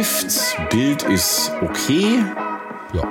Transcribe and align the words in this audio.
läuft. 0.00 0.56
Bild 0.70 1.02
ist 1.02 1.52
okay. 1.60 2.20
Ja, 2.94 3.02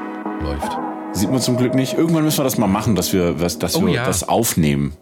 läuft. 0.42 0.72
Sieht 1.14 1.30
man 1.30 1.40
zum 1.40 1.56
Glück 1.56 1.76
nicht. 1.76 1.94
Irgendwann 1.94 2.24
müssen 2.24 2.40
wir 2.40 2.44
das 2.44 2.58
mal 2.58 2.66
machen, 2.66 2.96
dass 2.96 3.14
wir, 3.14 3.34
dass 3.34 3.76
Oh 3.76 3.86
wir 3.86 3.94
ja. 3.94 4.06
das 4.06 4.28
aufnehmen, 4.28 4.94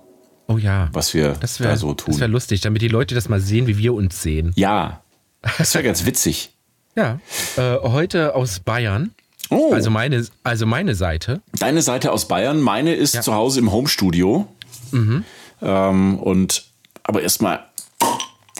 Oh 0.47 0.57
ja. 0.57 0.89
was 0.91 1.13
wir 1.13 1.35
Das 1.39 1.61
wäre 1.61 1.71
da 1.71 1.77
so 1.77 1.93
tun. 1.93 2.11
das 2.11 2.19
wär 2.19 2.27
lustig, 2.27 2.59
damit 2.59 2.81
die 2.81 2.89
Leute 2.89 3.15
das 3.15 3.29
mal 3.29 3.39
sehen, 3.39 3.67
wie 3.67 3.77
wir 3.77 3.93
uns 3.93 4.21
sehen. 4.21 4.51
ja, 4.57 5.01
das 5.57 5.73
wäre 5.75 5.83
ganz 5.85 6.05
witzig. 6.05 6.51
Ja. 6.97 7.19
Äh, 7.55 7.77
heute 7.83 8.35
aus 8.35 8.59
Bayern. 8.59 9.11
Oh, 9.49 9.71
Also 9.71 9.89
meine, 9.89 10.25
also 10.43 10.65
meine 10.65 10.93
Seite. 10.93 11.41
deine 11.57 11.81
Seite 11.81 12.11
aus 12.11 12.27
Bayern, 12.27 12.59
meine 12.59 12.93
ist 12.95 13.23
zu 13.23 13.33
Hause 13.33 13.59
im 13.61 13.71
Homestudio. 13.71 14.45
Mhm. 14.91 15.23
Ähm, 15.61 16.19
und 16.19 16.65
aber 17.03 17.21
erstmal 17.21 17.63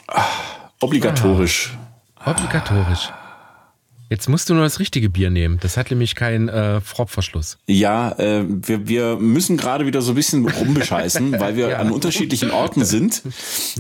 ah, 0.07 0.23
obligatorisch. 0.79 1.73
Jetzt 4.09 4.29
musst 4.29 4.49
du 4.49 4.53
nur 4.53 4.63
das 4.63 4.79
richtige 4.79 5.09
Bier 5.09 5.29
nehmen. 5.29 5.57
Das 5.61 5.75
hat 5.75 5.89
nämlich 5.89 6.15
keinen 6.15 6.47
äh, 6.47 6.79
Fropfverschluss. 6.79 7.57
Ja, 7.67 8.11
äh, 8.19 8.45
wir, 8.47 8.87
wir 8.87 9.17
müssen 9.17 9.57
gerade 9.57 9.85
wieder 9.85 10.01
so 10.01 10.13
ein 10.13 10.15
bisschen 10.15 10.47
rumbescheißen, 10.47 11.31
weil 11.39 11.55
wir 11.57 11.69
Ja. 11.69 11.77
an 11.79 11.91
unterschiedlichen 11.91 12.51
Orten 12.51 12.85
sind. 12.85 13.21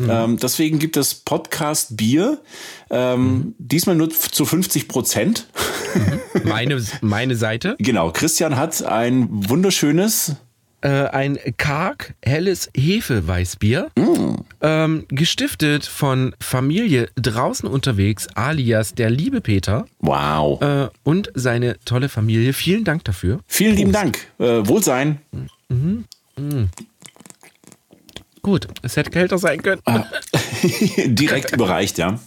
Ähm, 0.09 0.37
deswegen 0.37 0.79
gibt 0.79 0.97
es 0.97 1.15
Podcast 1.15 1.95
Bier. 1.95 2.41
Ähm, 2.89 3.55
Diesmal 3.57 3.95
nur 3.95 4.09
zu 4.09 4.45
50 4.45 4.87
Prozent. 4.87 5.47
Meine, 6.43 6.83
meine 7.01 7.35
Seite. 7.35 7.75
Genau, 7.79 8.11
Christian 8.11 8.57
hat 8.57 8.83
ein 8.83 9.27
wunderschönes. 9.31 10.35
Äh, 10.87 11.09
ein 11.09 11.37
karg, 11.57 12.13
helles 12.23 12.69
Hefeweißbier. 12.73 13.91
Ähm, 14.61 15.05
gestiftet 15.09 15.85
von 15.85 16.33
Familie 16.39 17.09
draußen 17.17 17.67
unterwegs, 17.67 18.27
alias 18.35 18.93
der 18.95 19.09
liebe 19.09 19.41
Peter 19.41 19.85
Wow. 19.99 20.61
äh, 20.61 20.87
und 21.03 21.29
seine 21.35 21.77
tolle 21.83 22.07
Familie. 22.07 22.53
Vielen 22.53 22.85
Dank 22.85 23.03
dafür. 23.03 23.41
Vielen 23.47 23.75
lieben 23.75 23.91
Dank. 23.91 24.27
Äh, 24.39 24.65
Wohlsein. 24.65 25.19
Gut, 28.41 28.67
es 28.81 28.95
hätte 28.95 29.09
kälter 29.09 29.37
sein 29.39 29.61
können. 29.61 29.81
Direkt 31.07 31.51
überreicht, 31.51 31.97
ja. 31.97 32.17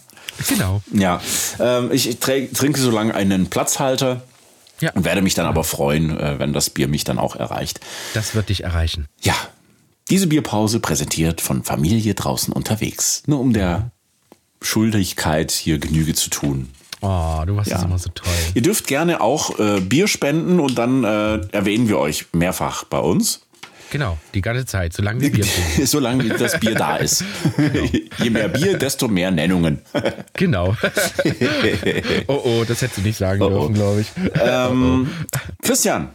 Genau. 0.47 0.83
Ja, 0.93 1.19
ähm, 1.59 1.89
ich 1.91 2.19
trinke 2.19 2.79
so 2.79 2.91
lange 2.91 3.15
einen 3.15 3.47
Platzhalter 3.47 4.21
Ja, 4.81 4.91
und 4.93 5.05
werde 5.05 5.21
mich 5.21 5.33
dann 5.35 5.45
aber 5.45 5.63
freuen, 5.63 6.17
äh, 6.17 6.39
wenn 6.39 6.53
das 6.53 6.69
Bier 6.69 6.87
mich 6.87 7.03
dann 7.03 7.17
auch 7.19 7.35
erreicht. 7.35 7.79
das 8.13 8.35
wird 8.35 8.49
dich 8.49 8.63
erreichen. 8.63 9.07
Ja, 9.21 9.35
diese 10.09 10.27
Bierpause 10.27 10.79
präsentiert 10.79 11.39
von 11.41 11.63
Familie 11.63 12.13
draußen 12.15 12.51
unterwegs. 12.53 13.23
Nur 13.27 13.39
um 13.39 13.53
der 13.53 13.91
Schuldigkeit 14.61 15.51
hier 15.51 15.79
Genüge 15.79 16.13
zu 16.13 16.29
tun. 16.29 16.69
Oh, 17.01 17.41
du 17.47 17.53
machst 17.53 17.71
das 17.71 17.81
Ja. 17.81 17.85
immer 17.87 17.97
so 17.97 18.09
toll. 18.13 18.31
Ihr 18.53 18.61
dürft 18.61 18.85
gerne 18.87 19.21
auch 19.21 19.57
äh, 19.59 19.79
Bier 19.79 20.07
spenden 20.07 20.59
und 20.59 20.77
dann 20.77 21.03
äh, 21.03 21.39
erwähnen 21.51 21.87
wir 21.87 21.97
euch 21.97 22.27
mehrfach 22.33 22.83
bei 22.83 22.99
uns. 22.99 23.41
Genau, 23.91 24.17
die 24.33 24.41
ganze 24.41 24.65
Zeit, 24.65 24.93
solange 24.93 25.21
wir 25.21 25.31
Bier 25.31 25.43
trinken. 25.73 25.85
Solange 25.85 26.27
das 26.29 26.59
Bier 26.59 26.75
da 26.75 26.95
ist. 26.95 27.23
Je 28.23 28.29
mehr 28.29 28.47
Bier, 28.47 28.77
desto 28.77 29.07
mehr 29.09 29.31
Nennungen. 29.31 29.81
Genau. 30.33 30.75
oh 32.27 32.41
oh, 32.45 32.63
das 32.67 32.81
hättest 32.81 32.97
du 32.99 33.01
nicht 33.01 33.17
sagen 33.17 33.41
oh. 33.41 33.49
dürfen, 33.49 33.73
glaube 33.75 34.01
ich. 34.01 34.07
Ähm, 34.41 35.09
Christian, 35.61 36.09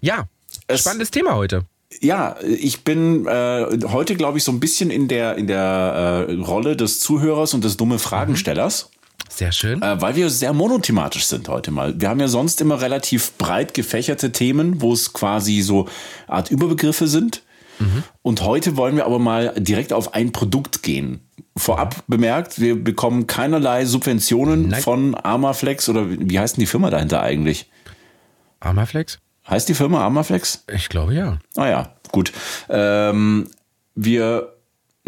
Ja, 0.00 0.24
Es- 0.66 0.80
spannendes 0.80 1.10
Thema 1.10 1.34
heute. 1.34 1.64
Ja, 2.00 2.36
ich 2.42 2.84
bin 2.84 3.26
äh, 3.26 3.66
heute, 3.88 4.14
glaube 4.14 4.38
ich, 4.38 4.44
so 4.44 4.52
ein 4.52 4.60
bisschen 4.60 4.90
in 4.90 5.08
der, 5.08 5.36
in 5.36 5.46
der 5.46 6.26
äh, 6.28 6.32
Rolle 6.34 6.76
des 6.76 7.00
Zuhörers 7.00 7.54
und 7.54 7.64
des 7.64 7.76
dumme 7.76 7.98
Fragenstellers, 7.98 8.90
Sehr 9.28 9.52
schön. 9.52 9.82
äh, 9.82 10.00
weil 10.00 10.16
wir 10.16 10.30
sehr 10.30 10.52
monothematisch 10.52 11.26
sind 11.26 11.48
heute 11.48 11.70
mal. 11.70 12.00
Wir 12.00 12.08
haben 12.08 12.20
ja 12.20 12.28
sonst 12.28 12.60
immer 12.60 12.80
relativ 12.80 13.32
breit 13.38 13.74
gefächerte 13.74 14.32
Themen, 14.32 14.80
wo 14.80 14.92
es 14.92 15.12
quasi 15.12 15.60
so 15.60 15.88
Art 16.26 16.50
Überbegriffe 16.50 17.06
sind. 17.08 17.42
Und 18.22 18.42
heute 18.42 18.76
wollen 18.76 18.96
wir 18.96 19.06
aber 19.06 19.20
mal 19.20 19.54
direkt 19.56 19.92
auf 19.92 20.12
ein 20.12 20.32
Produkt 20.32 20.82
gehen. 20.82 21.20
Vorab 21.56 22.02
bemerkt, 22.08 22.60
wir 22.60 22.82
bekommen 22.82 23.28
keinerlei 23.28 23.84
Subventionen 23.84 24.70
Nein. 24.70 24.82
von 24.82 25.14
Armaflex 25.14 25.88
oder 25.88 26.10
wie 26.10 26.28
wie 26.28 26.40
heißt 26.40 26.56
denn 26.56 26.62
die 26.62 26.66
Firma 26.66 26.90
dahinter 26.90 27.22
eigentlich? 27.22 27.70
Armaflex? 28.58 29.20
Heißt 29.48 29.68
die 29.68 29.74
Firma 29.74 30.00
Armaflex? 30.02 30.64
Ich 30.72 30.88
glaube 30.88 31.14
ja. 31.14 31.38
Ah 31.54 31.68
ja, 31.68 31.92
gut. 32.10 32.32
Ähm, 32.68 33.48
wir 33.94 34.57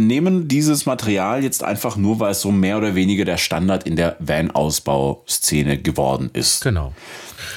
nehmen 0.06 0.48
dieses 0.48 0.86
Material 0.86 1.42
jetzt 1.42 1.62
einfach 1.62 1.96
nur, 1.96 2.20
weil 2.20 2.32
es 2.32 2.40
so 2.40 2.50
mehr 2.50 2.78
oder 2.78 2.94
weniger 2.94 3.24
der 3.24 3.36
Standard 3.36 3.84
in 3.84 3.96
der 3.96 4.16
Van-Ausbauszene 4.18 5.78
geworden 5.78 6.30
ist. 6.32 6.62
Genau. 6.62 6.94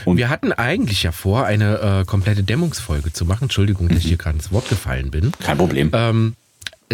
Und- 0.05 0.17
wir 0.17 0.29
hatten 0.29 0.51
eigentlich 0.51 1.03
ja 1.03 1.11
vor, 1.11 1.45
eine 1.45 2.01
äh, 2.01 2.05
komplette 2.05 2.43
Dämmungsfolge 2.43 3.13
zu 3.13 3.25
machen. 3.25 3.43
Entschuldigung, 3.43 3.89
dass 3.89 3.99
ich 3.99 4.05
hier 4.05 4.17
gerade 4.17 4.37
ins 4.37 4.51
Wort 4.51 4.69
gefallen 4.69 5.11
bin. 5.11 5.31
Kein 5.39 5.57
Problem. 5.57 5.91
Ähm, 5.93 6.35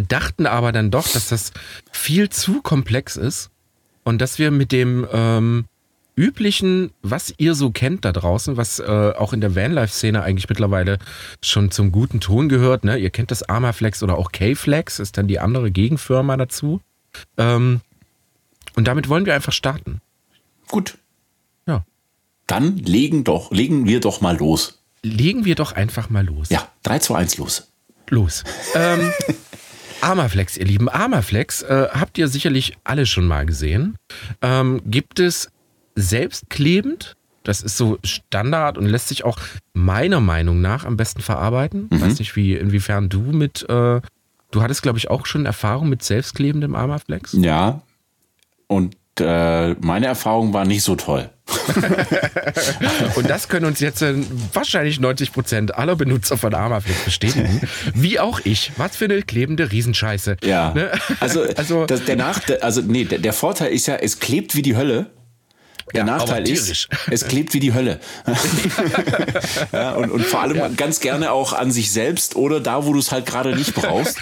dachten 0.08 0.46
aber 0.46 0.72
dann 0.72 0.92
doch, 0.92 1.08
dass 1.08 1.30
das 1.30 1.52
viel 1.92 2.30
zu 2.30 2.62
komplex 2.62 3.16
ist 3.16 3.50
und 4.04 4.20
dass 4.20 4.40
wir 4.40 4.52
mit 4.52 4.72
dem 4.72 5.06
ähm, 5.12 5.66
üblichen, 6.20 6.92
was 7.02 7.34
ihr 7.38 7.56
so 7.56 7.72
kennt 7.72 8.04
da 8.04 8.12
draußen, 8.12 8.58
was 8.58 8.80
äh, 8.80 9.14
auch 9.18 9.32
in 9.32 9.40
der 9.40 9.56
Vanlife-Szene 9.56 10.22
eigentlich 10.22 10.50
mittlerweile 10.50 11.00
schon 11.42 11.72
zum 11.72 11.94
guten 11.94 12.20
Ton 12.20 12.50
gehört. 12.50 12.84
Ne? 12.84 12.98
Ihr 12.98 13.10
kennt 13.10 13.32
das 13.32 13.48
Armaflex 13.48 14.04
oder 14.04 14.18
auch 14.18 14.34
K-Flex, 14.34 15.00
ist 15.00 15.18
dann 15.18 15.28
die 15.28 15.40
andere 15.40 15.72
Gegenfirma 15.72 16.36
dazu. 16.36 16.82
Ähm, 17.38 17.80
und 18.76 18.88
damit 18.88 19.08
wollen 19.08 19.26
wir 19.26 19.34
einfach 19.34 19.54
starten. 19.54 20.02
Gut. 20.68 20.98
Ja. 21.66 21.86
Dann 22.48 22.78
legen 22.78 23.24
doch, 23.24 23.52
legen 23.52 23.88
wir 23.88 24.02
doch 24.02 24.20
mal 24.20 24.38
los. 24.38 24.84
Legen 25.02 25.46
wir 25.46 25.56
doch 25.56 25.72
einfach 25.72 26.10
mal 26.10 26.26
los. 26.26 26.50
Ja, 26.50 26.68
3, 26.84 27.00
2, 27.00 27.16
1, 27.16 27.38
los. 27.38 27.72
Los. 28.10 28.44
Ähm, 28.76 29.14
Armaflex, 30.02 30.58
ihr 30.58 30.66
Lieben. 30.66 30.90
Armaflex 30.90 31.62
äh, 31.62 31.88
habt 31.92 32.18
ihr 32.18 32.28
sicherlich 32.28 32.78
alle 32.84 33.06
schon 33.06 33.26
mal 33.26 33.46
gesehen. 33.46 33.96
Ähm, 34.42 34.82
gibt 34.86 35.20
es 35.20 35.50
selbstklebend. 36.00 37.16
Das 37.44 37.62
ist 37.62 37.78
so 37.78 37.98
Standard 38.04 38.78
und 38.78 38.86
lässt 38.86 39.08
sich 39.08 39.24
auch 39.24 39.40
meiner 39.74 40.20
Meinung 40.20 40.62
nach 40.62 40.86
am 40.86 40.98
besten 40.98 41.22
verarbeiten. 41.22 41.88
Weiß 41.90 42.20
nicht, 42.20 42.36
wie, 42.36 42.54
inwiefern 42.54 43.10
du 43.10 43.22
mit, 43.22 43.64
äh, 43.70 44.02
du 44.52 44.62
hattest, 44.62 44.82
glaube 44.84 44.98
ich, 44.98 45.10
auch 45.10 45.26
schon 45.26 45.46
Erfahrung 45.46 45.90
mit 45.90 46.04
selbstklebendem 46.04 46.76
Armaflex. 46.76 47.34
Ja. 47.34 47.82
Und 48.68 48.96
äh, 49.20 49.74
meine 49.80 50.06
Erfahrung 50.08 50.54
war 50.54 50.66
nicht 50.66 50.84
so 50.84 50.96
toll. 50.96 51.30
Und 53.16 53.30
das 53.30 53.48
können 53.48 53.66
uns 53.66 53.80
jetzt 53.80 54.02
äh, 54.02 54.14
wahrscheinlich 54.54 55.00
90 55.00 55.34
Prozent 55.34 55.76
aller 55.76 55.96
Benutzer 55.96 56.38
von 56.38 56.54
Armaflex 56.54 57.06
bestätigen. 57.06 57.62
Wie 57.94 58.20
auch 58.20 58.40
ich. 58.44 58.72
Was 58.78 58.96
für 58.96 59.06
eine 59.06 59.22
klebende 59.24 59.72
Riesenscheiße. 59.72 60.38
Ja. 60.44 60.74
Ne? 60.74 60.92
Also, 61.20 61.44
Also- 61.56 61.86
das, 61.86 62.06
der 62.06 62.16
Nachteil, 62.18 62.60
also 62.60 62.82
nee, 62.82 63.06
der, 63.06 63.20
der 63.20 63.34
Vorteil 63.34 63.72
ist 63.72 63.88
ja, 63.88 63.96
es 63.96 64.20
klebt 64.20 64.56
wie 64.56 64.62
die 64.62 64.76
Hölle. 64.76 65.08
Der 65.94 66.06
Ja, 66.06 66.06
Nachteil 66.06 66.48
ist, 66.48 66.88
es 67.10 67.28
klebt 67.28 67.54
wie 67.54 67.60
die 67.60 67.74
Hölle. 67.74 68.00
ja, 69.72 69.96
und, 69.96 70.12
und 70.12 70.26
vor 70.26 70.42
allem 70.42 70.76
ganz 70.76 71.00
gerne 71.00 71.32
auch 71.32 71.54
an 71.54 71.72
sich 71.72 71.92
selbst 71.92 72.36
oder 72.36 72.60
da, 72.60 72.86
wo 72.86 72.94
du 72.94 73.00
es 73.00 73.12
halt 73.12 73.26
gerade 73.26 73.56
nicht 73.56 73.74
brauchst. 73.74 74.18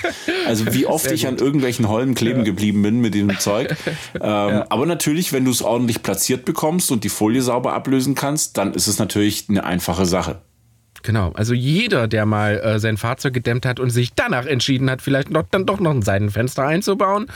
Also 0.45 0.73
wie 0.73 0.85
oft 0.85 1.05
Sehr 1.05 1.13
ich 1.13 1.27
an 1.27 1.37
irgendwelchen 1.37 1.89
Holmen 1.89 2.15
kleben 2.15 2.43
geblieben 2.43 2.81
bin 2.81 2.99
mit 2.99 3.13
dem 3.13 3.37
Zeug. 3.39 3.75
Ähm, 4.19 4.63
Aber 4.69 4.85
natürlich, 4.85 5.33
wenn 5.33 5.45
du 5.45 5.51
es 5.51 5.61
ordentlich 5.61 6.01
platziert 6.01 6.45
bekommst 6.45 6.91
und 6.91 7.03
die 7.03 7.09
Folie 7.09 7.41
sauber 7.41 7.73
ablösen 7.73 8.15
kannst, 8.15 8.57
dann 8.57 8.73
ist 8.73 8.87
es 8.87 8.99
natürlich 8.99 9.45
eine 9.49 9.63
einfache 9.63 10.05
Sache. 10.05 10.41
Genau, 11.03 11.31
also 11.33 11.53
jeder, 11.53 12.07
der 12.07 12.25
mal 12.25 12.59
äh, 12.59 12.79
sein 12.79 12.97
Fahrzeug 12.97 13.33
gedämmt 13.33 13.65
hat 13.65 13.79
und 13.79 13.89
sich 13.89 14.13
danach 14.13 14.45
entschieden 14.45 14.89
hat, 14.89 15.01
vielleicht 15.01 15.29
noch, 15.29 15.43
dann 15.49 15.65
doch 15.65 15.79
noch 15.79 15.91
ein 15.91 16.01
Seitenfenster 16.01 16.65
einzubauen, 16.65 17.27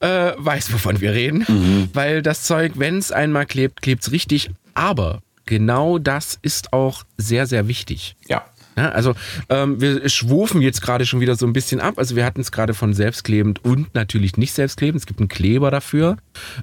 äh, 0.00 0.32
weiß, 0.36 0.72
wovon 0.72 1.00
wir 1.00 1.12
reden. 1.12 1.88
Weil 1.92 2.22
das 2.22 2.44
Zeug, 2.44 2.72
wenn 2.76 2.98
es 2.98 3.12
einmal 3.12 3.46
klebt, 3.46 3.82
klebt 3.82 4.02
es 4.02 4.12
richtig. 4.12 4.50
Aber 4.74 5.20
genau 5.46 5.98
das 5.98 6.38
ist 6.42 6.72
auch 6.72 7.04
sehr, 7.16 7.46
sehr 7.46 7.68
wichtig. 7.68 8.16
Ja. 8.28 8.44
Ja, 8.76 8.90
also 8.90 9.14
ähm, 9.48 9.80
wir 9.80 10.08
schwufen 10.08 10.62
jetzt 10.62 10.80
gerade 10.80 11.04
schon 11.04 11.20
wieder 11.20 11.36
so 11.36 11.46
ein 11.46 11.52
bisschen 11.52 11.80
ab. 11.80 11.94
Also 11.96 12.16
wir 12.16 12.24
hatten 12.24 12.40
es 12.40 12.52
gerade 12.52 12.72
von 12.72 12.94
selbstklebend 12.94 13.64
und 13.64 13.94
natürlich 13.94 14.36
nicht 14.36 14.52
selbstklebend. 14.52 15.00
Es 15.00 15.06
gibt 15.06 15.20
einen 15.20 15.28
Kleber 15.28 15.70
dafür, 15.70 16.16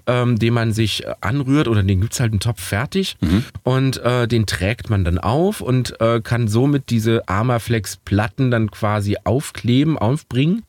ähm, 0.05 0.39
den 0.39 0.53
man 0.53 0.71
sich 0.71 1.05
äh, 1.05 1.13
anrührt 1.21 1.67
oder 1.67 1.83
den 1.83 2.01
gibt's 2.01 2.19
halt 2.19 2.31
einen 2.31 2.39
Topf 2.39 2.61
fertig 2.63 3.17
und 3.63 3.97
äh, 3.97 4.27
den 4.27 4.45
trägt 4.45 4.89
man 4.89 5.03
dann 5.03 5.17
auf 5.17 5.61
und 5.61 5.99
äh, 5.99 6.21
kann 6.21 6.47
somit 6.47 6.89
diese 6.89 7.27
Armaflex-Platten 7.27 8.51
dann 8.51 8.71
quasi 8.71 9.17
aufkleben, 9.23 9.97
aufbringen. 9.97 10.63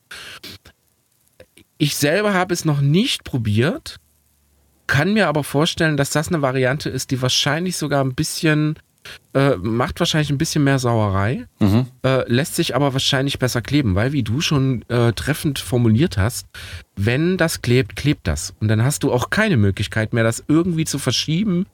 Ich 1.77 1.95
selber 1.95 2.33
habe 2.33 2.53
es 2.53 2.65
noch 2.65 2.81
nicht 2.81 3.23
probiert, 3.23 3.97
kann 4.87 5.13
mir 5.13 5.27
aber 5.27 5.43
vorstellen, 5.43 5.97
dass 5.97 6.09
das 6.09 6.27
eine 6.27 6.41
Variante 6.41 6.89
ist, 6.89 7.11
die 7.11 7.21
wahrscheinlich 7.21 7.77
sogar 7.77 8.03
ein 8.03 8.15
bisschen 8.15 8.75
äh, 9.33 9.55
macht 9.57 9.99
wahrscheinlich 9.99 10.29
ein 10.29 10.37
bisschen 10.37 10.63
mehr 10.63 10.79
Sauerei, 10.79 11.45
Mhm. 11.59 11.87
äh, 12.05 12.29
lässt 12.31 12.55
sich 12.55 12.75
aber 12.75 12.93
wahrscheinlich 12.93 13.39
besser 13.39 13.61
kleben, 13.61 13.95
weil, 13.95 14.11
wie 14.11 14.23
du 14.23 14.41
schon 14.41 14.83
äh, 14.89 15.13
treffend 15.13 15.59
formuliert 15.59 16.17
hast, 16.17 16.47
wenn 16.95 17.37
das 17.37 17.61
klebt, 17.61 17.95
klebt 17.95 18.27
das. 18.27 18.53
Und 18.59 18.67
dann 18.67 18.83
hast 18.83 19.03
du 19.03 19.11
auch 19.11 19.29
keine 19.29 19.57
Möglichkeit 19.57 20.13
mehr, 20.13 20.23
das 20.23 20.43
irgendwie 20.47 20.85
zu 20.85 20.99
verschieben 20.99 21.65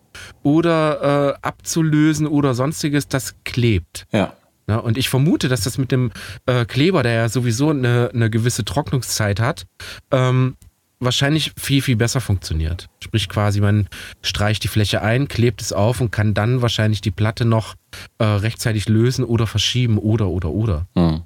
oder 0.43 1.35
äh, 1.41 1.47
abzulösen 1.47 2.27
oder 2.27 2.53
sonstiges. 2.53 3.07
Das 3.07 3.35
klebt. 3.43 4.05
Ja. 4.11 4.33
Ja, 4.67 4.77
und 4.77 4.97
ich 4.97 5.09
vermute, 5.09 5.47
dass 5.47 5.61
das 5.61 5.77
mit 5.77 5.91
dem 5.91 6.11
äh, 6.47 6.65
Kleber, 6.65 7.03
der 7.03 7.13
ja 7.13 7.29
sowieso 7.29 7.69
eine, 7.69 8.09
eine 8.11 8.31
gewisse 8.31 8.65
Trocknungszeit 8.65 9.39
hat, 9.39 9.67
ähm, 10.09 10.55
wahrscheinlich 10.99 11.51
viel, 11.57 11.81
viel 11.81 11.95
besser 11.95 12.21
funktioniert. 12.21 12.87
Sprich 13.03 13.29
quasi, 13.29 13.61
man 13.61 13.87
streicht 14.21 14.63
die 14.63 14.67
Fläche 14.67 15.01
ein, 15.01 15.27
klebt 15.27 15.61
es 15.61 15.73
auf 15.73 16.01
und 16.01 16.11
kann 16.11 16.33
dann 16.33 16.61
wahrscheinlich 16.61 17.01
die 17.01 17.11
Platte 17.11 17.45
noch 17.45 17.75
äh, 18.17 18.23
rechtzeitig 18.23 18.87
lösen 18.89 19.23
oder 19.25 19.47
verschieben 19.47 19.97
oder, 19.97 20.27
oder, 20.27 20.49
oder. 20.49 20.87
Mhm. 20.95 21.23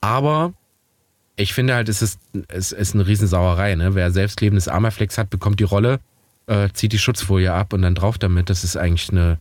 Aber 0.00 0.52
ich 1.36 1.52
finde 1.54 1.74
halt, 1.74 1.88
es 1.88 2.02
ist, 2.02 2.18
es 2.48 2.72
ist 2.72 2.94
eine 2.94 3.06
Riesensauerei. 3.06 3.74
Ne? 3.74 3.94
Wer 3.94 4.10
selbstklebendes 4.10 4.68
Armaflex 4.68 5.18
hat, 5.18 5.30
bekommt 5.30 5.60
die 5.60 5.64
Rolle, 5.64 6.00
äh, 6.46 6.68
zieht 6.72 6.92
die 6.92 6.98
Schutzfolie 6.98 7.52
ab 7.52 7.72
und 7.72 7.82
dann 7.82 7.94
drauf 7.94 8.18
damit. 8.18 8.50
Das 8.50 8.64
ist 8.64 8.76
eigentlich 8.76 9.10
eine, 9.10 9.38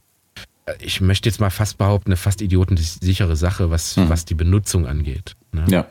äh, 0.65 0.73
ich 0.79 1.01
möchte 1.01 1.29
jetzt 1.29 1.39
mal 1.39 1.49
fast 1.49 1.77
behaupten, 1.77 2.09
eine 2.11 2.17
fast 2.17 2.41
idiotensichere 2.41 3.35
Sache, 3.35 3.69
was, 3.71 3.95
Hm. 3.95 4.09
was 4.09 4.25
die 4.25 4.35
Benutzung 4.35 4.85
angeht. 4.87 5.35
Ne? 5.51 5.65
Ja. 5.69 5.87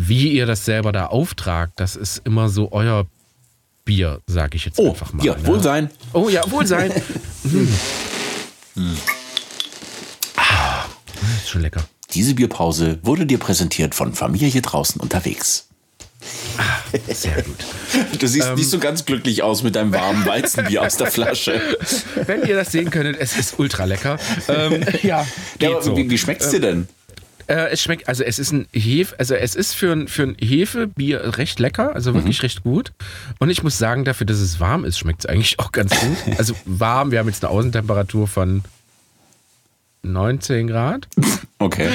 Wie 0.00 0.28
ihr 0.32 0.46
das 0.46 0.64
selber 0.64 0.92
da 0.92 1.06
auftragt, 1.06 1.72
das 1.76 1.96
ist 1.96 2.22
immer 2.24 2.48
so 2.48 2.70
euer 2.70 3.06
Bier, 3.84 4.20
sage 4.28 4.56
ich 4.56 4.64
jetzt 4.64 4.78
Oh, 4.78 4.90
einfach 4.90 5.12
mal. 5.12 5.24
ja, 5.26 5.34
ne? 5.36 5.44
wohl 5.46 5.60
sein. 5.60 5.90
Oh 6.12 6.28
ja, 6.28 6.48
Wohlsein. 6.50 6.92
Hm. 7.42 7.68
Ah, 10.36 10.84
ist 11.42 11.48
schon 11.50 11.62
lecker. 11.62 11.82
Diese 12.14 12.34
Bierpause 12.34 12.98
wurde 13.02 13.26
dir 13.26 13.38
präsentiert 13.38 13.94
von 13.94 14.14
Familie 14.14 14.62
draußen 14.62 15.00
unterwegs. 15.00 15.66
Sehr 17.12 17.42
gut. 17.42 17.56
Du 18.20 18.26
siehst 18.26 18.54
nicht 18.56 18.70
so 18.70 18.78
ganz 18.78 19.04
glücklich 19.04 19.42
aus 19.42 19.62
mit 19.62 19.74
deinem 19.76 19.92
warmen 19.92 20.24
Weizenbier 20.26 20.82
aus 20.82 20.96
der 20.96 21.08
Flasche. 21.10 21.60
Wenn 22.26 22.44
ihr 22.46 22.54
das 22.56 22.72
sehen 22.72 22.90
könntet, 22.90 23.16
es 23.20 23.36
ist 23.36 23.58
ultra 23.58 23.84
lecker. 23.84 24.18
Ähm, 24.48 24.84
ja, 25.02 25.26
Ja, 25.60 25.82
so. 25.82 25.96
wie, 25.96 26.08
wie 26.08 26.18
schmeckt's 26.18 26.50
dir 26.50 26.60
denn? 26.60 26.88
Äh, 27.48 27.70
es 27.70 27.82
schmeckt, 27.82 28.08
also 28.08 28.22
es 28.24 28.38
ist 28.38 28.52
ein 28.52 28.66
Hef, 28.72 29.14
also 29.18 29.34
es 29.34 29.54
ist 29.54 29.74
für 29.74 29.92
ein, 29.92 30.06
für 30.06 30.22
ein 30.22 30.36
Hefebier 30.38 31.38
recht 31.38 31.58
lecker, 31.58 31.94
also 31.94 32.12
wirklich 32.14 32.42
recht 32.42 32.62
gut. 32.62 32.92
Und 33.38 33.48
ich 33.48 33.62
muss 33.62 33.78
sagen, 33.78 34.04
dafür, 34.04 34.26
dass 34.26 34.38
es 34.38 34.60
warm 34.60 34.84
ist, 34.84 34.98
schmeckt 34.98 35.20
es 35.20 35.26
eigentlich 35.26 35.58
auch 35.58 35.72
ganz 35.72 35.98
gut. 35.98 36.16
Also 36.38 36.54
warm, 36.66 37.10
wir 37.10 37.18
haben 37.18 37.26
jetzt 37.28 37.44
eine 37.44 37.50
Außentemperatur 37.50 38.28
von 38.28 38.62
19 40.02 40.68
Grad. 40.68 41.08
Okay. 41.60 41.88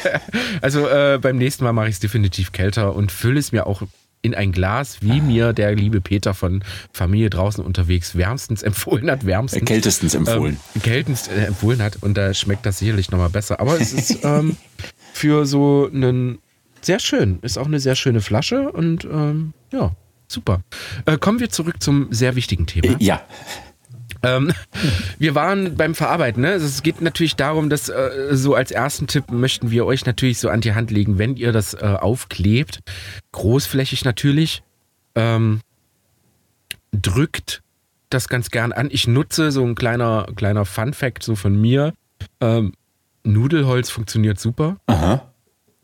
Also 0.62 0.88
äh, 0.88 1.18
beim 1.20 1.36
nächsten 1.36 1.64
Mal 1.64 1.74
mache 1.74 1.88
ich 1.88 1.96
es 1.96 2.00
definitiv 2.00 2.52
kälter 2.52 2.94
und 2.96 3.12
fülle 3.12 3.38
es 3.38 3.52
mir 3.52 3.66
auch 3.66 3.82
in 4.22 4.34
ein 4.34 4.52
Glas, 4.52 5.02
wie 5.02 5.20
mir 5.20 5.52
der 5.52 5.74
liebe 5.74 6.00
Peter 6.00 6.32
von 6.32 6.64
Familie 6.92 7.28
draußen 7.28 7.62
unterwegs 7.62 8.16
wärmstens 8.16 8.62
empfohlen 8.62 9.10
hat. 9.10 9.26
Wärmstens. 9.26 9.64
Kältestens 9.64 10.14
empfohlen. 10.14 10.58
Ähm, 10.76 10.82
kältest 10.82 11.30
äh, 11.30 11.46
empfohlen 11.46 11.82
hat 11.82 11.96
und 12.00 12.16
da 12.16 12.32
schmeckt 12.32 12.64
das 12.64 12.78
sicherlich 12.78 13.10
nochmal 13.10 13.30
besser. 13.30 13.60
Aber 13.60 13.78
es 13.78 13.92
ist 13.92 14.24
ähm, 14.24 14.56
für 15.12 15.46
so 15.46 15.88
einen 15.92 16.38
sehr 16.80 16.98
schön, 16.98 17.38
ist 17.42 17.58
auch 17.58 17.66
eine 17.66 17.80
sehr 17.80 17.94
schöne 17.94 18.20
Flasche 18.20 18.70
und 18.72 19.04
ähm, 19.04 19.52
ja, 19.72 19.92
super. 20.26 20.62
Äh, 21.06 21.18
kommen 21.18 21.40
wir 21.40 21.50
zurück 21.50 21.82
zum 21.82 22.12
sehr 22.12 22.36
wichtigen 22.36 22.66
Thema. 22.66 22.96
ja. 23.00 23.22
Ähm, 24.24 24.52
wir 25.18 25.34
waren 25.34 25.76
beim 25.76 25.94
Verarbeiten. 25.94 26.42
Ne? 26.42 26.50
Also 26.50 26.66
es 26.66 26.82
geht 26.82 27.00
natürlich 27.00 27.34
darum, 27.34 27.68
dass 27.68 27.88
äh, 27.88 28.28
so 28.30 28.54
als 28.54 28.70
ersten 28.70 29.08
Tipp 29.08 29.30
möchten 29.32 29.70
wir 29.70 29.84
euch 29.84 30.06
natürlich 30.06 30.38
so 30.38 30.48
an 30.48 30.60
die 30.60 30.74
Hand 30.74 30.90
legen, 30.92 31.18
wenn 31.18 31.36
ihr 31.36 31.50
das 31.52 31.74
äh, 31.74 31.96
aufklebt, 31.98 32.80
großflächig 33.32 34.04
natürlich, 34.04 34.62
ähm, 35.16 35.60
drückt 36.92 37.62
das 38.10 38.28
ganz 38.28 38.50
gern 38.50 38.72
an. 38.72 38.88
Ich 38.92 39.08
nutze 39.08 39.50
so 39.50 39.64
ein 39.64 39.74
kleiner, 39.74 40.26
kleiner 40.36 40.64
Fun-Fact 40.64 41.22
so 41.22 41.34
von 41.34 41.60
mir. 41.60 41.92
Ähm, 42.40 42.74
Nudelholz 43.24 43.90
funktioniert 43.90 44.40
super. 44.40 44.76
Aha. 44.86 45.32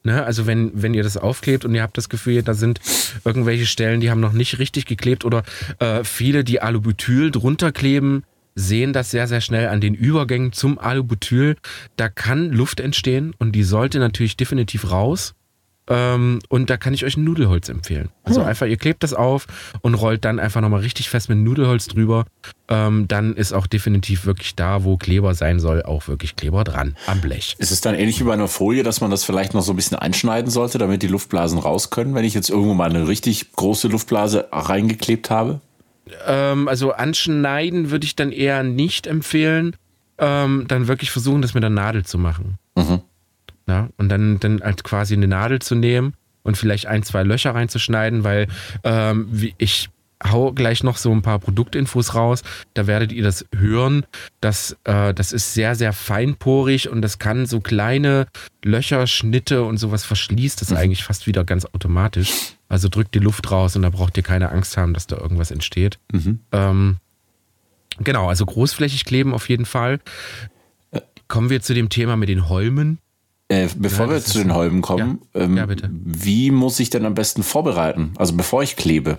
Ne? 0.04 0.24
Also 0.24 0.46
wenn, 0.46 0.70
wenn 0.74 0.94
ihr 0.94 1.02
das 1.02 1.16
aufklebt 1.16 1.64
und 1.64 1.74
ihr 1.74 1.82
habt 1.82 1.98
das 1.98 2.08
Gefühl, 2.08 2.42
da 2.42 2.54
sind 2.54 2.80
irgendwelche 3.24 3.66
Stellen, 3.66 4.00
die 4.00 4.10
haben 4.10 4.20
noch 4.20 4.32
nicht 4.32 4.58
richtig 4.58 4.86
geklebt 4.86 5.24
oder 5.24 5.42
äh, 5.80 6.04
viele, 6.04 6.44
die 6.44 6.60
Alubutyl 6.60 7.30
drunter 7.30 7.72
kleben, 7.72 8.24
sehen 8.54 8.92
das 8.92 9.10
sehr, 9.10 9.26
sehr 9.26 9.40
schnell 9.40 9.68
an 9.68 9.80
den 9.80 9.94
Übergängen 9.94 10.52
zum 10.52 10.78
Alubutyl. 10.78 11.56
Da 11.96 12.08
kann 12.08 12.50
Luft 12.50 12.80
entstehen 12.80 13.34
und 13.38 13.52
die 13.52 13.62
sollte 13.62 13.98
natürlich 13.98 14.36
definitiv 14.36 14.90
raus. 14.90 15.34
Ähm, 15.88 16.40
und 16.48 16.68
da 16.68 16.76
kann 16.76 16.92
ich 16.92 17.04
euch 17.04 17.16
ein 17.16 17.24
Nudelholz 17.24 17.68
empfehlen. 17.68 18.10
Also 18.22 18.42
einfach, 18.42 18.66
ihr 18.66 18.76
klebt 18.76 19.02
das 19.02 19.14
auf 19.14 19.46
und 19.80 19.94
rollt 19.94 20.24
dann 20.24 20.38
einfach 20.38 20.60
nochmal 20.60 20.80
richtig 20.80 21.08
fest 21.08 21.30
mit 21.30 21.38
Nudelholz 21.38 21.86
drüber. 21.86 22.26
Ähm, 22.68 23.08
dann 23.08 23.34
ist 23.34 23.54
auch 23.54 23.66
definitiv 23.66 24.26
wirklich 24.26 24.54
da, 24.54 24.84
wo 24.84 24.98
Kleber 24.98 25.34
sein 25.34 25.60
soll, 25.60 25.82
auch 25.82 26.06
wirklich 26.06 26.36
Kleber 26.36 26.64
dran 26.64 26.96
am 27.06 27.22
Blech. 27.22 27.56
Ist 27.58 27.70
es 27.70 27.80
dann 27.80 27.94
ähnlich 27.94 28.20
wie 28.20 28.24
bei 28.24 28.34
einer 28.34 28.48
Folie, 28.48 28.82
dass 28.82 29.00
man 29.00 29.10
das 29.10 29.24
vielleicht 29.24 29.54
noch 29.54 29.62
so 29.62 29.72
ein 29.72 29.76
bisschen 29.76 29.96
einschneiden 29.98 30.50
sollte, 30.50 30.76
damit 30.76 31.02
die 31.02 31.08
Luftblasen 31.08 31.58
raus 31.58 31.88
können, 31.88 32.14
wenn 32.14 32.24
ich 32.24 32.34
jetzt 32.34 32.50
irgendwo 32.50 32.74
mal 32.74 32.90
eine 32.90 33.08
richtig 33.08 33.52
große 33.52 33.88
Luftblase 33.88 34.48
reingeklebt 34.52 35.30
habe? 35.30 35.60
Ähm, 36.26 36.68
also 36.68 36.92
anschneiden 36.92 37.90
würde 37.90 38.04
ich 38.04 38.14
dann 38.14 38.32
eher 38.32 38.62
nicht 38.62 39.06
empfehlen. 39.06 39.74
Ähm, 40.18 40.64
dann 40.68 40.88
wirklich 40.88 41.12
versuchen, 41.12 41.42
das 41.42 41.54
mit 41.54 41.62
der 41.62 41.70
Nadel 41.70 42.04
zu 42.04 42.18
machen. 42.18 42.58
Mhm. 42.74 43.02
Ja, 43.68 43.90
und 43.98 44.08
dann, 44.08 44.40
dann 44.40 44.60
halt 44.62 44.82
quasi 44.82 45.14
eine 45.14 45.28
Nadel 45.28 45.60
zu 45.60 45.74
nehmen 45.74 46.14
und 46.42 46.56
vielleicht 46.56 46.86
ein, 46.86 47.02
zwei 47.02 47.22
Löcher 47.22 47.54
reinzuschneiden, 47.54 48.24
weil 48.24 48.48
ähm, 48.82 49.28
wie 49.30 49.54
ich 49.58 49.90
hau 50.24 50.52
gleich 50.52 50.82
noch 50.82 50.96
so 50.96 51.12
ein 51.12 51.22
paar 51.22 51.38
Produktinfos 51.38 52.14
raus. 52.14 52.42
Da 52.74 52.86
werdet 52.86 53.12
ihr 53.12 53.22
das 53.22 53.46
hören. 53.54 54.04
Das, 54.40 54.76
äh, 54.84 55.14
das 55.14 55.32
ist 55.32 55.54
sehr, 55.54 55.74
sehr 55.74 55.92
feinporig 55.92 56.88
und 56.88 57.02
das 57.02 57.18
kann 57.18 57.46
so 57.46 57.60
kleine 57.60 58.26
Löcher, 58.64 59.06
Schnitte 59.06 59.62
und 59.62 59.78
sowas 59.78 60.04
verschließt 60.04 60.60
das 60.60 60.72
eigentlich 60.72 61.04
fast 61.04 61.26
wieder 61.26 61.44
ganz 61.44 61.66
automatisch. 61.66 62.54
Also 62.68 62.88
drückt 62.88 63.14
die 63.14 63.20
Luft 63.20 63.50
raus 63.50 63.76
und 63.76 63.82
da 63.82 63.90
braucht 63.90 64.16
ihr 64.16 64.22
keine 64.22 64.50
Angst 64.50 64.76
haben, 64.76 64.94
dass 64.94 65.06
da 65.06 65.16
irgendwas 65.16 65.50
entsteht. 65.50 65.98
Ähm, 66.52 66.96
genau, 67.98 68.28
also 68.28 68.44
großflächig 68.44 69.04
kleben 69.04 69.34
auf 69.34 69.48
jeden 69.48 69.66
Fall. 69.66 70.00
Kommen 71.28 71.50
wir 71.50 71.60
zu 71.60 71.74
dem 71.74 71.90
Thema 71.90 72.16
mit 72.16 72.28
den 72.28 72.48
Holmen. 72.48 72.98
Äh, 73.50 73.68
bevor 73.76 74.06
Ja, 74.06 74.12
wir 74.12 74.16
das 74.16 74.26
zu 74.26 74.38
den 74.38 74.52
Holben 74.54 74.82
kommen, 74.82 75.22
Ja. 75.34 75.40
ähm, 75.42 75.56
Ja, 75.56 75.66
wie 75.90 76.50
muss 76.50 76.78
ich 76.80 76.90
denn 76.90 77.06
am 77.06 77.14
besten 77.14 77.42
vorbereiten? 77.42 78.12
Also 78.18 78.34
bevor 78.34 78.62
ich 78.62 78.76
klebe. 78.76 79.18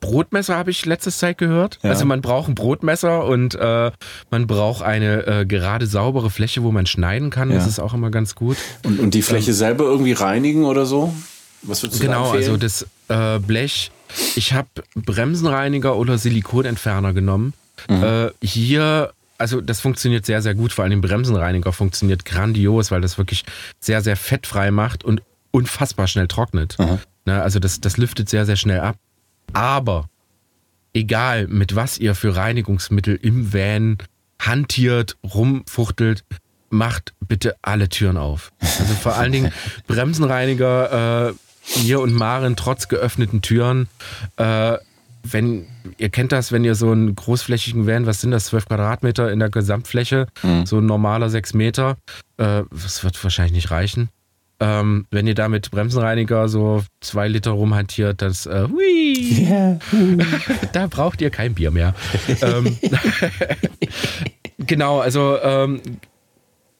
Brotmesser 0.00 0.56
habe 0.56 0.70
ich 0.70 0.84
letztes 0.84 1.18
Zeit 1.18 1.38
gehört. 1.38 1.78
Ja. 1.82 1.90
Also 1.90 2.04
man 2.04 2.20
braucht 2.20 2.48
ein 2.48 2.54
Brotmesser 2.54 3.24
und 3.24 3.54
äh, 3.54 3.90
man 4.30 4.46
braucht 4.46 4.82
eine 4.82 5.26
äh, 5.26 5.46
gerade 5.46 5.86
saubere 5.86 6.28
Fläche, 6.30 6.62
wo 6.62 6.70
man 6.70 6.84
schneiden 6.86 7.30
kann. 7.30 7.48
Das 7.48 7.64
Ja. 7.64 7.68
ist 7.68 7.78
auch 7.80 7.94
immer 7.94 8.10
ganz 8.10 8.34
gut. 8.34 8.58
Und, 8.84 9.00
und 9.00 9.14
die 9.14 9.22
Fläche 9.22 9.54
selber 9.54 9.84
irgendwie 9.84 10.12
reinigen 10.12 10.64
oder 10.64 10.84
so? 10.84 11.14
Was 11.62 11.82
würdest 11.82 12.00
du 12.02 12.06
Genau, 12.06 12.30
also 12.30 12.56
das 12.58 12.86
äh, 13.08 13.38
Blech. 13.38 13.90
Ich 14.36 14.52
habe 14.52 14.68
Bremsenreiniger 14.94 15.96
oder 15.96 16.18
Silikonentferner 16.18 17.12
genommen. 17.14 17.54
Mhm. 17.88 18.02
Äh, 18.02 18.30
hier, 18.42 19.12
also 19.40 19.60
das 19.60 19.80
funktioniert 19.80 20.26
sehr, 20.26 20.42
sehr 20.42 20.54
gut. 20.54 20.72
Vor 20.72 20.84
allem 20.84 21.00
Bremsenreiniger 21.00 21.72
funktioniert 21.72 22.24
grandios, 22.24 22.90
weil 22.90 23.00
das 23.00 23.16
wirklich 23.18 23.44
sehr, 23.80 24.02
sehr 24.02 24.16
fettfrei 24.16 24.70
macht 24.70 25.02
und 25.02 25.22
unfassbar 25.50 26.06
schnell 26.06 26.28
trocknet. 26.28 26.76
Ne, 27.24 27.42
also 27.42 27.58
das, 27.58 27.80
das 27.80 27.96
lüftet 27.96 28.28
sehr, 28.28 28.46
sehr 28.46 28.56
schnell 28.56 28.80
ab. 28.80 28.96
Aber 29.52 30.08
egal, 30.92 31.48
mit 31.48 31.74
was 31.74 31.98
ihr 31.98 32.14
für 32.14 32.36
Reinigungsmittel 32.36 33.16
im 33.16 33.52
Van 33.52 33.98
hantiert, 34.38 35.16
rumfuchtelt, 35.22 36.24
macht 36.68 37.14
bitte 37.26 37.56
alle 37.62 37.88
Türen 37.88 38.16
auf. 38.16 38.52
Also 38.60 38.94
vor 38.94 39.14
allen 39.14 39.32
Dingen 39.32 39.52
Bremsenreiniger, 39.86 41.30
äh, 41.30 41.34
hier 41.62 42.00
und 42.00 42.12
Maren 42.12 42.56
trotz 42.56 42.88
geöffneten 42.88 43.42
Türen. 43.42 43.88
Äh, 44.36 44.76
wenn, 45.22 45.66
ihr 45.98 46.08
kennt 46.08 46.32
das, 46.32 46.52
wenn 46.52 46.64
ihr 46.64 46.74
so 46.74 46.90
einen 46.90 47.14
großflächigen 47.14 47.86
Van, 47.86 48.06
was 48.06 48.20
sind 48.20 48.30
das, 48.30 48.46
12 48.46 48.66
Quadratmeter 48.66 49.30
in 49.30 49.38
der 49.38 49.50
Gesamtfläche, 49.50 50.26
so 50.64 50.78
ein 50.78 50.86
normaler 50.86 51.28
6 51.30 51.54
Meter, 51.54 51.96
äh, 52.38 52.62
das 52.70 53.04
wird 53.04 53.22
wahrscheinlich 53.22 53.52
nicht 53.52 53.70
reichen. 53.70 54.08
Ähm, 54.62 55.06
wenn 55.10 55.26
ihr 55.26 55.34
da 55.34 55.48
mit 55.48 55.70
Bremsenreiniger 55.70 56.46
so 56.48 56.84
zwei 57.00 57.28
Liter 57.28 57.52
rumhantiert, 57.52 58.20
das, 58.20 58.44
äh, 58.44 58.66
hui, 58.70 59.48
da 60.72 60.86
braucht 60.86 61.22
ihr 61.22 61.30
kein 61.30 61.54
Bier 61.54 61.70
mehr. 61.70 61.94
ähm, 62.42 62.76
genau, 64.58 65.00
also 65.00 65.38
ähm, 65.42 65.80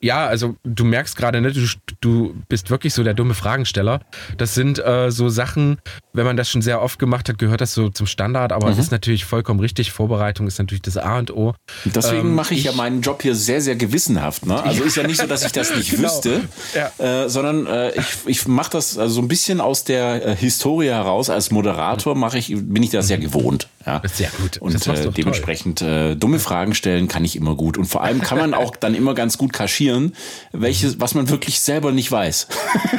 ja, 0.02 0.26
also 0.26 0.57
du 0.64 0.85
merkst 0.85 1.14
gerade, 1.14 1.40
ne, 1.40 1.52
du, 1.52 1.66
du 2.00 2.35
bist 2.49 2.71
wirklich 2.71 2.95
so 2.95 3.04
der 3.04 3.12
dumme 3.12 3.35
Fragensteller. 3.35 4.00
Das 4.38 4.54
sind 4.54 4.78
äh, 4.78 5.11
so 5.11 5.28
Sachen, 5.28 5.78
wenn 6.14 6.25
man 6.25 6.38
das 6.38 6.49
schon 6.49 6.62
sehr 6.62 6.80
oft 6.80 6.99
gemacht 6.99 7.28
hat, 7.28 7.38
gehört 7.38 7.61
das 7.61 7.75
so 7.75 7.90
zum 7.90 8.07
Standard, 8.07 8.52
aber 8.52 8.69
es 8.69 8.76
mhm. 8.76 8.83
ist 8.83 8.92
natürlich 8.92 9.26
vollkommen 9.26 9.61
richtig. 9.61 9.92
Vorbereitung 9.92 10.47
ist 10.47 10.59
natürlich 10.59 10.80
das 10.80 10.97
A 10.97 11.19
und 11.19 11.30
O. 11.30 11.54
Deswegen 11.85 12.28
ähm, 12.28 12.35
mache 12.35 12.54
ich, 12.54 12.61
ich, 12.61 12.66
ja 12.66 12.73
meinen 12.73 13.02
Job 13.02 13.21
hier 13.21 13.35
sehr, 13.35 13.61
sehr 13.61 13.76
gewissenhaft. 13.76 14.47
Ne? 14.47 14.62
Also 14.62 14.85
ist 14.85 14.97
ja 14.97 15.07
nicht 15.07 15.21
so, 15.21 15.26
dass 15.26 15.45
ich 15.45 15.52
das 15.52 15.75
nicht 15.76 15.90
genau. 15.90 16.04
wüsste, 16.04 16.40
ja. 16.75 17.25
äh, 17.25 17.28
sondern 17.28 17.66
äh, 17.66 17.90
ich, 17.99 18.07
ich 18.26 18.49
mache 18.49 18.71
das 18.71 18.97
also 18.97 19.16
so 19.16 19.21
ein 19.21 19.28
bisschen 19.28 19.61
aus 19.61 19.85
der 19.85 20.26
äh, 20.26 20.37
Historie 20.37 20.88
heraus. 20.88 21.28
Als 21.28 21.50
Moderator 21.50 22.14
mache 22.14 22.38
ich, 22.38 22.54
bin 22.57 22.83
ich 22.83 22.90
das 22.90 23.07
mhm. 23.07 23.11
ja 23.11 23.16
gewohnt. 23.19 23.69
Ja? 23.87 24.03
Sehr 24.13 24.31
gut. 24.41 24.59
Und 24.59 24.87
äh, 24.87 25.11
dementsprechend 25.11 25.81
äh, 25.81 26.15
dumme 26.15 26.39
Fragen 26.39 26.75
stellen 26.75 27.09
kann 27.09 27.25
ich 27.25 27.37
immer 27.37 27.55
gut. 27.55 27.79
Und 27.79 27.87
vor 27.87 28.03
allem 28.03 28.21
kann 28.21 28.39
man 28.39 28.55
auch 28.55 28.77
dann 28.77 28.95
immer 28.95 29.15
ganz 29.15 29.39
gut 29.39 29.53
kaschieren, 29.53 30.15
welches, 30.53 31.01
was 31.01 31.15
man 31.15 31.29
wirklich 31.31 31.61
selber 31.61 31.93
nicht 31.93 32.13
weiß. 32.13 32.49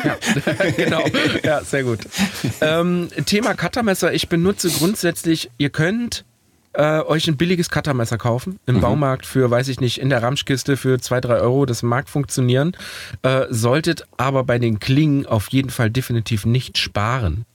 Ja, 0.04 0.18
genau. 0.78 1.04
Ja, 1.44 1.64
sehr 1.64 1.84
gut. 1.84 2.00
Ähm, 2.62 3.10
Thema 3.26 3.54
Cuttermesser. 3.54 4.14
Ich 4.14 4.28
benutze 4.30 4.70
grundsätzlich, 4.70 5.52
ihr 5.58 5.70
könnt 5.70 6.26
äh, 6.74 7.02
euch 7.02 7.28
ein 7.28 7.38
billiges 7.38 7.70
Cuttermesser 7.70 8.18
kaufen 8.18 8.60
im 8.66 8.78
mhm. 8.78 8.82
Baumarkt 8.82 9.26
für, 9.26 9.52
weiß 9.52 9.68
ich 9.68 9.80
nicht, 9.80 10.00
in 10.00 10.10
der 10.10 10.24
Ramschkiste 10.24 10.78
für 10.78 11.00
2, 11.00 11.22
3 11.22 11.36
Euro. 11.36 11.66
Das 11.66 11.84
mag 11.84 12.10
funktionieren. 12.10 12.76
Äh, 13.22 13.46
solltet 13.50 14.08
aber 14.18 14.44
bei 14.44 14.58
den 14.58 14.80
Klingen 14.80 15.26
auf 15.26 15.50
jeden 15.50 15.70
Fall 15.70 15.92
definitiv 15.92 16.46
nicht 16.46 16.78
sparen. 16.78 17.46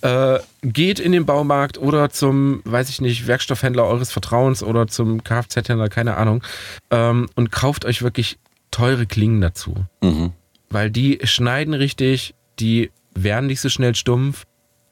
Äh, 0.00 0.38
geht 0.62 1.00
in 1.00 1.10
den 1.10 1.26
Baumarkt 1.26 1.76
oder 1.76 2.10
zum, 2.10 2.60
weiß 2.64 2.88
ich 2.88 3.00
nicht, 3.00 3.26
Werkstoffhändler 3.26 3.84
eures 3.84 4.12
Vertrauens 4.12 4.62
oder 4.62 4.86
zum 4.86 5.24
Kfz-Händler, 5.24 5.88
keine 5.88 6.16
Ahnung, 6.16 6.44
ähm, 6.90 7.28
und 7.34 7.50
kauft 7.50 7.84
euch 7.84 8.02
wirklich 8.02 8.38
teure 8.70 9.06
Klingen 9.06 9.40
dazu. 9.40 9.74
Mhm. 10.00 10.32
Weil 10.70 10.90
die 10.92 11.18
schneiden 11.24 11.74
richtig, 11.74 12.34
die 12.60 12.92
werden 13.14 13.46
nicht 13.46 13.60
so 13.60 13.68
schnell 13.68 13.96
stumpf 13.96 14.44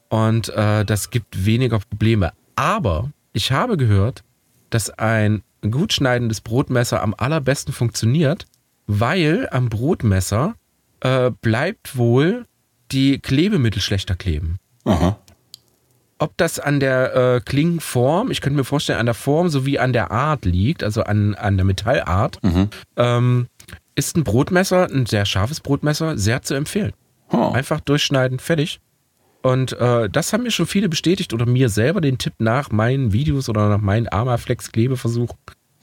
und 0.09 0.49
äh, 0.49 0.83
das 0.83 1.09
gibt 1.09 1.45
weniger 1.45 1.79
Probleme. 1.79 2.33
Aber 2.55 3.11
ich 3.31 3.51
habe 3.51 3.77
gehört, 3.77 4.23
dass 4.69 4.89
ein 4.89 5.43
gut 5.61 5.93
schneidendes 5.93 6.41
Brotmesser 6.41 7.01
am 7.01 7.13
allerbesten 7.17 7.73
funktioniert, 7.73 8.45
weil 8.87 9.47
am 9.51 9.69
Brotmesser 9.69 10.55
äh, 10.99 11.31
bleibt 11.41 11.97
wohl 11.97 12.45
die 12.91 13.19
Klebemittel 13.19 13.81
schlechter 13.81 14.15
kleben. 14.15 14.57
Aha. 14.89 15.17
Ob 16.19 16.35
das 16.37 16.59
an 16.59 16.79
der 16.79 17.15
äh, 17.15 17.41
Klingenform, 17.41 18.31
ich 18.31 18.41
könnte 18.41 18.57
mir 18.57 18.63
vorstellen, 18.63 18.99
an 18.99 19.05
der 19.05 19.13
Form 19.13 19.49
sowie 19.49 19.77
an 19.77 19.93
der 19.93 20.09
Art 20.11 20.45
liegt, 20.45 20.83
also 20.83 21.03
an, 21.03 21.35
an 21.35 21.57
der 21.57 21.65
Metallart, 21.65 22.43
mhm. 22.43 22.69
ähm, 22.95 23.47
ist 23.95 24.17
ein 24.17 24.23
Brotmesser, 24.23 24.89
ein 24.89 25.05
sehr 25.05 25.25
scharfes 25.25 25.59
Brotmesser, 25.59 26.17
sehr 26.17 26.41
zu 26.41 26.55
empfehlen. 26.55 26.93
Oh. 27.31 27.51
Einfach 27.51 27.81
durchschneiden, 27.81 28.39
fertig. 28.39 28.79
Und 29.43 29.73
äh, 29.73 30.09
das 30.09 30.33
haben 30.33 30.43
mir 30.43 30.51
schon 30.51 30.65
viele 30.65 30.89
bestätigt 30.89 31.33
oder 31.33 31.45
mir 31.45 31.69
selber 31.69 32.01
den 32.01 32.17
Tipp 32.17 32.33
nach 32.39 32.71
meinen 32.71 33.13
Videos 33.13 33.47
oder 33.47 33.69
nach 33.69 33.81
meinen 33.81 34.07
Armaflex-Klebeversuch 34.07 35.35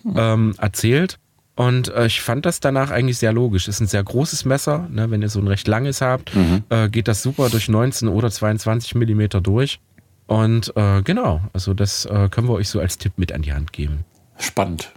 hm. 0.02 0.14
ähm, 0.16 0.54
erzählt. 0.58 1.18
Und 1.56 1.88
äh, 1.88 2.06
ich 2.06 2.20
fand 2.20 2.46
das 2.46 2.60
danach 2.60 2.90
eigentlich 2.90 3.18
sehr 3.18 3.32
logisch. 3.32 3.68
Ist 3.68 3.80
ein 3.80 3.86
sehr 3.86 4.02
großes 4.02 4.44
Messer. 4.44 4.88
Ne? 4.90 5.10
Wenn 5.10 5.22
ihr 5.22 5.28
so 5.28 5.38
ein 5.38 5.46
recht 5.46 5.68
langes 5.68 6.00
habt, 6.00 6.34
mhm. 6.34 6.64
äh, 6.68 6.88
geht 6.88 7.06
das 7.06 7.22
super 7.22 7.48
durch 7.48 7.68
19 7.68 8.08
oder 8.08 8.30
22 8.30 8.96
Millimeter 8.96 9.40
durch. 9.40 9.80
Und 10.26 10.72
äh, 10.76 11.02
genau, 11.02 11.42
also 11.52 11.74
das 11.74 12.06
äh, 12.06 12.28
können 12.30 12.48
wir 12.48 12.54
euch 12.54 12.68
so 12.68 12.80
als 12.80 12.98
Tipp 12.98 13.12
mit 13.16 13.30
an 13.32 13.42
die 13.42 13.52
Hand 13.52 13.72
geben. 13.72 14.04
Spannend. 14.38 14.92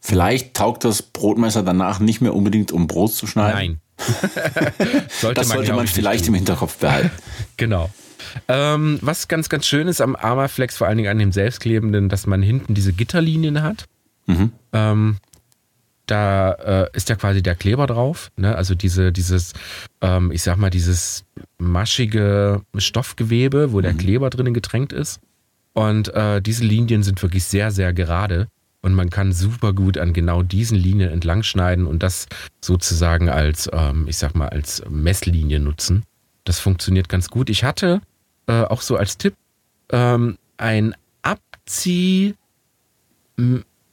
Vielleicht 0.00 0.54
taugt 0.54 0.84
das 0.84 1.00
Brotmesser 1.00 1.62
danach 1.62 2.00
nicht 2.00 2.20
mehr 2.20 2.34
unbedingt, 2.34 2.72
um 2.72 2.88
Brot 2.88 3.12
zu 3.12 3.26
schneiden. 3.26 3.54
Nein. 3.56 3.80
sollte 5.08 5.40
das 5.40 5.48
man, 5.48 5.58
sollte 5.58 5.72
man 5.74 5.86
vielleicht 5.86 6.26
im 6.26 6.34
Hinterkopf 6.34 6.78
behalten. 6.78 7.10
genau. 7.56 7.88
Ähm, 8.48 8.98
was 9.00 9.28
ganz, 9.28 9.48
ganz 9.48 9.66
schön 9.66 9.88
ist 9.88 10.00
am 10.00 10.16
Armaflex, 10.16 10.76
vor 10.76 10.88
allen 10.88 10.96
Dingen 10.96 11.10
an 11.10 11.18
dem 11.18 11.32
Selbstklebenden, 11.32 12.08
dass 12.08 12.26
man 12.26 12.42
hinten 12.42 12.74
diese 12.74 12.92
Gitterlinien 12.92 13.62
hat. 13.62 13.86
Mhm. 14.26 14.52
Ähm, 14.72 15.16
da 16.12 16.52
äh, 16.52 16.90
ist 16.92 17.08
ja 17.08 17.16
quasi 17.16 17.42
der 17.42 17.54
Kleber 17.54 17.86
drauf, 17.86 18.30
ne? 18.36 18.54
also 18.54 18.74
diese, 18.74 19.12
dieses, 19.12 19.54
ähm, 20.02 20.30
ich 20.30 20.42
sag 20.42 20.58
mal, 20.58 20.68
dieses 20.68 21.24
maschige 21.56 22.60
Stoffgewebe, 22.76 23.72
wo 23.72 23.80
der 23.80 23.94
mhm. 23.94 23.98
Kleber 23.98 24.28
drinnen 24.28 24.52
getränkt 24.52 24.92
ist. 24.92 25.20
Und 25.72 26.08
äh, 26.08 26.42
diese 26.42 26.64
Linien 26.64 27.02
sind 27.02 27.22
wirklich 27.22 27.44
sehr, 27.44 27.70
sehr 27.70 27.94
gerade. 27.94 28.48
Und 28.82 28.92
man 28.92 29.08
kann 29.08 29.32
super 29.32 29.72
gut 29.72 29.96
an 29.96 30.12
genau 30.12 30.42
diesen 30.42 30.76
Linien 30.76 31.10
entlang 31.10 31.42
schneiden 31.44 31.86
und 31.86 32.02
das 32.02 32.26
sozusagen 32.60 33.30
als, 33.30 33.70
ähm, 33.72 34.06
ich 34.06 34.18
sag 34.18 34.34
mal, 34.34 34.50
als 34.50 34.82
Messlinie 34.90 35.60
nutzen. 35.60 36.02
Das 36.44 36.58
funktioniert 36.58 37.08
ganz 37.08 37.30
gut. 37.30 37.48
Ich 37.48 37.64
hatte 37.64 38.02
äh, 38.48 38.64
auch 38.64 38.82
so 38.82 38.96
als 38.96 39.16
Tipp 39.16 39.34
ähm, 39.90 40.36
ein 40.58 40.94
Abzieh 41.22 42.34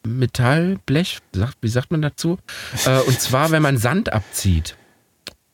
Metallblech, 0.07 1.19
wie 1.61 1.67
sagt 1.67 1.91
man 1.91 2.01
dazu? 2.01 2.37
Äh, 2.85 2.99
und 3.01 3.19
zwar, 3.19 3.51
wenn 3.51 3.61
man 3.61 3.77
Sand 3.77 4.11
abzieht. 4.11 4.75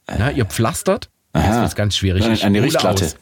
Na, 0.07 0.31
ihr 0.31 0.45
pflastert. 0.45 1.09
Aha. 1.33 1.61
Das 1.61 1.71
ist 1.71 1.75
ganz 1.75 1.97
schwierig. 1.97 2.23
Eine, 2.23 2.41
eine 2.41 2.63
Richtlatte. 2.63 3.13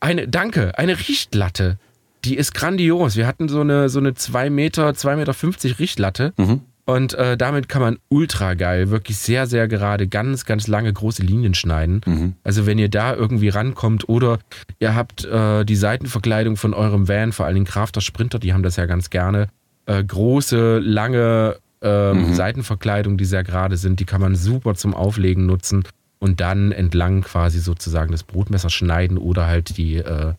Eine, 0.00 0.28
danke, 0.28 0.76
eine 0.78 0.98
Richtlatte. 0.98 1.78
Die 2.24 2.36
ist 2.36 2.54
grandios. 2.54 3.16
Wir 3.16 3.26
hatten 3.26 3.48
so 3.48 3.60
eine, 3.60 3.88
so 3.88 3.98
eine 3.98 4.14
2 4.14 4.50
Meter, 4.50 4.90
2,50 4.90 5.16
Meter 5.16 5.34
50 5.34 5.78
Richtlatte. 5.78 6.32
Mhm. 6.36 6.62
Und 6.86 7.14
äh, 7.14 7.38
damit 7.38 7.70
kann 7.70 7.80
man 7.80 7.98
ultra 8.10 8.54
geil, 8.54 8.90
wirklich 8.90 9.16
sehr, 9.16 9.46
sehr 9.46 9.68
gerade, 9.68 10.06
ganz, 10.06 10.44
ganz 10.44 10.66
lange 10.66 10.92
große 10.92 11.22
Linien 11.22 11.54
schneiden. 11.54 12.02
Mhm. 12.04 12.34
Also 12.44 12.66
wenn 12.66 12.78
ihr 12.78 12.90
da 12.90 13.14
irgendwie 13.14 13.48
rankommt 13.48 14.08
oder 14.08 14.38
ihr 14.80 14.94
habt 14.94 15.24
äh, 15.24 15.64
die 15.64 15.76
Seitenverkleidung 15.76 16.56
von 16.58 16.74
eurem 16.74 17.08
Van, 17.08 17.32
vor 17.32 17.46
allem 17.46 17.64
Crafter 17.64 18.02
Sprinter, 18.02 18.38
die 18.38 18.52
haben 18.52 18.62
das 18.62 18.76
ja 18.76 18.84
ganz 18.84 19.08
gerne 19.08 19.48
äh, 19.86 20.02
große, 20.02 20.78
lange 20.78 21.58
ähm, 21.82 22.28
mhm. 22.28 22.34
Seitenverkleidung, 22.34 23.16
die 23.16 23.24
sehr 23.24 23.44
gerade 23.44 23.76
sind, 23.76 24.00
die 24.00 24.04
kann 24.04 24.20
man 24.20 24.34
super 24.34 24.74
zum 24.74 24.94
Auflegen 24.94 25.46
nutzen 25.46 25.84
und 26.18 26.40
dann 26.40 26.72
entlang 26.72 27.22
quasi 27.22 27.60
sozusagen 27.60 28.12
das 28.12 28.22
Brotmesser 28.22 28.70
schneiden 28.70 29.18
oder 29.18 29.46
halt 29.46 29.76
die, 29.76 29.96
äh, 29.96 30.32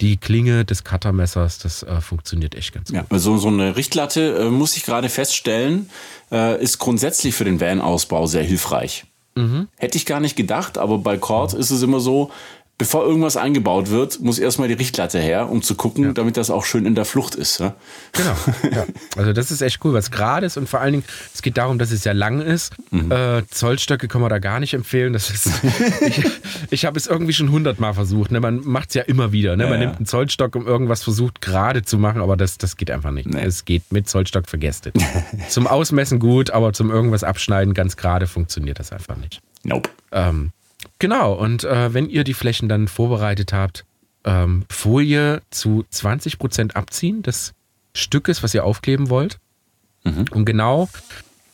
die 0.00 0.16
Klinge 0.18 0.64
des 0.64 0.84
Cuttermessers. 0.84 1.58
Das 1.58 1.82
äh, 1.82 2.00
funktioniert 2.00 2.54
echt 2.54 2.74
ganz 2.74 2.88
gut. 2.88 2.96
Ja, 2.96 3.06
also 3.08 3.38
so 3.38 3.48
eine 3.48 3.76
Richtlatte, 3.76 4.36
äh, 4.36 4.50
muss 4.50 4.76
ich 4.76 4.84
gerade 4.84 5.08
feststellen, 5.08 5.88
äh, 6.30 6.62
ist 6.62 6.78
grundsätzlich 6.78 7.34
für 7.34 7.44
den 7.44 7.60
Van-Ausbau 7.60 8.26
sehr 8.26 8.42
hilfreich. 8.42 9.04
Mhm. 9.34 9.68
Hätte 9.76 9.96
ich 9.96 10.06
gar 10.06 10.20
nicht 10.20 10.36
gedacht, 10.36 10.76
aber 10.76 10.98
bei 10.98 11.16
Cord 11.16 11.54
ist 11.54 11.70
es 11.70 11.82
immer 11.82 12.00
so, 12.00 12.30
bevor 12.80 13.04
irgendwas 13.04 13.36
eingebaut 13.36 13.90
wird, 13.90 14.20
muss 14.20 14.38
erstmal 14.38 14.66
die 14.66 14.72
Richtlatte 14.74 15.18
her, 15.18 15.50
um 15.50 15.60
zu 15.60 15.74
gucken, 15.74 16.04
ja. 16.04 16.12
damit 16.12 16.38
das 16.38 16.48
auch 16.48 16.64
schön 16.64 16.86
in 16.86 16.94
der 16.94 17.04
Flucht 17.04 17.34
ist. 17.34 17.60
Ja? 17.60 17.74
Genau. 18.12 18.34
Ja. 18.74 18.86
Also 19.18 19.34
das 19.34 19.50
ist 19.50 19.60
echt 19.60 19.84
cool, 19.84 19.92
was 19.92 20.10
gerade 20.10 20.46
ist 20.46 20.56
und 20.56 20.66
vor 20.66 20.80
allen 20.80 20.92
Dingen, 20.92 21.04
es 21.34 21.42
geht 21.42 21.58
darum, 21.58 21.78
dass 21.78 21.90
es 21.90 22.04
ja 22.04 22.12
lang 22.12 22.40
ist. 22.40 22.72
Mhm. 22.90 23.12
Äh, 23.12 23.46
Zollstöcke 23.50 24.08
kann 24.08 24.22
man 24.22 24.30
da 24.30 24.38
gar 24.38 24.60
nicht 24.60 24.72
empfehlen. 24.72 25.12
Das 25.12 25.28
ist, 25.28 25.50
ich 26.00 26.24
ich 26.70 26.84
habe 26.86 26.98
es 26.98 27.06
irgendwie 27.06 27.34
schon 27.34 27.50
hundertmal 27.50 27.92
versucht. 27.92 28.30
Ne? 28.30 28.40
Man 28.40 28.62
macht 28.64 28.88
es 28.88 28.94
ja 28.94 29.02
immer 29.02 29.30
wieder. 29.30 29.56
Ne? 29.56 29.66
Man 29.66 29.78
nimmt 29.78 29.96
einen 29.96 30.06
Zollstock, 30.06 30.56
um 30.56 30.66
irgendwas 30.66 31.02
versucht 31.02 31.42
gerade 31.42 31.82
zu 31.82 31.98
machen, 31.98 32.22
aber 32.22 32.38
das, 32.38 32.56
das 32.56 32.78
geht 32.78 32.90
einfach 32.90 33.10
nicht. 33.10 33.28
Nee. 33.28 33.42
Es 33.44 33.66
geht 33.66 33.92
mit 33.92 34.08
Zollstock 34.08 34.48
vergesst. 34.48 34.90
zum 35.50 35.66
Ausmessen 35.66 36.18
gut, 36.18 36.48
aber 36.50 36.72
zum 36.72 36.90
irgendwas 36.90 37.24
abschneiden 37.24 37.74
ganz 37.74 37.98
gerade 37.98 38.26
funktioniert 38.26 38.78
das 38.78 38.90
einfach 38.90 39.16
nicht. 39.16 39.42
Nope. 39.64 39.90
Ähm, 40.12 40.52
Genau, 40.98 41.32
und 41.32 41.64
äh, 41.64 41.92
wenn 41.94 42.08
ihr 42.08 42.24
die 42.24 42.34
Flächen 42.34 42.68
dann 42.68 42.88
vorbereitet 42.88 43.52
habt, 43.52 43.84
ähm, 44.24 44.64
Folie 44.68 45.42
zu 45.50 45.84
20% 45.92 46.72
abziehen 46.72 47.22
des 47.22 47.52
Stückes, 47.94 48.42
was 48.42 48.54
ihr 48.54 48.64
aufkleben 48.64 49.10
wollt. 49.10 49.38
Mhm. 50.04 50.26
Und 50.30 50.44
genau 50.44 50.88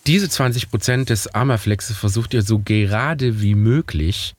diese 0.06 0.26
20% 0.26 1.06
des 1.06 1.34
Armaflexes 1.34 1.96
versucht 1.96 2.34
ihr 2.34 2.42
so 2.42 2.60
gerade 2.60 3.40
wie 3.40 3.54
möglich 3.54 4.34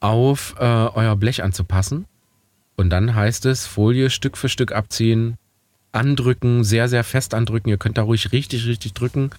auf 0.00 0.54
äh, 0.58 0.64
euer 0.64 1.16
Blech 1.16 1.42
anzupassen. 1.42 2.06
Und 2.76 2.90
dann 2.90 3.14
heißt 3.14 3.46
es, 3.46 3.66
Folie 3.66 4.10
Stück 4.10 4.36
für 4.36 4.48
Stück 4.48 4.70
abziehen, 4.70 5.36
andrücken, 5.90 6.62
sehr, 6.62 6.88
sehr 6.88 7.02
fest 7.02 7.34
andrücken. 7.34 7.70
Ihr 7.70 7.78
könnt 7.78 7.98
da 7.98 8.02
ruhig 8.02 8.30
richtig, 8.30 8.66
richtig 8.66 8.94
drücken 8.94 9.30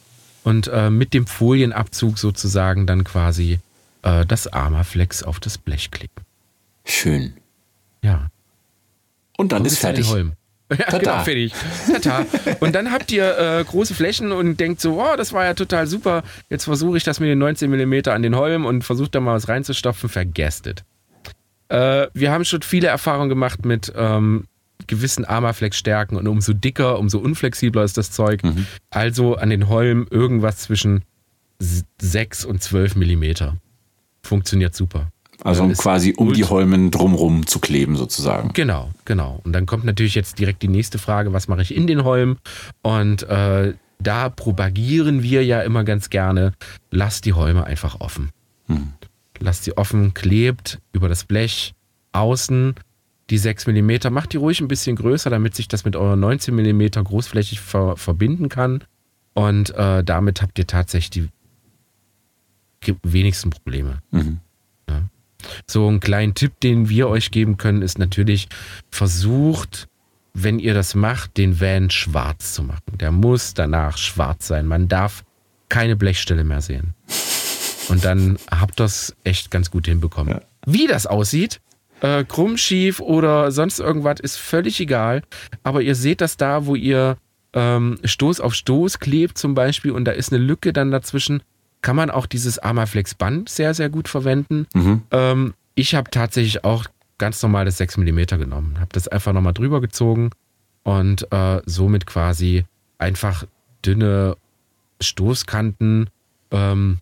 und 0.44 0.68
äh, 0.68 0.90
mit 0.90 1.14
dem 1.14 1.28
Folienabzug 1.28 2.18
sozusagen 2.18 2.86
dann 2.86 3.06
quasi 3.06 3.60
äh, 4.04 4.26
das 4.26 4.48
Armaflex 4.48 5.24
auf 5.24 5.40
das 5.40 5.58
Blech 5.58 5.92
klicken. 5.92 6.24
Schön. 6.86 7.34
Ja. 8.04 8.30
Und 9.38 9.52
dann 9.52 9.62
und 9.62 9.68
ist 9.68 9.80
fertig. 9.80 10.08
Holm. 10.08 10.34
Ja, 10.72 10.86
Tada. 10.86 10.98
genau, 11.00 11.24
fertig. 11.24 11.54
Tada. 12.04 12.28
Und 12.60 12.76
dann 12.76 12.92
habt 12.92 13.12
ihr 13.12 13.36
äh, 13.40 13.64
große 13.64 13.96
Flächen 13.96 14.32
und 14.32 14.60
denkt 14.60 14.80
so, 14.80 15.02
oh, 15.02 15.16
das 15.18 15.34
war 15.34 15.44
ja 15.44 15.56
total 15.56 15.88
super. 15.88 16.22
Jetzt 16.48 16.66
versuche 16.66 16.96
ich 16.96 17.04
das 17.04 17.20
mit 17.20 17.28
den 17.28 17.40
19 17.40 17.72
mm 17.72 18.08
an 18.10 18.22
den 18.22 18.36
Holm 18.36 18.68
und 18.68 18.84
versuche 18.84 19.10
da 19.10 19.20
mal 19.20 19.34
was 19.34 19.50
reinzustopfen. 19.50 20.10
Vergesst 20.10 20.68
es. 20.68 20.84
Äh, 21.70 22.08
wir 22.14 22.32
haben 22.32 22.46
schon 22.46 22.62
viele 22.62 22.88
Erfahrungen 22.88 23.30
gemacht 23.30 23.66
mit 23.66 23.92
ähm, 23.96 24.46
gewissen 24.86 25.26
Armaflex-Stärken 25.26 26.18
und 26.18 26.28
umso 26.28 26.54
dicker, 26.54 27.00
umso 27.00 27.18
unflexibler 27.18 27.84
ist 27.84 27.98
das 27.98 28.12
Zeug. 28.12 28.44
Mhm. 28.44 28.68
Also 28.92 29.38
an 29.38 29.50
den 29.50 29.70
Holm 29.70 30.08
irgendwas 30.12 30.58
zwischen 30.58 31.04
6 32.00 32.46
und 32.46 32.62
12 32.62 32.96
Millimeter. 32.96 33.58
Funktioniert 34.30 34.76
super. 34.76 35.12
Also 35.44 35.64
um 35.64 35.74
quasi 35.74 36.14
um 36.16 36.34
die 36.34 36.44
Holmen 36.44 36.92
drumrum 36.92 37.48
zu 37.48 37.60
kleben 37.60 37.96
sozusagen. 37.96 38.52
Genau, 38.54 38.92
genau. 39.06 39.42
Und 39.44 39.54
dann 39.54 39.66
kommt 39.66 39.86
natürlich 39.86 40.14
jetzt 40.14 40.38
direkt 40.38 40.62
die 40.62 40.68
nächste 40.68 41.00
Frage, 41.00 41.34
was 41.34 41.48
mache 41.48 41.64
ich 41.64 41.76
in 41.76 41.88
den 41.88 42.04
Holmen? 42.04 42.38
Und 42.84 43.24
äh, 43.24 43.74
da 43.98 44.30
propagieren 44.30 45.24
wir 45.24 45.44
ja 45.44 45.62
immer 45.62 45.84
ganz 45.84 46.12
gerne, 46.12 46.54
lasst 46.92 47.26
die 47.26 47.34
Holme 47.34 47.64
einfach 47.64 48.02
offen. 48.02 48.30
Hm. 48.68 48.94
Lasst 49.40 49.64
sie 49.64 49.76
offen, 49.76 50.14
klebt 50.14 50.78
über 50.92 51.10
das 51.10 51.24
Blech 51.24 51.74
außen 52.12 52.76
die 53.32 53.38
6 53.40 53.66
mm. 53.66 54.12
Macht 54.12 54.34
die 54.34 54.38
ruhig 54.38 54.62
ein 54.62 54.68
bisschen 54.68 54.96
größer, 54.96 55.32
damit 55.32 55.56
sich 55.56 55.68
das 55.68 55.86
mit 55.86 55.96
eurer 55.96 56.16
19 56.16 56.54
mm 56.54 57.04
großflächig 57.04 57.62
ver 57.62 57.98
verbinden 57.98 58.48
kann. 58.50 58.84
Und 59.34 59.74
äh, 59.76 60.04
damit 60.04 60.44
habt 60.44 60.60
ihr 60.60 60.68
tatsächlich 60.68 61.10
die 61.10 61.30
wenigsten 63.04 63.50
Probleme. 63.50 64.02
Mhm. 64.12 64.40
Ja. 64.90 65.04
So 65.68 65.90
ein 65.90 66.00
kleinen 66.00 66.34
Tipp, 66.34 66.60
den 66.60 66.90
wir 66.90 67.08
euch 67.08 67.32
geben 67.32 67.58
können, 67.58 67.82
ist 67.82 68.00
natürlich, 68.00 68.50
versucht, 68.90 69.88
wenn 70.34 70.60
ihr 70.60 70.74
das 70.74 70.96
macht, 70.96 71.38
den 71.38 71.60
Van 71.60 71.90
schwarz 71.90 72.54
zu 72.54 72.64
machen. 72.64 72.98
Der 73.00 73.12
muss 73.12 73.54
danach 73.54 73.98
schwarz 73.98 74.48
sein. 74.48 74.66
Man 74.66 74.88
darf 74.88 75.24
keine 75.70 75.96
Blechstelle 75.96 76.44
mehr 76.44 76.62
sehen. 76.62 76.94
Und 77.90 78.06
dann 78.06 78.38
habt 78.52 78.80
ihr 78.80 78.86
es 78.86 79.16
echt 79.24 79.52
ganz 79.52 79.72
gut 79.72 79.88
hinbekommen. 79.88 80.36
Ja. 80.36 80.42
Wie 80.66 80.88
das 80.88 81.08
aussieht, 81.08 81.60
äh, 82.02 82.24
krumm, 82.24 82.58
schief 82.58 83.00
oder 83.00 83.52
sonst 83.52 83.80
irgendwas, 83.80 84.20
ist 84.20 84.38
völlig 84.38 84.80
egal. 84.80 85.24
Aber 85.64 85.82
ihr 85.82 85.96
seht 85.96 86.22
das 86.22 86.38
da, 86.38 86.66
wo 86.66 86.76
ihr 86.76 87.18
ähm, 87.54 87.98
Stoß 88.04 88.40
auf 88.42 88.54
Stoß 88.54 89.00
klebt 89.00 89.38
zum 89.38 89.56
Beispiel 89.56 89.92
und 89.92 90.06
da 90.06 90.12
ist 90.12 90.32
eine 90.32 90.42
Lücke 90.44 90.72
dann 90.72 90.92
dazwischen, 90.92 91.42
kann 91.82 91.96
man 91.96 92.10
auch 92.10 92.26
dieses 92.26 92.60
Armaflex 92.60 93.16
Band 93.16 93.50
sehr, 93.50 93.74
sehr 93.74 93.90
gut 93.90 94.08
verwenden. 94.08 94.68
Mhm. 94.74 95.04
Ähm, 95.12 95.54
ich 95.76 95.96
habe 95.96 96.12
tatsächlich 96.12 96.64
auch 96.64 96.86
ganz 97.18 97.42
normal 97.42 97.66
das 97.66 97.78
6 97.78 97.98
mm 97.98 98.26
genommen, 98.38 98.80
habe 98.80 98.90
das 98.92 99.08
einfach 99.08 99.34
nochmal 99.34 99.54
drüber 99.54 99.82
gezogen 99.82 100.32
und 100.84 101.32
äh, 101.32 101.62
somit 101.66 102.06
quasi 102.06 102.66
einfach 102.98 103.46
dünne 103.86 104.36
Stoßkanten, 105.02 106.10
ähm, 106.52 106.98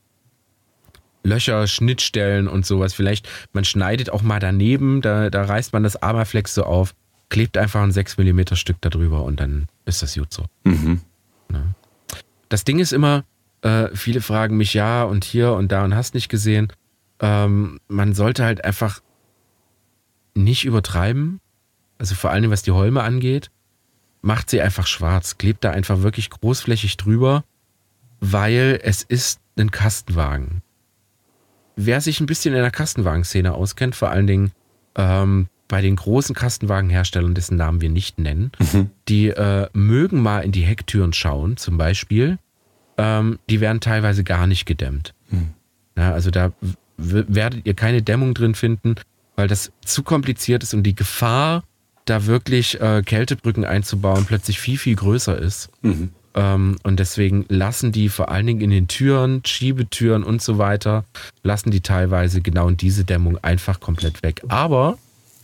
Löcher, 1.23 1.67
Schnittstellen 1.67 2.47
und 2.47 2.65
sowas. 2.65 2.93
Vielleicht, 2.93 3.27
man 3.53 3.65
schneidet 3.65 4.09
auch 4.09 4.21
mal 4.21 4.39
daneben, 4.39 5.01
da, 5.01 5.29
da 5.29 5.43
reißt 5.43 5.73
man 5.73 5.83
das 5.83 6.01
Armaflex 6.01 6.53
so 6.53 6.63
auf, 6.63 6.95
klebt 7.29 7.57
einfach 7.57 7.81
ein 7.81 7.91
6 7.91 8.17
mm 8.17 8.53
Stück 8.53 8.77
darüber 8.81 9.23
und 9.23 9.39
dann 9.39 9.67
ist 9.85 10.01
das 10.01 10.15
gut 10.15 10.33
so. 10.33 10.45
Mhm. 10.63 11.01
Ja. 11.51 11.63
Das 12.49 12.63
Ding 12.63 12.79
ist 12.79 12.93
immer, 12.93 13.25
äh, 13.67 13.95
viele 13.95 14.21
fragen 14.21 14.57
mich 14.57 14.73
ja 14.73 15.03
und 15.03 15.23
hier 15.23 15.53
und 15.53 15.71
da 15.71 15.83
und 15.83 15.95
hast 15.95 16.13
nicht 16.13 16.29
gesehen. 16.29 16.71
Ähm, 17.19 17.79
man 17.87 18.13
sollte 18.13 18.43
halt 18.43 18.63
einfach 18.63 19.01
nicht 20.33 20.65
übertreiben. 20.65 21.39
Also 21.97 22.15
vor 22.15 22.31
allem, 22.31 22.51
was 22.51 22.63
die 22.63 22.71
Holme 22.71 23.03
angeht. 23.03 23.51
Macht 24.21 24.49
sie 24.49 24.61
einfach 24.61 24.87
schwarz. 24.87 25.37
Klebt 25.37 25.63
da 25.63 25.71
einfach 25.71 26.01
wirklich 26.01 26.29
großflächig 26.29 26.97
drüber, 26.97 27.43
weil 28.19 28.79
es 28.83 29.03
ist 29.03 29.39
ein 29.57 29.71
Kastenwagen. 29.71 30.61
Wer 31.75 32.01
sich 32.01 32.19
ein 32.19 32.25
bisschen 32.25 32.55
in 32.55 32.61
der 32.61 32.71
Kastenwagenszene 32.71 33.53
auskennt, 33.53 33.95
vor 33.95 34.09
allen 34.09 34.27
Dingen 34.27 34.51
ähm, 34.95 35.47
bei 35.67 35.81
den 35.81 35.95
großen 35.95 36.33
Kastenwagenherstellern, 36.33 37.35
dessen 37.35 37.57
Namen 37.57 37.81
wir 37.81 37.89
nicht 37.89 38.19
nennen, 38.19 38.51
mhm. 38.59 38.89
die 39.07 39.29
äh, 39.29 39.67
mögen 39.73 40.21
mal 40.21 40.39
in 40.39 40.51
die 40.51 40.63
Hecktüren 40.63 41.13
schauen, 41.13 41.57
zum 41.57 41.77
Beispiel. 41.77 42.39
Ähm, 42.97 43.39
die 43.49 43.61
werden 43.61 43.79
teilweise 43.79 44.23
gar 44.23 44.47
nicht 44.47 44.65
gedämmt. 44.65 45.13
Mhm. 45.29 45.49
Ja, 45.97 46.13
also 46.13 46.31
da 46.31 46.51
werdet 46.97 47.65
ihr 47.65 47.73
keine 47.73 48.01
Dämmung 48.01 48.33
drin 48.33 48.55
finden, 48.55 48.95
weil 49.35 49.47
das 49.47 49.71
zu 49.85 50.03
kompliziert 50.03 50.63
ist 50.63 50.73
und 50.73 50.83
die 50.83 50.95
Gefahr, 50.95 51.63
da 52.05 52.25
wirklich 52.25 52.79
äh, 52.79 53.01
Kältebrücken 53.03 53.65
einzubauen, 53.65 54.25
plötzlich 54.25 54.59
viel, 54.59 54.77
viel 54.77 54.95
größer 54.95 55.37
ist. 55.37 55.69
Mhm. 55.81 56.09
Ähm, 56.35 56.77
und 56.83 56.99
deswegen 56.99 57.45
lassen 57.49 57.91
die 57.91 58.09
vor 58.09 58.29
allen 58.29 58.47
Dingen 58.47 58.61
in 58.61 58.69
den 58.69 58.87
Türen, 58.87 59.41
Schiebetüren 59.45 60.23
und 60.23 60.41
so 60.41 60.57
weiter, 60.57 61.03
lassen 61.43 61.71
die 61.71 61.81
teilweise 61.81 62.41
genau 62.41 62.69
diese 62.71 63.03
Dämmung 63.03 63.37
einfach 63.43 63.79
komplett 63.79 64.23
weg. 64.23 64.41
Aber 64.47 64.97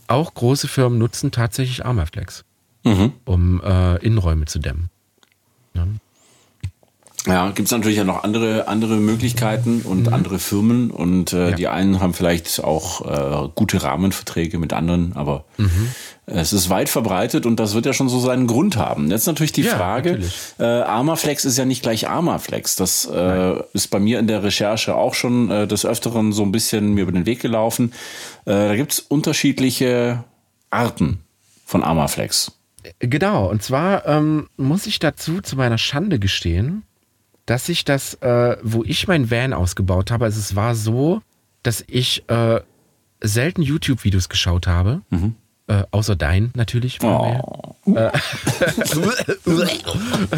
auch 0.06 0.32
große 0.34 0.68
Firmen 0.68 0.98
nutzen 0.98 1.32
tatsächlich 1.32 1.84
Armaflex, 1.84 2.44
mhm. 2.84 3.12
um 3.24 3.60
äh, 3.62 3.96
Innenräume 4.04 4.46
zu 4.46 4.58
dämmen. 4.58 4.88
Ja. 5.74 5.86
Ja, 7.26 7.50
gibt 7.50 7.66
es 7.66 7.72
natürlich 7.72 7.96
ja 7.96 8.04
noch 8.04 8.22
andere, 8.22 8.68
andere 8.68 8.96
Möglichkeiten 8.96 9.80
und 9.80 10.08
mhm. 10.08 10.12
andere 10.12 10.38
Firmen 10.38 10.90
und 10.90 11.32
äh, 11.32 11.50
ja. 11.50 11.56
die 11.56 11.68
einen 11.68 12.00
haben 12.00 12.12
vielleicht 12.12 12.62
auch 12.62 13.46
äh, 13.46 13.48
gute 13.54 13.82
Rahmenverträge 13.82 14.58
mit 14.58 14.74
anderen, 14.74 15.14
aber 15.14 15.44
mhm. 15.56 15.88
es 16.26 16.52
ist 16.52 16.68
weit 16.68 16.90
verbreitet 16.90 17.46
und 17.46 17.58
das 17.58 17.74
wird 17.74 17.86
ja 17.86 17.94
schon 17.94 18.10
so 18.10 18.20
seinen 18.20 18.46
Grund 18.46 18.76
haben. 18.76 19.10
Jetzt 19.10 19.26
natürlich 19.26 19.52
die 19.52 19.62
ja, 19.62 19.74
Frage, 19.74 20.20
äh, 20.58 20.64
Armaflex 20.64 21.46
ist 21.46 21.56
ja 21.56 21.64
nicht 21.64 21.82
gleich 21.82 22.08
Armaflex. 22.08 22.76
Das 22.76 23.06
äh, 23.06 23.54
ist 23.72 23.88
bei 23.88 24.00
mir 24.00 24.18
in 24.18 24.26
der 24.26 24.42
Recherche 24.42 24.94
auch 24.94 25.14
schon 25.14 25.50
äh, 25.50 25.66
des 25.66 25.86
Öfteren 25.86 26.32
so 26.32 26.42
ein 26.42 26.52
bisschen 26.52 26.92
mir 26.92 27.02
über 27.02 27.12
den 27.12 27.24
Weg 27.24 27.40
gelaufen. 27.40 27.94
Äh, 28.44 28.52
da 28.52 28.76
gibt 28.76 28.92
es 28.92 29.00
unterschiedliche 29.00 30.24
Arten 30.68 31.20
von 31.64 31.82
Armaflex. 31.82 32.52
Genau, 32.98 33.48
und 33.48 33.62
zwar 33.62 34.06
ähm, 34.06 34.48
muss 34.58 34.86
ich 34.86 34.98
dazu 34.98 35.40
zu 35.40 35.56
meiner 35.56 35.78
Schande 35.78 36.18
gestehen, 36.18 36.82
dass 37.46 37.68
ich 37.68 37.84
das, 37.84 38.14
äh, 38.14 38.56
wo 38.62 38.84
ich 38.84 39.06
mein 39.08 39.30
Van 39.30 39.52
ausgebaut 39.52 40.10
habe, 40.10 40.24
also 40.24 40.40
es 40.40 40.56
war 40.56 40.74
so, 40.74 41.20
dass 41.62 41.84
ich 41.86 42.28
äh, 42.28 42.60
selten 43.20 43.62
YouTube-Videos 43.62 44.28
geschaut 44.28 44.66
habe. 44.66 45.02
Mhm. 45.10 45.36
Äh, 45.66 45.84
außer 45.92 46.14
dein 46.14 46.50
natürlich. 46.54 47.02
Oh. 47.02 47.74
Äh, 47.86 48.10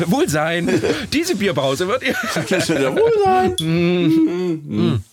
Wohlsein. 0.06 0.80
Diese 1.12 1.34
Bierbrause 1.34 1.88
wird 1.88 2.04
ihr. 2.04 2.14
Wohlsein. 2.14 3.56
Mm. 3.58 4.92
Mm. 4.92 5.04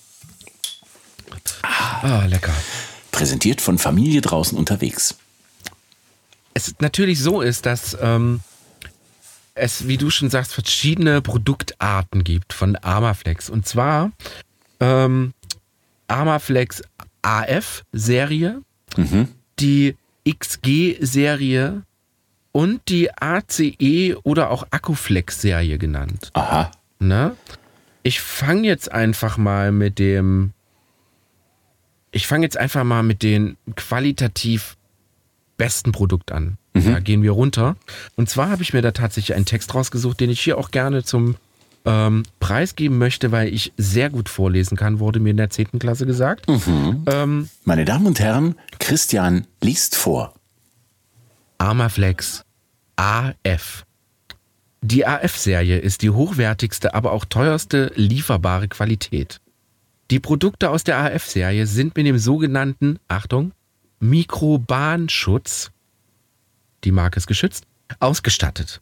Ah, 1.64 2.26
lecker. 2.28 2.54
Präsentiert 3.12 3.60
von 3.60 3.80
Familie 3.80 4.22
draußen 4.22 4.56
unterwegs. 4.56 5.16
Es 6.54 6.76
natürlich 6.80 7.20
so 7.20 7.42
ist, 7.42 7.66
dass 7.66 7.98
ähm, 8.00 8.42
es, 9.56 9.88
wie 9.88 9.98
du 9.98 10.10
schon 10.10 10.30
sagst, 10.30 10.54
verschiedene 10.54 11.22
Produktarten 11.22 12.24
gibt 12.24 12.54
von 12.54 12.76
Armaflex. 12.76 13.50
Und 13.50 13.68
zwar 13.68 14.12
ähm, 14.80 15.34
Armaflex 16.08 16.82
AF-Serie, 17.22 18.62
mhm. 18.98 19.28
die 19.60 19.96
XG-Serie 20.28 21.84
und 22.52 22.82
die 22.90 23.10
ACE 23.12 24.16
oder 24.24 24.50
auch 24.50 24.68
Akkuflex-Serie 24.72 25.78
genannt. 25.78 26.32
Aha. 26.34 26.72
Ne? 27.00 27.36
Ich 28.04 28.22
fange 28.22 28.68
jetzt 28.68 28.92
einfach 28.92 29.38
mal 29.38 29.72
mit 29.72 30.00
dem. 30.00 30.52
Ich 32.12 32.28
fange 32.28 32.46
jetzt 32.46 32.58
einfach 32.58 32.84
mal 32.84 33.02
mit 33.02 33.24
den 33.24 33.58
qualitativ 33.76 34.78
besten 35.58 35.92
Produkt 35.92 36.32
an. 36.32 36.58
Mhm. 36.74 36.86
Da 36.86 37.00
gehen 37.00 37.24
wir 37.24 37.32
runter. 37.32 37.76
Und 38.16 38.30
zwar 38.30 38.50
habe 38.50 38.64
ich 38.64 38.74
mir 38.74 38.82
da 38.82 38.92
tatsächlich 38.92 39.36
einen 39.36 39.46
Text 39.46 39.74
rausgesucht, 39.74 40.20
den 40.20 40.30
ich 40.30 40.42
hier 40.42 40.58
auch 40.58 40.72
gerne 40.72 41.04
zum 41.04 41.36
ähm, 41.86 42.24
Preis 42.40 42.76
geben 42.76 42.98
möchte, 42.98 43.32
weil 43.32 43.54
ich 43.54 43.74
sehr 43.78 44.10
gut 44.10 44.30
vorlesen 44.30 44.78
kann, 44.78 45.00
wurde 45.00 45.20
mir 45.20 45.32
in 45.32 45.38
der 45.38 45.50
10. 45.50 45.80
Klasse 45.80 46.06
gesagt. 46.06 46.48
Mhm. 46.48 47.04
Ähm, 47.08 47.50
Meine 47.66 47.86
Damen 47.86 48.08
und 48.08 48.20
Herren, 48.20 48.56
Christian 48.80 49.48
liest 49.62 49.96
vor. 49.96 50.34
Armaflex 51.58 52.44
AF. 52.96 53.86
Die 54.82 55.06
AF-Serie 55.06 55.80
ist 55.80 56.02
die 56.02 56.10
hochwertigste, 56.10 56.94
aber 56.94 57.14
auch 57.14 57.26
teuerste 57.26 57.92
lieferbare 57.96 58.68
Qualität. 58.68 59.40
Die 60.12 60.20
Produkte 60.20 60.70
aus 60.70 60.84
der 60.84 60.98
AF-Serie 60.98 61.66
sind 61.68 61.96
mit 61.96 62.06
dem 62.06 62.18
sogenannten, 62.18 63.00
Achtung, 63.08 63.54
Mikrobahnschutz 64.04 65.72
die 66.84 66.92
Marke 66.92 67.18
ist 67.18 67.28
geschützt, 67.28 67.66
ausgestattet. 68.00 68.82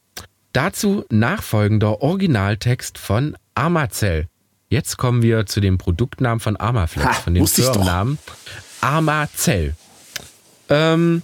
Dazu 0.53 1.05
nachfolgender 1.09 2.01
Originaltext 2.01 2.97
von 2.97 3.37
Amazell. 3.55 4.27
Jetzt 4.69 4.97
kommen 4.97 5.21
wir 5.21 5.45
zu 5.45 5.59
dem 5.59 5.77
Produktnamen 5.77 6.39
von 6.39 6.57
Armaflex, 6.57 7.07
ha, 7.07 7.13
von 7.13 7.33
dem 7.33 7.47
Firmennamen 7.47 8.17
Armacell. 8.81 9.75
Ähm, 10.69 11.21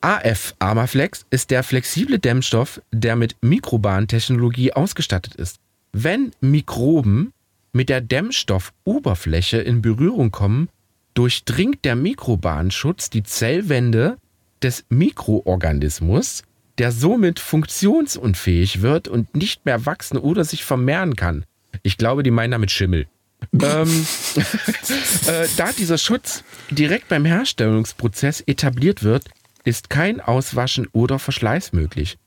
AF 0.00 0.54
Armaflex 0.58 1.24
ist 1.30 1.50
der 1.50 1.62
flexible 1.62 2.18
Dämmstoff, 2.18 2.80
der 2.92 3.16
mit 3.16 3.36
Mikrobahntechnologie 3.40 4.72
ausgestattet 4.72 5.34
ist. 5.34 5.58
Wenn 5.92 6.32
Mikroben 6.40 7.32
mit 7.72 7.88
der 7.88 8.00
Dämmstoffoberfläche 8.00 9.58
in 9.58 9.80
Berührung 9.80 10.30
kommen, 10.30 10.68
durchdringt 11.14 11.84
der 11.84 11.96
Mikrobahnschutz 11.96 13.10
die 13.10 13.22
Zellwände 13.22 14.18
des 14.62 14.84
Mikroorganismus, 14.88 16.42
der 16.78 16.90
somit 16.90 17.38
funktionsunfähig 17.38 18.82
wird 18.82 19.08
und 19.08 19.34
nicht 19.36 19.64
mehr 19.64 19.86
wachsen 19.86 20.18
oder 20.18 20.44
sich 20.44 20.64
vermehren 20.64 21.16
kann. 21.16 21.44
Ich 21.82 21.96
glaube, 21.96 22.22
die 22.22 22.30
meinen 22.30 22.50
damit 22.50 22.70
Schimmel. 22.70 23.06
ähm, 23.52 24.06
äh, 25.26 25.46
da 25.56 25.72
dieser 25.72 25.98
Schutz 25.98 26.44
direkt 26.70 27.08
beim 27.08 27.24
Herstellungsprozess 27.24 28.40
etabliert 28.46 29.02
wird, 29.02 29.24
ist 29.64 29.90
kein 29.90 30.20
Auswaschen 30.20 30.88
oder 30.92 31.18
Verschleiß 31.18 31.72
möglich. 31.72 32.18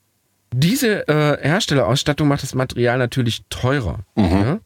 Diese 0.54 1.08
äh, 1.08 1.38
Herstellerausstattung 1.41 2.28
macht 2.28 2.43
das 2.43 2.56
Material 2.56 2.97
natürlich 2.97 3.43
teurer. 3.50 4.00
Ja? 4.43 4.60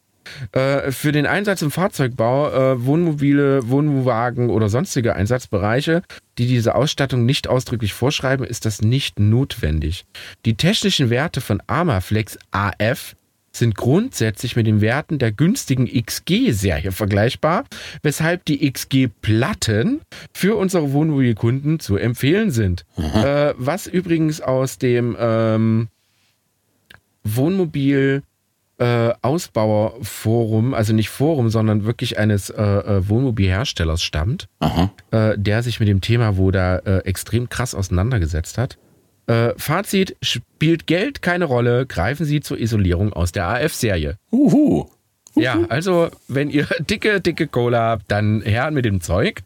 Äh, 0.52 0.92
für 0.92 1.12
den 1.12 1.26
Einsatz 1.26 1.62
im 1.62 1.70
Fahrzeugbau, 1.70 2.50
äh, 2.50 2.84
Wohnmobile, 2.84 3.68
Wohnwagen 3.68 4.50
oder 4.50 4.68
sonstige 4.68 5.14
Einsatzbereiche, 5.14 6.02
die 6.38 6.46
diese 6.46 6.74
Ausstattung 6.74 7.24
nicht 7.26 7.48
ausdrücklich 7.48 7.92
vorschreiben, 7.92 8.46
ist 8.46 8.64
das 8.64 8.82
nicht 8.82 9.18
notwendig. 9.18 10.04
Die 10.44 10.54
technischen 10.54 11.10
Werte 11.10 11.40
von 11.40 11.62
Armaflex 11.66 12.38
AF 12.50 13.14
sind 13.52 13.74
grundsätzlich 13.74 14.56
mit 14.56 14.66
den 14.66 14.80
Werten 14.80 15.18
der 15.18 15.30
günstigen 15.30 15.86
XG-Serie 15.86 16.90
vergleichbar, 16.90 17.64
weshalb 18.02 18.44
die 18.46 18.70
XG-Platten 18.70 20.00
für 20.32 20.56
unsere 20.56 20.92
Wohnmobilkunden 20.92 21.78
zu 21.78 21.96
empfehlen 21.96 22.50
sind. 22.50 22.84
Äh, 22.96 23.54
was 23.56 23.86
übrigens 23.86 24.40
aus 24.40 24.78
dem 24.78 25.16
ähm, 25.18 25.88
Wohnmobil 27.24 28.22
äh, 28.82 29.14
Ausbauerforum, 29.22 30.74
also 30.74 30.92
nicht 30.92 31.08
Forum, 31.08 31.50
sondern 31.50 31.84
wirklich 31.84 32.18
eines 32.18 32.50
äh, 32.50 32.62
äh, 32.62 33.08
Wohnmobilherstellers 33.08 34.02
stammt, 34.02 34.48
äh, 35.12 35.38
der 35.38 35.62
sich 35.62 35.78
mit 35.78 35.88
dem 35.88 36.00
Thema 36.00 36.36
wo 36.36 36.50
da 36.50 36.78
äh, 36.78 36.98
extrem 37.04 37.48
krass 37.48 37.76
auseinandergesetzt 37.76 38.58
hat. 38.58 38.78
Äh, 39.28 39.52
Fazit, 39.56 40.16
spielt 40.20 40.88
Geld 40.88 41.22
keine 41.22 41.44
Rolle, 41.44 41.86
greifen 41.86 42.26
Sie 42.26 42.40
zur 42.40 42.58
Isolierung 42.58 43.12
aus 43.12 43.30
der 43.30 43.46
AF-Serie. 43.46 44.16
Uhu. 44.32 44.86
Ja, 45.34 45.58
also 45.68 46.10
wenn 46.28 46.50
ihr 46.50 46.66
dicke, 46.90 47.20
dicke 47.20 47.46
Cola 47.46 47.90
habt, 47.90 48.04
dann 48.10 48.42
her 48.42 48.70
mit 48.70 48.84
dem 48.84 49.00
Zeug. 49.00 49.42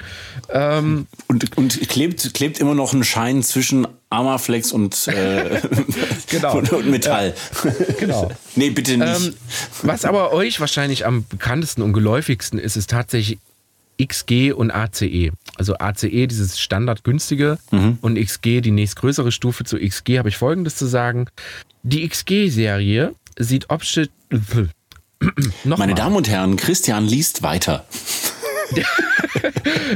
Ähm, 0.50 1.06
Und, 1.28 1.56
und 1.56 1.88
klebt, 1.88 2.34
klebt 2.34 2.58
immer 2.58 2.74
noch 2.74 2.92
ein 2.92 3.04
Schein 3.04 3.42
zwischen 3.42 3.86
Armaflex 4.10 4.72
und, 4.72 5.08
äh, 5.08 5.60
Genau. 6.30 6.58
und, 6.58 6.72
und 6.72 6.90
Metall. 6.90 7.34
genau. 7.98 8.30
nee, 8.54 8.70
bitte 8.70 8.96
nicht. 8.96 9.26
Ähm, 9.26 9.34
was 9.82 10.04
aber 10.04 10.32
euch 10.32 10.60
wahrscheinlich 10.60 11.06
am 11.06 11.24
bekanntesten 11.28 11.82
und 11.82 11.92
geläufigsten 11.92 12.58
ist, 12.58 12.76
ist 12.76 12.90
tatsächlich 12.90 13.38
XG 14.02 14.52
und 14.52 14.70
ACE. 14.70 15.30
Also 15.56 15.76
ACE, 15.78 16.26
dieses 16.26 16.60
standardgünstige 16.60 17.58
und 18.02 18.18
XG, 18.22 18.60
die 18.60 18.70
nächstgrößere 18.70 19.32
Stufe 19.32 19.64
zu 19.64 19.78
XG, 19.78 20.18
habe 20.18 20.28
ich 20.28 20.36
folgendes 20.36 20.76
zu 20.76 20.84
sagen. 20.86 21.26
Die 21.82 22.06
XG-Serie 22.06 23.14
sieht 23.38 23.70
optisch. 23.70 24.08
Meine. 25.64 25.94
Damen 25.94 26.16
und 26.16 26.28
Herren, 26.28 26.56
Christian 26.56 27.06
liest 27.06 27.42
weiter. 27.42 27.86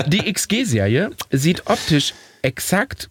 Die 0.07 0.33
XG-Serie 0.33 1.11
sieht 1.31 1.67
optisch 1.67 2.15
exakt 2.43 3.11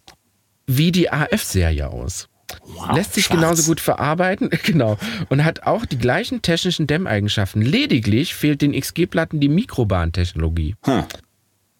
wie 0.66 0.92
die 0.92 1.10
AF-Serie 1.10 1.88
aus. 1.88 2.28
Wow, 2.64 2.96
Lässt 2.96 3.14
sich 3.14 3.26
schwarz. 3.26 3.40
genauso 3.40 3.62
gut 3.64 3.80
verarbeiten, 3.80 4.50
genau. 4.64 4.98
Und 5.28 5.44
hat 5.44 5.64
auch 5.64 5.84
die 5.84 5.98
gleichen 5.98 6.42
technischen 6.42 6.86
Dämmeigenschaften. 6.86 7.62
Lediglich 7.62 8.34
fehlt 8.34 8.62
den 8.62 8.72
XG-Platten 8.72 9.40
die 9.40 9.48
Mikrobahntechnologie. 9.48 10.76
Hm. 10.84 11.04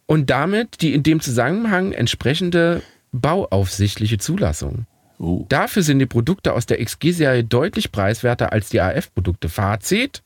Und 0.07 0.31
damit 0.31 0.81
die 0.81 0.95
in 0.95 1.03
dem 1.03 1.21
Zusammenhang 1.21 1.93
entsprechende 1.93 2.83
bauaufsichtliche 3.13 4.19
Zulassung. 4.19 4.87
Uh. 5.21 5.45
Dafür 5.49 5.83
sind 5.83 5.99
die 5.99 6.07
Produkte 6.07 6.55
aus 6.55 6.65
der 6.65 6.83
XG-Serie 6.83 7.45
deutlich 7.45 7.93
preiswerter 7.93 8.53
als 8.53 8.71
die 8.71 8.81
AF-Produkte. 8.81 9.51
Fazit. 9.51 10.23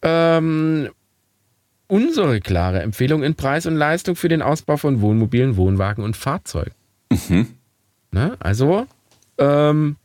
Ähm, 0.00 0.88
unsere 1.86 2.40
klare 2.40 2.80
Empfehlung 2.80 3.22
in 3.22 3.34
Preis 3.34 3.66
und 3.66 3.76
Leistung 3.76 4.16
für 4.16 4.28
den 4.28 4.40
Ausbau 4.40 4.78
von 4.78 5.02
Wohnmobilen, 5.02 5.56
Wohnwagen 5.56 6.02
und 6.02 6.16
Fahrzeugen. 6.16 6.74
Ne? 8.10 8.36
Also, 8.40 8.86
ähm, 9.36 9.96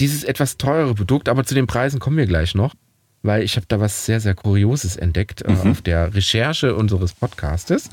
dieses 0.00 0.24
etwas 0.24 0.56
teurere 0.56 0.94
Produkt, 0.94 1.28
aber 1.28 1.44
zu 1.44 1.54
den 1.54 1.68
Preisen 1.68 2.00
kommen 2.00 2.16
wir 2.16 2.26
gleich 2.26 2.54
noch, 2.56 2.74
weil 3.22 3.42
ich 3.42 3.56
habe 3.56 3.66
da 3.68 3.80
was 3.80 4.04
sehr, 4.04 4.20
sehr 4.20 4.34
Kurioses 4.34 4.96
entdeckt 4.96 5.42
äh, 5.42 5.52
auf 5.68 5.82
der 5.82 6.14
Recherche 6.14 6.74
unseres 6.74 7.12
Podcastes. 7.12 7.88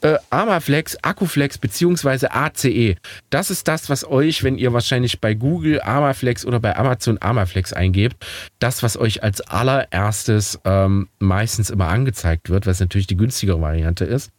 Äh, 0.00 0.16
Armaflex, 0.30 0.96
Akkuflex 1.02 1.58
beziehungsweise 1.58 2.32
ACE. 2.32 2.96
Das 3.30 3.50
ist 3.50 3.68
das, 3.68 3.90
was 3.90 4.08
euch, 4.08 4.42
wenn 4.44 4.56
ihr 4.56 4.72
wahrscheinlich 4.72 5.20
bei 5.20 5.34
Google 5.34 5.80
Armaflex 5.80 6.46
oder 6.46 6.60
bei 6.60 6.76
Amazon 6.76 7.18
Armaflex 7.18 7.72
eingebt, 7.72 8.24
das, 8.58 8.82
was 8.82 8.96
euch 8.96 9.22
als 9.22 9.40
allererstes 9.40 10.60
ähm, 10.64 11.08
meistens 11.18 11.70
immer 11.70 11.88
angezeigt 11.88 12.50
wird, 12.50 12.66
was 12.66 12.80
natürlich 12.80 13.06
die 13.06 13.16
günstigere 13.16 13.60
Variante 13.60 14.04
ist. 14.04 14.30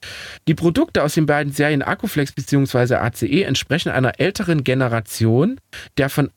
Die 0.47 0.56
Produkte 0.56 1.04
aus 1.04 1.13
den 1.13 1.25
beiden 1.25 1.52
Serien 1.54 1.82
Akkuflex 1.82 2.32
bzw. 2.32 2.95
ACE 2.95 3.43
entsprechen 3.43 3.89
einer 3.89 4.19
älteren 4.19 4.63
Generation 4.63 5.60
der 5.97 6.10
von 6.10 6.30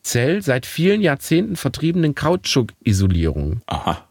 Armacell 0.00 0.42
seit 0.42 0.66
vielen 0.66 1.00
Jahrzehnten 1.00 1.56
vertriebenen 1.56 2.14
Kautschuk-Isolierung, 2.14 3.60
Aha. 3.66 4.06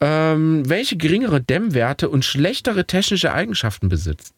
ähm, 0.00 0.68
welche 0.68 0.96
geringere 0.96 1.40
Dämmwerte 1.40 2.08
und 2.08 2.24
schlechtere 2.24 2.86
technische 2.86 3.32
Eigenschaften 3.32 3.88
besitzt. 3.88 4.34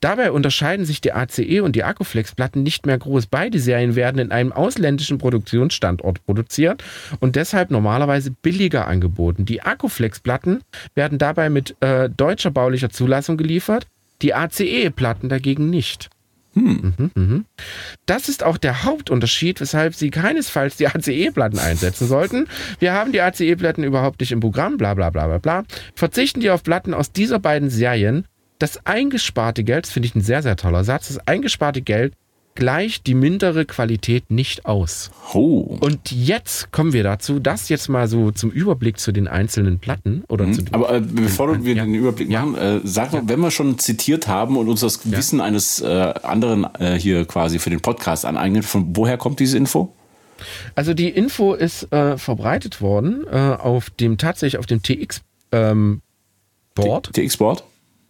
Dabei 0.00 0.32
unterscheiden 0.32 0.84
sich 0.84 1.00
die 1.00 1.12
ACE 1.12 1.62
und 1.62 1.76
die 1.76 1.84
Akkuflex-Platten 1.84 2.62
nicht 2.62 2.84
mehr 2.84 2.98
groß. 2.98 3.26
Beide 3.26 3.58
Serien 3.58 3.96
werden 3.96 4.18
in 4.18 4.32
einem 4.32 4.52
ausländischen 4.52 5.16
Produktionsstandort 5.16 6.26
produziert 6.26 6.84
und 7.20 7.36
deshalb 7.36 7.70
normalerweise 7.70 8.30
billiger 8.30 8.86
angeboten. 8.86 9.46
Die 9.46 9.62
Akkuflex-Platten 9.62 10.62
werden 10.94 11.16
dabei 11.16 11.48
mit 11.48 11.76
äh, 11.80 12.10
deutscher 12.10 12.50
baulicher 12.50 12.90
Zulassung 12.90 13.38
geliefert, 13.38 13.86
die 14.20 14.34
ACE-Platten 14.34 15.30
dagegen 15.30 15.70
nicht. 15.70 16.10
Mhm, 16.54 17.10
mhm. 17.14 17.44
Das 18.06 18.28
ist 18.28 18.44
auch 18.44 18.56
der 18.56 18.84
Hauptunterschied, 18.84 19.60
weshalb 19.60 19.94
Sie 19.94 20.10
keinesfalls 20.10 20.76
die 20.76 20.86
ACE-Platten 20.88 21.58
einsetzen 21.58 22.06
sollten. 22.06 22.46
Wir 22.78 22.92
haben 22.92 23.12
die 23.12 23.20
ACE-Platten 23.20 23.84
überhaupt 23.84 24.20
nicht 24.20 24.32
im 24.32 24.40
Programm, 24.40 24.76
bla 24.76 24.94
bla 24.94 25.10
bla 25.10 25.26
bla 25.26 25.38
bla. 25.38 25.64
Verzichten 25.94 26.40
die 26.40 26.50
auf 26.50 26.62
Platten 26.62 26.94
aus 26.94 27.12
dieser 27.12 27.38
beiden 27.38 27.70
Serien. 27.70 28.26
Das 28.58 28.86
eingesparte 28.86 29.64
Geld, 29.64 29.86
das 29.86 29.92
finde 29.92 30.06
ich 30.06 30.14
ein 30.14 30.20
sehr, 30.20 30.42
sehr 30.42 30.56
toller 30.56 30.84
Satz, 30.84 31.08
das 31.08 31.26
eingesparte 31.26 31.82
Geld 31.82 32.14
gleicht 32.54 33.06
die 33.06 33.14
mindere 33.14 33.64
Qualität 33.64 34.30
nicht 34.30 34.64
aus. 34.64 35.10
Oh. 35.32 35.76
Und 35.80 36.12
jetzt 36.12 36.70
kommen 36.70 36.92
wir 36.92 37.02
dazu, 37.02 37.40
das 37.40 37.68
jetzt 37.68 37.88
mal 37.88 38.06
so 38.06 38.30
zum 38.30 38.50
Überblick 38.50 38.98
zu 38.98 39.10
den 39.12 39.26
einzelnen 39.26 39.80
Platten 39.80 40.24
oder 40.28 40.50
zu 40.52 40.62
den 40.62 40.72
Aber 40.74 40.94
äh, 40.94 41.00
bevor 41.00 41.64
wir 41.64 41.74
Ja. 41.74 41.84
den 41.84 41.94
Überblick 41.94 42.30
Ja. 42.30 42.44
machen, 42.44 42.56
äh, 42.56 42.80
sag 42.84 43.12
mal, 43.12 43.22
wenn 43.26 43.40
wir 43.40 43.50
schon 43.50 43.78
zitiert 43.78 44.28
haben 44.28 44.56
und 44.56 44.68
uns 44.68 44.80
das 44.80 45.10
Wissen 45.10 45.40
eines 45.40 45.80
äh, 45.80 45.86
anderen 46.22 46.64
äh, 46.78 46.98
hier 46.98 47.24
quasi 47.24 47.58
für 47.58 47.70
den 47.70 47.80
Podcast 47.80 48.24
aneignen, 48.24 48.62
von 48.62 48.96
woher 48.96 49.18
kommt 49.18 49.40
diese 49.40 49.56
Info? 49.56 49.92
Also 50.74 50.94
die 50.94 51.08
Info 51.08 51.54
ist 51.54 51.92
äh, 51.92 52.18
verbreitet 52.18 52.80
worden 52.80 53.24
äh, 53.30 53.36
auf 53.36 53.90
dem 53.90 54.16
tatsächlich 54.18 54.58
auf 54.58 54.66
dem 54.66 54.82
TX 54.82 55.22
ähm, 55.52 56.02
Board, 56.74 57.12
TX-Board? 57.12 57.64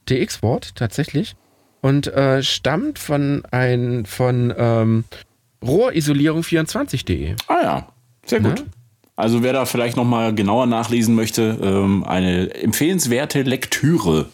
TX 0.06 0.38
Board 0.38 0.74
tatsächlich 0.74 1.34
und 1.84 2.06
äh, 2.06 2.42
stammt 2.42 2.98
von 2.98 3.42
ein 3.50 4.06
von 4.06 4.54
ähm, 4.56 5.04
Rohrisolierung24.de. 5.62 7.36
Ah 7.46 7.60
ja, 7.62 7.88
sehr 8.24 8.40
gut. 8.40 8.60
Ne? 8.60 8.64
Also 9.16 9.42
wer 9.42 9.52
da 9.52 9.66
vielleicht 9.66 9.94
noch 9.98 10.06
mal 10.06 10.34
genauer 10.34 10.64
nachlesen 10.64 11.14
möchte, 11.14 11.58
ähm, 11.62 12.02
eine 12.02 12.54
empfehlenswerte 12.54 13.42
Lektüre. 13.42 14.30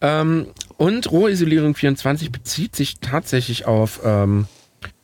Ähm, 0.00 0.46
und 0.76 1.08
Rohisolierung24 1.08 2.30
bezieht 2.30 2.76
sich 2.76 3.00
tatsächlich 3.00 3.66
auf, 3.66 4.00
ähm, 4.04 4.46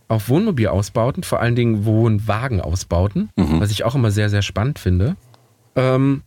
auf 0.06 0.28
Wohnmobilausbauten, 0.28 1.24
vor 1.24 1.40
allen 1.40 1.56
Dingen 1.56 1.84
Wohnwagenausbauten, 1.84 3.30
was 3.58 3.72
ich 3.72 3.82
auch 3.82 3.96
immer 3.96 4.12
sehr, 4.12 4.30
sehr 4.30 4.42
spannend 4.42 4.78
finde. 4.78 5.16
Ähm, 5.74 6.22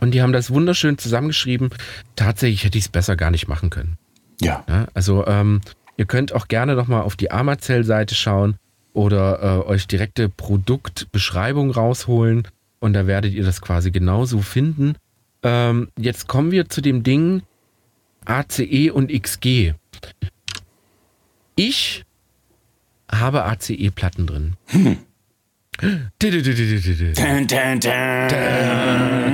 und 0.00 0.12
die 0.12 0.22
haben 0.22 0.32
das 0.32 0.50
wunderschön 0.50 0.98
zusammengeschrieben. 0.98 1.70
Tatsächlich 2.16 2.64
hätte 2.64 2.78
ich 2.78 2.84
es 2.84 2.88
besser 2.90 3.16
gar 3.16 3.30
nicht 3.30 3.48
machen 3.48 3.70
können. 3.70 3.98
Ja. 4.40 4.64
Ja, 4.68 4.86
also 4.94 5.26
ähm, 5.26 5.60
ihr 5.96 6.06
könnt 6.06 6.32
auch 6.32 6.48
gerne 6.48 6.74
nochmal 6.74 7.02
auf 7.02 7.16
die 7.16 7.30
Amazell-Seite 7.30 8.14
schauen 8.14 8.56
oder 8.92 9.42
äh, 9.42 9.68
euch 9.68 9.86
direkte 9.86 10.28
Produktbeschreibung 10.28 11.70
rausholen 11.70 12.48
und 12.80 12.92
da 12.92 13.06
werdet 13.06 13.32
ihr 13.32 13.44
das 13.44 13.60
quasi 13.60 13.90
genauso 13.90 14.40
finden. 14.40 14.96
Ähm, 15.42 15.88
jetzt 15.98 16.28
kommen 16.28 16.50
wir 16.50 16.68
zu 16.68 16.80
dem 16.80 17.02
Ding 17.02 17.42
ACE 18.24 18.90
und 18.92 19.12
XG. 19.12 19.74
Ich 21.56 22.04
habe 23.10 23.44
ACE-Platten 23.44 24.26
drin. 24.26 24.54
Dun. 24.72 24.98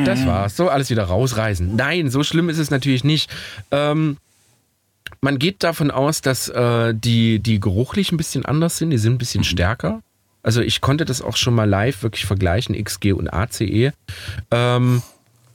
Das 0.05 0.27
war's. 0.27 0.57
So, 0.57 0.69
alles 0.69 0.91
wieder 0.91 1.05
rausreißen. 1.05 1.77
Nein, 1.77 2.11
so 2.11 2.23
schlimm 2.23 2.49
ist 2.49 2.59
es 2.59 2.71
natürlich 2.71 3.05
nicht. 3.05 3.31
Ähm, 3.71 4.17
man 5.21 5.39
geht 5.39 5.63
davon 5.63 5.91
aus, 5.91 6.23
dass 6.23 6.49
äh, 6.49 6.95
die, 6.95 7.41
die 7.41 7.61
geruchlich 7.61 8.13
ein 8.13 8.17
bisschen 8.17 8.45
anders 8.45 8.79
sind. 8.79 8.91
Die 8.91 8.99
sind 8.99 9.15
ein 9.15 9.19
bisschen 9.19 9.45
stärker. 9.45 10.03
Also 10.43 10.63
ich 10.63 10.81
konnte 10.81 11.05
das 11.05 11.21
auch 11.21 11.37
schon 11.37 11.55
mal 11.55 11.69
live 11.69 12.03
wirklich 12.03 12.25
vergleichen, 12.25 12.75
XG 12.83 13.13
und 13.13 13.33
ACE. 13.33 13.93
Ähm, 14.51 15.03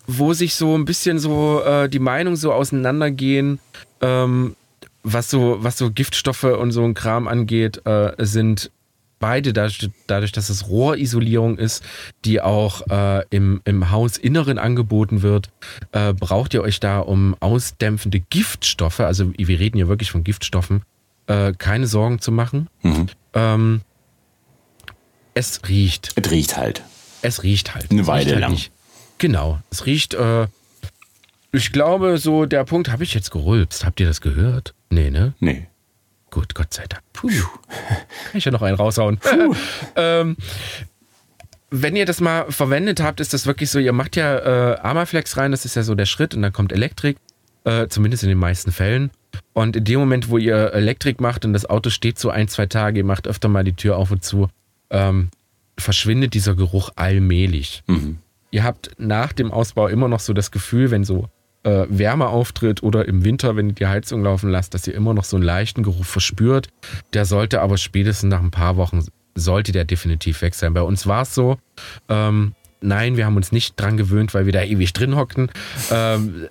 wo 0.07 0.33
sich 0.33 0.53
so 0.53 0.77
ein 0.77 0.85
bisschen 0.85 1.17
so 1.17 1.63
äh, 1.63 1.89
die 1.89 1.99
Meinungen 1.99 2.37
so 2.37 2.53
auseinandergehen, 2.53 3.59
ähm, 4.01 4.55
was 5.01 5.29
so, 5.29 5.57
was 5.59 5.77
so 5.77 5.91
Giftstoffe 5.91 6.43
und 6.43 6.71
so 6.71 6.83
ein 6.83 6.93
Kram 6.93 7.27
angeht, 7.27 7.81
äh, 7.85 8.13
sind 8.19 8.71
beide, 9.19 9.53
dadurch, 9.53 9.89
dadurch, 10.07 10.31
dass 10.31 10.49
es 10.49 10.67
Rohrisolierung 10.67 11.57
ist, 11.57 11.83
die 12.25 12.41
auch 12.41 12.81
äh, 12.89 13.23
im, 13.29 13.61
im 13.65 13.91
Hausinneren 13.91 14.57
angeboten 14.57 15.21
wird, 15.21 15.49
äh, 15.91 16.13
braucht 16.13 16.53
ihr 16.53 16.61
euch 16.61 16.79
da 16.79 16.99
um 16.99 17.35
ausdämpfende 17.39 18.19
Giftstoffe, 18.19 18.99
also 18.99 19.31
wir 19.35 19.59
reden 19.59 19.77
hier 19.77 19.87
wirklich 19.87 20.11
von 20.11 20.23
Giftstoffen, 20.23 20.83
äh, 21.27 21.53
keine 21.53 21.87
Sorgen 21.87 22.19
zu 22.19 22.31
machen. 22.31 22.69
Mhm. 22.81 23.07
Ähm, 23.33 23.81
es 25.33 25.61
riecht. 25.67 26.13
Es 26.15 26.31
riecht 26.31 26.57
halt. 26.57 26.83
Es 27.21 27.43
riecht 27.43 27.75
halt. 27.75 27.91
Eine 27.91 28.07
Weile 28.07 28.31
halt 28.31 28.39
lang. 28.39 28.51
Nicht. 28.51 28.71
Genau. 29.17 29.59
Es 29.71 29.85
riecht, 29.85 30.13
äh, 30.13 30.47
ich 31.51 31.71
glaube, 31.71 32.17
so 32.17 32.45
der 32.45 32.63
Punkt, 32.65 32.91
habe 32.91 33.03
ich 33.03 33.13
jetzt 33.13 33.31
gerülpst. 33.31 33.85
Habt 33.85 33.99
ihr 33.99 34.07
das 34.07 34.21
gehört? 34.21 34.73
Nee, 34.89 35.09
ne? 35.09 35.33
Nee. 35.39 35.67
Gut, 36.35 36.53
Gott 36.53 36.73
sei 36.73 36.83
Dank. 36.85 37.01
Puh. 37.13 37.29
Kann 37.29 38.33
ich 38.33 38.43
ja 38.43 38.51
noch 38.51 38.61
einen 38.61 38.75
raushauen. 38.75 39.21
ähm, 39.95 40.35
wenn 41.71 41.95
ihr 41.95 42.05
das 42.05 42.19
mal 42.19 42.51
verwendet 42.51 43.01
habt, 43.01 43.21
ist 43.21 43.33
das 43.33 43.47
wirklich 43.47 43.69
so, 43.69 43.79
ihr 43.79 43.93
macht 43.93 44.17
ja 44.17 44.73
äh, 44.73 44.79
Armaflex 44.81 45.37
rein, 45.37 45.51
das 45.51 45.63
ist 45.63 45.77
ja 45.77 45.83
so 45.83 45.95
der 45.95 46.05
Schritt 46.05 46.35
und 46.35 46.41
dann 46.41 46.51
kommt 46.51 46.73
Elektrik, 46.73 47.19
äh, 47.63 47.87
zumindest 47.87 48.23
in 48.23 48.29
den 48.29 48.37
meisten 48.37 48.73
Fällen. 48.73 49.11
Und 49.53 49.77
in 49.77 49.85
dem 49.85 49.97
Moment, 49.97 50.27
wo 50.27 50.37
ihr 50.37 50.73
Elektrik 50.73 51.21
macht 51.21 51.45
und 51.45 51.53
das 51.53 51.65
Auto 51.65 51.89
steht 51.89 52.19
so 52.19 52.31
ein, 52.31 52.49
zwei 52.49 52.65
Tage, 52.65 52.97
ihr 52.97 53.05
macht 53.05 53.29
öfter 53.29 53.47
mal 53.47 53.63
die 53.63 53.71
Tür 53.71 53.95
auf 53.95 54.11
und 54.11 54.25
zu, 54.25 54.49
ähm, 54.89 55.29
verschwindet 55.77 56.33
dieser 56.33 56.53
Geruch 56.53 56.89
allmählich. 56.97 57.81
Mhm. 57.87 58.17
Ihr 58.51 58.65
habt 58.65 58.91
nach 58.97 59.31
dem 59.31 59.53
Ausbau 59.53 59.87
immer 59.87 60.09
noch 60.09 60.19
so 60.19 60.33
das 60.33 60.51
Gefühl, 60.51 60.91
wenn 60.91 61.05
so 61.05 61.29
äh, 61.65 61.87
Wärme 61.89 62.27
auftritt 62.27 62.83
oder 62.83 63.07
im 63.07 63.25
Winter, 63.25 63.55
wenn 63.55 63.69
ihr 63.69 63.75
die 63.75 63.87
Heizung 63.87 64.23
laufen 64.23 64.49
lasst, 64.49 64.73
dass 64.73 64.87
ihr 64.87 64.93
immer 64.93 65.13
noch 65.13 65.23
so 65.23 65.35
einen 65.35 65.45
leichten 65.45 65.83
Geruch 65.83 66.05
verspürt. 66.05 66.69
Der 67.13 67.25
sollte 67.25 67.61
aber 67.61 67.77
spätestens 67.77 68.29
nach 68.29 68.41
ein 68.41 68.51
paar 68.51 68.77
Wochen, 68.77 69.03
sollte 69.33 69.71
der 69.71 69.83
definitiv 69.83 70.41
weg 70.41 70.53
sein. 70.55 70.73
Bei 70.73 70.81
uns 70.81 71.07
war 71.07 71.23
es 71.23 71.33
so, 71.33 71.57
ähm, 72.07 72.53
nein, 72.81 73.17
wir 73.17 73.25
haben 73.25 73.35
uns 73.35 73.51
nicht 73.51 73.79
dran 73.79 73.97
gewöhnt, 73.97 74.33
weil 74.33 74.45
wir 74.45 74.53
da 74.53 74.61
ewig 74.61 74.93
drin 74.93 75.15
hockten. 75.15 75.51
Ähm, 75.91 76.47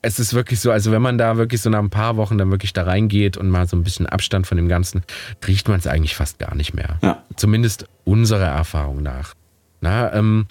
es 0.00 0.18
ist 0.18 0.34
wirklich 0.34 0.60
so, 0.60 0.70
also 0.70 0.90
wenn 0.90 1.02
man 1.02 1.18
da 1.18 1.36
wirklich 1.36 1.60
so 1.60 1.70
nach 1.70 1.78
ein 1.78 1.90
paar 1.90 2.16
Wochen 2.16 2.38
dann 2.38 2.50
wirklich 2.50 2.72
da 2.72 2.84
reingeht 2.84 3.36
und 3.36 3.48
mal 3.48 3.68
so 3.68 3.76
ein 3.76 3.84
bisschen 3.84 4.06
Abstand 4.06 4.46
von 4.46 4.56
dem 4.56 4.68
Ganzen, 4.68 5.02
riecht 5.46 5.68
man 5.68 5.78
es 5.78 5.86
eigentlich 5.86 6.16
fast 6.16 6.38
gar 6.38 6.54
nicht 6.54 6.74
mehr. 6.74 6.98
Ja. 7.02 7.22
Zumindest 7.36 7.86
unserer 8.04 8.48
Erfahrung 8.48 9.02
nach. 9.02 9.34
Na, 9.80 10.12
ähm, 10.14 10.46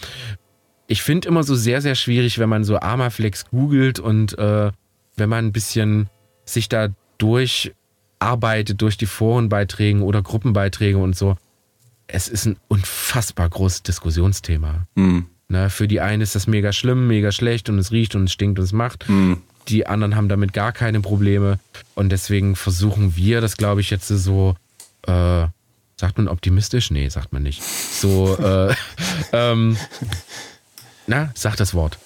ich 0.92 1.04
finde 1.04 1.30
immer 1.30 1.44
so 1.44 1.56
sehr, 1.56 1.82
sehr 1.82 1.96
schwierig, 1.96 2.38
wenn 2.38 2.50
man 2.50 2.66
so 2.66 2.78
Armaflex 2.78 3.46
googelt 3.46 3.98
und 4.00 4.38
äh, 4.38 4.72
wenn 5.16 5.30
man 5.30 5.46
ein 5.46 5.54
bisschen 5.54 6.10
sich 6.44 6.68
da 6.68 6.90
durcharbeitet 7.18 8.82
durch 8.82 8.98
die 8.98 9.06
Forenbeiträge 9.06 10.02
oder 10.02 10.22
Gruppenbeiträge 10.22 10.98
und 10.98 11.16
so. 11.16 11.38
Es 12.08 12.28
ist 12.28 12.46
ein 12.46 12.58
unfassbar 12.68 13.48
großes 13.48 13.84
Diskussionsthema. 13.84 14.86
Mhm. 14.96 15.28
Na, 15.48 15.70
für 15.70 15.88
die 15.88 16.02
einen 16.02 16.22
ist 16.22 16.36
das 16.36 16.46
mega 16.46 16.74
schlimm, 16.74 17.08
mega 17.08 17.32
schlecht 17.32 17.70
und 17.70 17.80
es 17.80 17.94
riecht 17.94 18.16
und 18.16 18.26
es 18.26 18.34
stinkt 18.34 18.60
und 18.60 18.66
es 18.66 18.74
macht. 18.74 19.08
Mhm. 19.08 19.42
Die 19.70 19.88
anderen 19.88 20.18
haben 20.18 20.28
damit 20.28 20.52
gar 20.52 20.74
keine 20.74 21.00
Probleme. 21.00 21.58
Und 21.96 22.10
deswegen 22.10 22.58
versuchen 22.58 23.16
wir 23.16 23.40
das, 23.40 23.56
glaube 23.56 23.80
ich, 23.80 23.92
jetzt 23.92 24.10
so, 24.10 24.56
äh, 25.08 25.46
sagt 25.96 26.18
man 26.18 26.28
optimistisch? 26.28 26.92
Nee, 26.92 27.08
sagt 27.08 27.32
man 27.32 27.44
nicht. 27.44 27.64
So, 27.64 28.38
äh, 28.38 28.76
ähm, 29.32 29.78
na, 31.12 31.30
sag 31.36 31.58
das 31.58 31.74
Wort. 31.74 32.00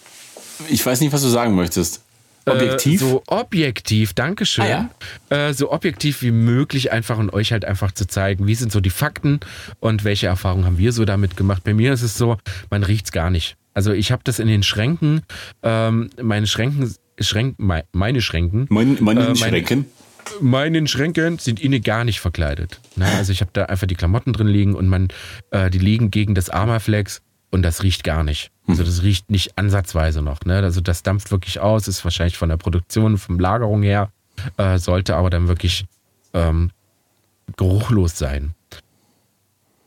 Ich 0.68 0.84
weiß 0.84 1.00
nicht, 1.02 1.14
was 1.14 1.22
du 1.22 1.28
sagen 1.28 1.54
möchtest. 1.56 2.02
Objektiv? 2.48 3.02
Äh, 3.02 3.06
so 3.06 3.24
objektiv, 3.28 4.14
Dankeschön. 4.14 4.66
Ah, 4.66 4.90
ja. 5.30 5.50
äh, 5.50 5.54
so 5.54 5.72
objektiv 5.72 6.22
wie 6.24 6.32
möglich 6.32 6.92
einfach 6.92 7.18
und 7.18 7.32
euch 7.32 7.52
halt 7.52 7.66
einfach 7.66 7.92
zu 7.92 8.08
zeigen, 8.08 8.48
wie 8.48 8.56
sind 8.56 8.72
so 8.72 8.82
die 8.82 8.90
Fakten 8.90 9.40
und 9.80 10.04
welche 10.04 10.28
Erfahrungen 10.28 10.66
haben 10.66 10.78
wir 10.80 10.92
so 10.92 11.06
damit 11.06 11.38
gemacht. 11.38 11.64
Bei 11.64 11.74
mir 11.74 11.94
ist 11.94 12.02
es 12.02 12.18
so, 12.18 12.38
man 12.70 12.84
riecht 12.84 13.06
es 13.06 13.12
gar 13.12 13.30
nicht. 13.30 13.58
Also 13.76 13.92
ich 13.94 14.12
habe 14.12 14.22
das 14.24 14.40
in 14.40 14.48
den 14.48 14.64
Schränken, 14.64 15.22
ähm, 15.62 16.10
meine 16.22 16.48
Schränken, 16.48 16.94
Schränk, 17.20 17.58
meine 17.60 18.22
Schränken. 18.22 18.66
Mein, 18.70 18.98
meine 19.02 19.28
äh, 19.28 19.36
Schränken? 19.36 19.86
Meine 20.42 20.88
Schränken 20.88 21.38
sind 21.38 21.60
innen 21.60 21.84
gar 21.84 22.04
nicht 22.04 22.20
verkleidet. 22.20 22.80
Na, 22.96 23.06
also 23.18 23.32
ich 23.32 23.42
habe 23.42 23.52
da 23.54 23.66
einfach 23.66 23.88
die 23.88 23.96
Klamotten 23.96 24.34
drin 24.34 24.48
liegen 24.48 24.74
und 24.74 24.88
man, 24.88 25.10
äh, 25.52 25.70
die 25.70 25.78
liegen 25.78 26.10
gegen 26.10 26.34
das 26.34 26.50
Armaflex 26.50 27.22
und 27.52 27.62
das 27.62 27.84
riecht 27.84 28.04
gar 28.04 28.24
nicht. 28.24 28.52
Also 28.68 28.84
das 28.84 29.04
riecht 29.04 29.30
nicht 29.30 29.58
ansatzweise 29.58 30.22
noch. 30.22 30.42
Ne? 30.46 30.56
Also 30.58 30.82
das 30.82 31.04
dampft 31.04 31.32
wirklich 31.32 31.60
aus, 31.60 31.88
ist 31.88 32.04
wahrscheinlich 32.04 32.38
von 32.38 32.50
der 32.50 32.58
Produktion, 32.58 33.18
von 33.18 33.38
Lagerung 33.38 33.84
her, 33.84 34.10
äh, 34.58 34.80
sollte 34.80 35.16
aber 35.16 35.30
dann 35.30 35.48
wirklich 35.48 35.86
ähm, 36.34 36.72
geruchlos 37.58 38.18
sein. 38.18 38.54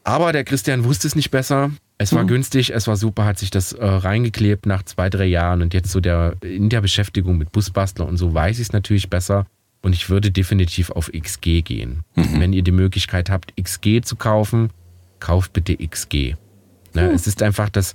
Aber 0.05 0.33
der 0.33 0.45
Christian 0.45 0.85
wusste 0.85 1.07
es 1.07 1.17
nicht 1.17 1.31
besser. 1.31 1.71
Es 1.99 2.15
war 2.15 2.23
mhm. 2.23 2.29
günstig, 2.29 2.71
es 2.73 2.87
war 2.87 2.97
super, 2.97 3.25
hat 3.25 3.39
sich 3.39 3.51
das 3.51 3.73
äh, 3.73 3.85
reingeklebt 3.85 4.67
nach 4.67 4.85
zwei, 4.85 5.11
drei 5.11 5.27
Jahren 5.27 5.63
und 5.63 5.75
jetzt 5.75 5.91
so 5.91 6.01
der, 6.01 6.37
in 6.43 6.69
der 6.69 6.81
Beschäftigung 6.81 7.37
mit 7.37 7.51
Busbastler 7.51 8.07
und 8.07 8.17
so 8.17 8.33
weiß 8.33 8.59
ich 8.59 8.69
es 8.69 8.73
natürlich 8.73 9.11
besser. 9.11 9.47
Und 9.81 9.93
ich 9.93 10.11
würde 10.11 10.31
definitiv 10.31 10.91
auf 10.91 11.11
XG 11.13 11.63
gehen. 11.63 12.05
Mhm. 12.15 12.41
Wenn 12.41 12.53
ihr 12.53 12.63
die 12.63 12.73
Möglichkeit 12.73 13.31
habt, 13.31 13.53
XG 13.61 14.01
zu 14.03 14.17
kaufen, 14.17 14.71
kauft 15.21 15.53
bitte 15.53 15.77
XG. 15.77 16.35
Ne? 16.95 17.09
Mhm. 17.09 17.15
Es 17.15 17.27
ist 17.27 17.43
einfach 17.43 17.69
das 17.69 17.95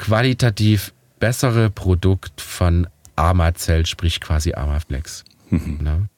qualitativ 0.00 0.92
bessere 1.20 1.70
Produkt 1.70 2.40
von 2.40 2.88
Armacell, 3.14 3.86
sprich 3.86 4.20
quasi 4.20 4.54
Armaflex. 4.54 5.24
Mhm. 5.50 5.78
Ne? 5.82 6.08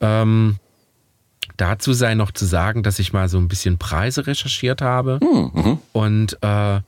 Ähm, 0.00 0.56
dazu 1.56 1.92
sei 1.92 2.14
noch 2.14 2.30
zu 2.30 2.46
sagen, 2.46 2.82
dass 2.82 2.98
ich 2.98 3.12
mal 3.12 3.28
so 3.28 3.38
ein 3.38 3.48
bisschen 3.48 3.78
Preise 3.78 4.26
recherchiert 4.26 4.80
habe 4.80 5.18
mhm. 5.20 5.78
und 5.92 6.38
äh, 6.40 6.80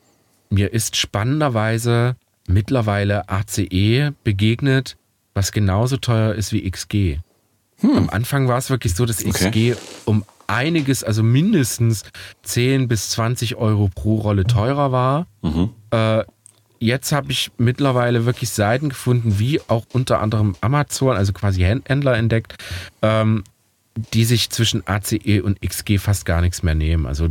mir 0.51 0.73
ist 0.73 0.97
spannenderweise 0.97 2.17
mittlerweile 2.47 3.29
ACE 3.29 4.13
begegnet, 4.25 4.97
was 5.35 5.53
genauso 5.53 5.97
teuer 5.97 6.35
ist 6.35 6.53
wie 6.53 6.71
XG. 6.71 7.19
Hm. 7.81 7.97
Am 7.97 8.11
Anfang 8.11 8.49
war 8.49 8.59
es 8.59 8.71
wirklich 8.71 8.95
so, 8.95 9.05
dass 9.05 9.23
XG 9.23 9.47
okay. 9.47 9.77
um 10.05 10.25
einiges, 10.49 11.05
also 11.05 11.23
mindestens 11.23 12.05
10 12.43 12.89
bis 12.89 13.11
20 13.11 13.57
Euro 13.57 13.89
pro 13.95 14.17
Rolle 14.17 14.45
teurer 14.45 14.91
war. 14.91 15.27
Mhm. 15.43 15.71
Äh, 15.91 16.25
jetzt 16.81 17.13
habe 17.13 17.31
ich 17.31 17.51
mittlerweile 17.59 18.27
wirklich 18.27 18.51
Seiten 18.51 18.89
gefunden, 18.89 19.39
wie 19.39 19.61
auch 19.69 19.85
unter 19.93 20.21
anderem 20.21 20.57
Amazon, 20.61 21.17
also 21.17 21.33
quasi 21.33 21.61
Händler 21.63 22.17
entdeckt, 22.17 22.55
ähm, 23.03 23.45
die 24.13 24.25
sich 24.25 24.51
zwischen 24.51 24.87
ACE 24.87 25.43
und 25.43 25.61
XG 25.61 25.99
fast 25.99 26.25
gar 26.25 26.41
nichts 26.41 26.63
mehr 26.63 26.75
nehmen. 26.75 27.07
Also 27.07 27.29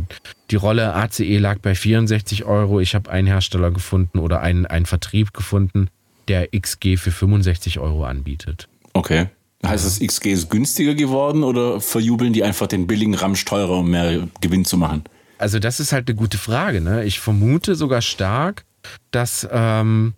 die 0.50 0.56
Rolle 0.56 0.94
ACE 0.94 1.38
lag 1.38 1.58
bei 1.60 1.74
64 1.74 2.44
Euro. 2.44 2.80
Ich 2.80 2.94
habe 2.94 3.10
einen 3.10 3.26
Hersteller 3.26 3.70
gefunden 3.70 4.18
oder 4.18 4.40
einen, 4.40 4.66
einen 4.66 4.86
Vertrieb 4.86 5.32
gefunden, 5.32 5.88
der 6.28 6.48
XG 6.48 6.96
für 6.96 7.10
65 7.10 7.78
Euro 7.78 8.04
anbietet. 8.04 8.68
Okay. 8.92 9.28
Heißt 9.66 9.84
das, 9.84 9.98
XG 10.00 10.32
ist 10.32 10.50
günstiger 10.50 10.94
geworden 10.94 11.42
oder 11.42 11.80
verjubeln 11.80 12.32
die 12.32 12.44
einfach 12.44 12.68
den 12.68 12.86
billigen 12.86 13.14
Ramsch 13.14 13.44
teurer, 13.44 13.78
um 13.78 13.90
mehr 13.90 14.28
Gewinn 14.40 14.64
zu 14.64 14.76
machen? 14.76 15.04
Also 15.38 15.58
das 15.58 15.80
ist 15.80 15.92
halt 15.92 16.08
eine 16.08 16.16
gute 16.16 16.38
Frage. 16.38 16.80
Ne? 16.80 17.04
Ich 17.04 17.20
vermute 17.20 17.74
sogar 17.74 18.02
stark, 18.02 18.64
dass 19.10 19.48
ähm, 19.50 20.14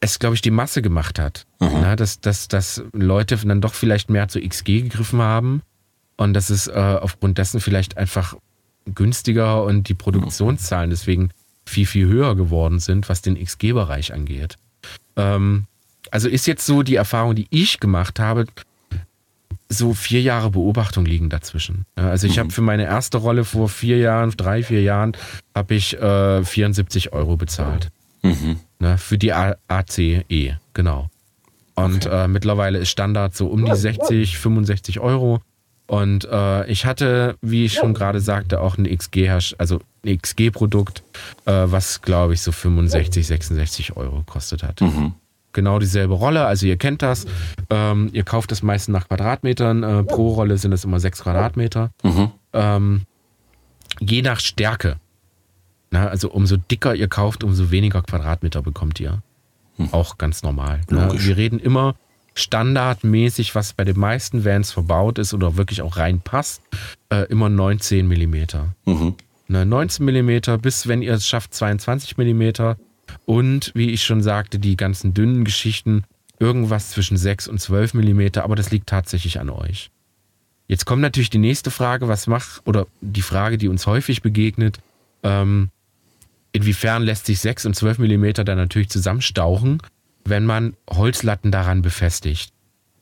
es, 0.00 0.18
glaube 0.18 0.34
ich, 0.34 0.42
die 0.42 0.50
Masse 0.50 0.82
gemacht 0.82 1.18
hat. 1.18 1.46
Ne? 1.60 1.96
Dass, 1.96 2.20
dass, 2.20 2.48
dass 2.48 2.82
Leute 2.92 3.36
dann 3.36 3.60
doch 3.60 3.74
vielleicht 3.74 4.10
mehr 4.10 4.28
zu 4.28 4.40
XG 4.40 4.82
gegriffen 4.82 5.20
haben 5.20 5.62
und 6.16 6.34
dass 6.34 6.50
es 6.50 6.66
äh, 6.66 6.72
aufgrund 6.72 7.38
dessen 7.38 7.60
vielleicht 7.60 7.96
einfach 7.96 8.36
günstiger 8.86 9.64
und 9.64 9.88
die 9.88 9.94
Produktionszahlen 9.94 10.90
deswegen 10.90 11.30
viel, 11.66 11.86
viel 11.86 12.06
höher 12.06 12.36
geworden 12.36 12.78
sind, 12.78 13.08
was 13.08 13.22
den 13.22 13.42
XG-Bereich 13.42 14.12
angeht. 14.12 14.56
Ähm, 15.16 15.64
also 16.10 16.28
ist 16.28 16.46
jetzt 16.46 16.66
so 16.66 16.82
die 16.82 16.96
Erfahrung, 16.96 17.34
die 17.34 17.46
ich 17.50 17.80
gemacht 17.80 18.18
habe, 18.20 18.46
so 19.68 19.94
vier 19.94 20.20
Jahre 20.20 20.50
Beobachtung 20.50 21.04
liegen 21.04 21.30
dazwischen. 21.30 21.86
Also 21.96 22.26
ich 22.26 22.38
habe 22.38 22.50
für 22.50 22.60
meine 22.60 22.84
erste 22.84 23.18
Rolle 23.18 23.44
vor 23.44 23.68
vier 23.68 23.98
Jahren, 23.98 24.30
drei, 24.30 24.62
vier 24.62 24.82
Jahren, 24.82 25.16
habe 25.54 25.74
ich 25.74 25.98
äh, 25.98 26.44
74 26.44 27.12
Euro 27.12 27.36
bezahlt. 27.36 27.90
Mhm. 28.22 28.56
Ne, 28.78 28.98
für 28.98 29.18
die 29.18 29.32
ACE, 29.32 30.58
genau. 30.72 31.08
Und 31.74 32.06
okay. 32.06 32.24
äh, 32.24 32.28
mittlerweile 32.28 32.78
ist 32.78 32.90
Standard 32.90 33.34
so 33.34 33.48
um 33.48 33.64
die 33.64 33.74
60, 33.74 34.38
65 34.38 35.00
Euro. 35.00 35.40
Und 35.86 36.26
äh, 36.30 36.66
ich 36.70 36.86
hatte, 36.86 37.36
wie 37.42 37.66
ich 37.66 37.74
schon 37.74 37.92
gerade 37.94 38.20
sagte, 38.20 38.60
auch 38.60 38.78
ein 38.78 38.84
XG, 38.84 39.28
also 39.58 39.80
ein 40.04 40.18
XG-Produkt, 40.18 41.02
äh, 41.44 41.52
was 41.52 42.00
glaube 42.00 42.34
ich 42.34 42.40
so 42.40 42.52
65, 42.52 43.26
66 43.26 43.96
Euro 43.96 44.22
kostet 44.24 44.62
hat. 44.62 44.80
Mhm 44.80 45.14
genau 45.54 45.78
dieselbe 45.78 46.14
Rolle. 46.14 46.44
Also 46.44 46.66
ihr 46.66 46.76
kennt 46.76 47.02
das. 47.02 47.26
Ähm, 47.70 48.10
ihr 48.12 48.24
kauft 48.24 48.50
das 48.50 48.62
meistens 48.62 48.92
nach 48.92 49.08
Quadratmetern. 49.08 49.82
Äh, 49.82 50.02
pro 50.04 50.34
Rolle 50.34 50.58
sind 50.58 50.72
es 50.72 50.84
immer 50.84 51.00
sechs 51.00 51.22
Quadratmeter. 51.22 51.90
Mhm. 52.02 52.30
Ähm, 52.52 53.02
je 54.00 54.22
nach 54.22 54.40
Stärke. 54.40 54.96
Na, 55.90 56.08
also 56.08 56.30
umso 56.30 56.56
dicker 56.56 56.94
ihr 56.94 57.08
kauft, 57.08 57.44
umso 57.44 57.70
weniger 57.70 58.02
Quadratmeter 58.02 58.62
bekommt 58.62 58.98
ihr. 58.98 59.22
Hm. 59.76 59.90
Auch 59.92 60.18
ganz 60.18 60.42
normal. 60.42 60.80
Na, 60.90 61.12
wir 61.12 61.36
reden 61.36 61.60
immer 61.60 61.94
standardmäßig, 62.34 63.54
was 63.54 63.72
bei 63.72 63.84
den 63.84 63.98
meisten 63.98 64.44
Vans 64.44 64.72
verbaut 64.72 65.18
ist 65.18 65.34
oder 65.34 65.56
wirklich 65.56 65.82
auch 65.82 65.96
reinpasst, 65.96 66.62
äh, 67.10 67.26
immer 67.28 67.48
19 67.48 68.08
Millimeter. 68.08 68.74
Mhm. 68.84 69.14
19 69.46 70.04
Millimeter 70.04 70.58
bis, 70.58 70.88
wenn 70.88 71.00
ihr 71.02 71.12
es 71.14 71.28
schafft, 71.28 71.54
22 71.54 72.16
Millimeter. 72.16 72.76
Und 73.26 73.72
wie 73.74 73.90
ich 73.90 74.04
schon 74.04 74.22
sagte, 74.22 74.58
die 74.58 74.76
ganzen 74.76 75.14
dünnen 75.14 75.44
Geschichten, 75.44 76.04
irgendwas 76.38 76.90
zwischen 76.90 77.16
6 77.16 77.48
und 77.48 77.60
12 77.60 77.94
Millimeter, 77.94 78.44
aber 78.44 78.56
das 78.56 78.70
liegt 78.70 78.88
tatsächlich 78.88 79.40
an 79.40 79.50
euch. 79.50 79.90
Jetzt 80.66 80.86
kommt 80.86 81.02
natürlich 81.02 81.30
die 81.30 81.38
nächste 81.38 81.70
Frage, 81.70 82.08
was 82.08 82.26
macht, 82.26 82.62
oder 82.66 82.86
die 83.00 83.22
Frage, 83.22 83.58
die 83.58 83.68
uns 83.68 83.86
häufig 83.86 84.22
begegnet, 84.22 84.78
ähm, 85.22 85.70
inwiefern 86.52 87.02
lässt 87.02 87.26
sich 87.26 87.40
6 87.40 87.66
und 87.66 87.74
12 87.74 87.98
Millimeter 87.98 88.44
dann 88.44 88.58
natürlich 88.58 88.88
zusammenstauchen, 88.88 89.82
wenn 90.24 90.44
man 90.44 90.74
Holzlatten 90.88 91.50
daran 91.50 91.82
befestigt. 91.82 92.52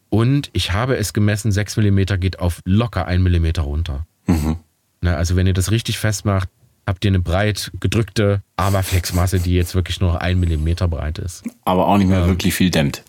Und 0.08 0.50
ich 0.52 0.72
habe 0.72 0.96
es 0.96 1.12
gemessen, 1.12 1.52
6 1.52 1.76
Millimeter 1.76 2.18
geht 2.18 2.38
auf 2.38 2.60
locker 2.64 3.06
1 3.06 3.22
Millimeter 3.22 3.62
runter. 3.62 4.06
Mhm. 4.26 4.56
Na, 5.00 5.16
also 5.16 5.36
wenn 5.36 5.46
ihr 5.46 5.54
das 5.54 5.70
richtig 5.70 5.98
festmacht, 5.98 6.48
habt 6.86 7.04
ihr 7.04 7.10
eine 7.10 7.20
breit 7.20 7.70
gedrückte 7.80 8.42
Armaflexmasse, 8.56 9.40
die 9.40 9.54
jetzt 9.54 9.74
wirklich 9.74 10.00
nur 10.00 10.20
1 10.20 10.38
Millimeter 10.38 10.88
breit 10.88 11.18
ist. 11.18 11.44
Aber 11.64 11.86
auch 11.86 11.98
nicht 11.98 12.08
mehr 12.08 12.22
ähm, 12.22 12.28
wirklich 12.28 12.54
viel 12.54 12.70
dämmt. 12.70 13.02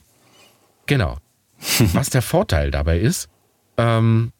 Genau. 0.85 1.17
Was 1.93 2.09
der 2.09 2.21
Vorteil 2.21 2.71
dabei 2.71 2.99
ist, 2.99 3.29
ähm, 3.77 4.31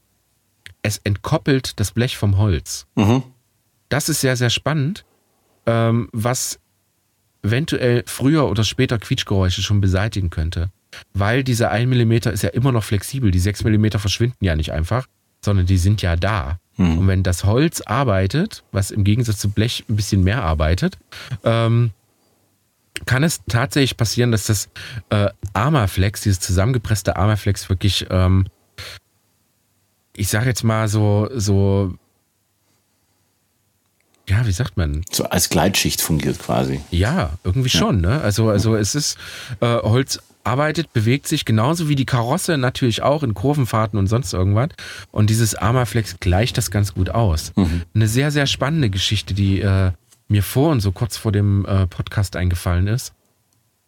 es 0.82 1.00
entkoppelt 1.04 1.80
das 1.80 1.92
Blech 1.92 2.18
vom 2.18 2.38
Holz. 2.38 2.86
Mhm. 2.96 3.24
Das 3.90 4.10
ist 4.10 4.22
sehr, 4.22 4.36
sehr 4.36 4.50
spannend, 4.50 5.06
ähm, 5.66 6.10
was 6.12 6.60
eventuell 7.44 8.04
früher 8.08 8.50
oder 8.50 8.64
später 8.64 8.98
Quietschgeräusche 8.98 9.62
schon 9.62 9.82
beseitigen 9.82 10.30
könnte. 10.30 10.72
Weil 11.14 11.44
dieser 11.44 11.72
1 11.72 11.90
mm 11.90 12.12
ist 12.30 12.44
ja 12.44 12.50
immer 12.50 12.72
noch 12.72 12.84
flexibel. 12.84 13.32
Die 13.32 13.40
6 13.40 13.64
mm 13.64 13.86
verschwinden 13.98 14.44
ja 14.44 14.56
nicht 14.56 14.72
einfach, 14.72 15.08
sondern 15.44 15.66
die 15.66 15.78
sind 15.78 16.02
ja 16.02 16.16
da. 16.16 16.60
Mhm. 16.78 17.00
Und 17.00 17.08
wenn 17.08 17.24
das 17.24 17.44
Holz 17.44 17.82
arbeitet, 17.82 18.64
was 18.72 18.92
im 18.92 19.04
Gegensatz 19.04 19.38
zu 19.38 19.50
Blech 19.50 19.86
ein 19.90 19.96
bisschen 19.96 20.24
mehr 20.24 20.44
arbeitet, 20.44 20.98
ähm, 21.44 21.92
kann 23.06 23.24
es 23.24 23.42
tatsächlich 23.48 23.98
passieren, 23.98 24.32
dass 24.32 24.46
das 24.46 24.70
äh, 25.10 25.30
Armaflex, 25.54 26.22
dieses 26.22 26.40
zusammengepresste 26.40 27.16
Armaflex 27.16 27.70
wirklich 27.70 28.08
ähm, 28.10 28.46
ich 30.16 30.30
sage 30.30 30.48
jetzt 30.48 30.64
mal 30.64 30.88
so, 30.88 31.30
so, 31.34 31.94
ja, 34.30 34.46
wie 34.46 34.52
sagt 34.52 34.78
man? 34.78 35.04
So 35.12 35.26
als 35.26 35.50
Gleitschicht 35.50 36.02
fungiert 36.02 36.40
quasi. 36.40 36.82
Ja, 36.92 37.32
irgendwie 37.44 37.70
ja. 37.70 37.80
schon, 37.80 38.02
ne? 38.02 38.22
Also, 38.22 38.50
also 38.50 38.76
es 38.76 38.96
ist, 38.96 39.18
äh, 39.60 39.78
Holz 39.78 40.20
arbeitet, 40.44 40.94
bewegt 40.94 41.28
sich 41.28 41.46
genauso 41.46 41.90
wie 41.90 41.96
die 41.96 42.06
Karosse 42.06 42.58
natürlich 42.58 43.02
auch 43.02 43.24
in 43.24 43.34
Kurvenfahrten 43.34 43.98
und 43.98 44.08
sonst 44.08 44.34
irgendwas. 44.34 44.70
Und 45.12 45.30
dieses 45.30 45.56
Armaflex 45.56 46.20
gleicht 46.20 46.58
das 46.58 46.72
ganz 46.72 46.94
gut 46.94 47.10
aus. 47.10 47.54
Mhm. 47.56 47.84
Eine 47.94 48.08
sehr, 48.08 48.32
sehr 48.32 48.48
spannende 48.48 48.90
Geschichte, 48.90 49.34
die 49.34 49.62
äh, 49.62 49.92
mir 50.28 50.44
vor 50.44 50.72
und 50.72 50.82
so 50.82 50.92
kurz 50.92 51.18
vor 51.18 51.32
dem 51.32 51.66
äh, 51.66 51.88
Podcast 51.88 52.36
eingefallen 52.36 52.88
ist. 52.88 53.14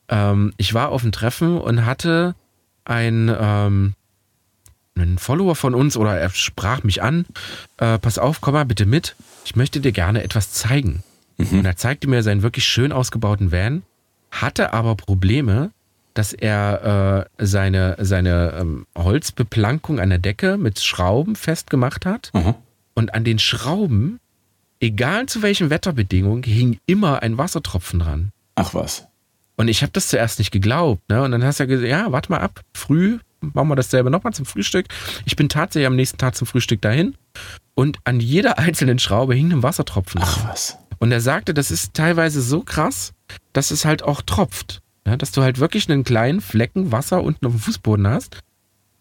Ähm, 0.08 0.54
ich 0.58 0.74
war 0.74 0.90
auf 0.90 1.04
einem 1.04 1.12
Treffen 1.12 1.58
und 1.58 1.86
hatte 1.86 2.36
ein, 2.86 3.36
ähm, 3.38 3.94
ein 4.96 5.18
Follower 5.18 5.56
von 5.56 5.74
uns 5.74 5.98
oder 5.98 6.18
er 6.18 6.30
sprach 6.30 6.84
mich 6.84 7.02
an, 7.02 7.26
äh, 7.78 7.98
pass 7.98 8.18
auf, 8.18 8.42
komm 8.42 8.54
mal 8.54 8.66
bitte 8.66 8.86
mit, 8.86 9.16
ich 9.44 9.56
möchte 9.56 9.82
dir 9.82 9.92
gerne 9.92 10.24
etwas 10.24 10.52
zeigen. 10.52 11.04
Mhm. 11.38 11.60
Und 11.60 11.66
er 11.66 11.76
zeigte 11.76 12.08
mir 12.08 12.24
seinen 12.24 12.44
wirklich 12.44 12.66
schön 12.66 12.92
ausgebauten 12.92 13.52
Van, 13.52 13.84
hatte 14.32 14.74
aber 14.74 14.96
Probleme, 14.96 15.72
dass 16.16 16.34
er 16.34 17.28
äh, 17.38 17.46
seine, 17.46 17.98
seine 18.00 18.54
ähm, 18.60 18.88
Holzbeplankung 18.98 20.00
an 20.00 20.10
der 20.10 20.18
Decke 20.18 20.58
mit 20.58 20.80
Schrauben 20.80 21.36
festgemacht 21.36 22.06
hat. 22.06 22.32
Mhm. 22.34 22.56
Und 22.96 23.14
an 23.14 23.26
den 23.26 23.38
Schrauben, 23.38 24.20
egal 24.80 25.28
zu 25.28 25.42
welchen 25.42 25.70
Wetterbedingungen, 25.70 26.44
hing 26.44 26.80
immer 26.86 27.22
ein 27.22 27.38
Wassertropfen 27.38 28.00
dran. 28.00 28.32
Ach 28.56 28.74
was. 28.74 29.08
Und 29.58 29.68
ich 29.68 29.82
habe 29.82 29.92
das 29.92 30.08
zuerst 30.08 30.40
nicht 30.40 30.52
geglaubt. 30.52 31.08
Ne? 31.10 31.22
Und 31.22 31.32
dann 31.32 31.44
hast 31.44 31.60
du 31.60 31.64
ja 31.64 31.68
gesagt, 31.68 31.90
ja, 31.90 32.12
warte 32.12 32.32
mal 32.32 32.40
ab, 32.40 32.62
früh 32.74 33.20
machen 33.42 33.68
wir 33.68 33.76
dasselbe 33.76 34.10
nochmal 34.10 34.34
zum 34.34 34.46
Frühstück. 34.46 34.88
Ich 35.26 35.36
bin 35.36 35.50
tatsächlich 35.50 35.86
am 35.86 35.96
nächsten 35.96 36.18
Tag 36.18 36.36
zum 36.36 36.48
Frühstück 36.48 36.82
dahin 36.82 37.16
und 37.76 38.00
an 38.06 38.20
jeder 38.20 38.58
einzelnen 38.58 39.00
Schraube 39.00 39.36
hing 39.36 39.52
ein 39.52 39.64
Wassertropfen. 39.64 40.22
Ach 40.24 40.50
was. 40.50 40.78
Und 40.98 41.12
er 41.12 41.22
sagte, 41.22 41.54
das 41.54 41.72
ist 41.72 41.94
teilweise 41.94 42.42
so 42.42 42.62
krass, 42.62 43.14
dass 43.54 43.72
es 43.72 43.86
halt 43.86 44.02
auch 44.02 44.22
tropft. 44.22 44.82
Ja, 45.06 45.18
dass 45.18 45.32
du 45.32 45.44
halt 45.44 45.60
wirklich 45.60 45.90
einen 45.90 46.04
kleinen 46.04 46.42
Flecken 46.42 46.92
Wasser 46.92 47.24
unten 47.24 47.46
auf 47.46 47.54
dem 47.54 47.60
Fußboden 47.60 48.08
hast. 48.08 48.40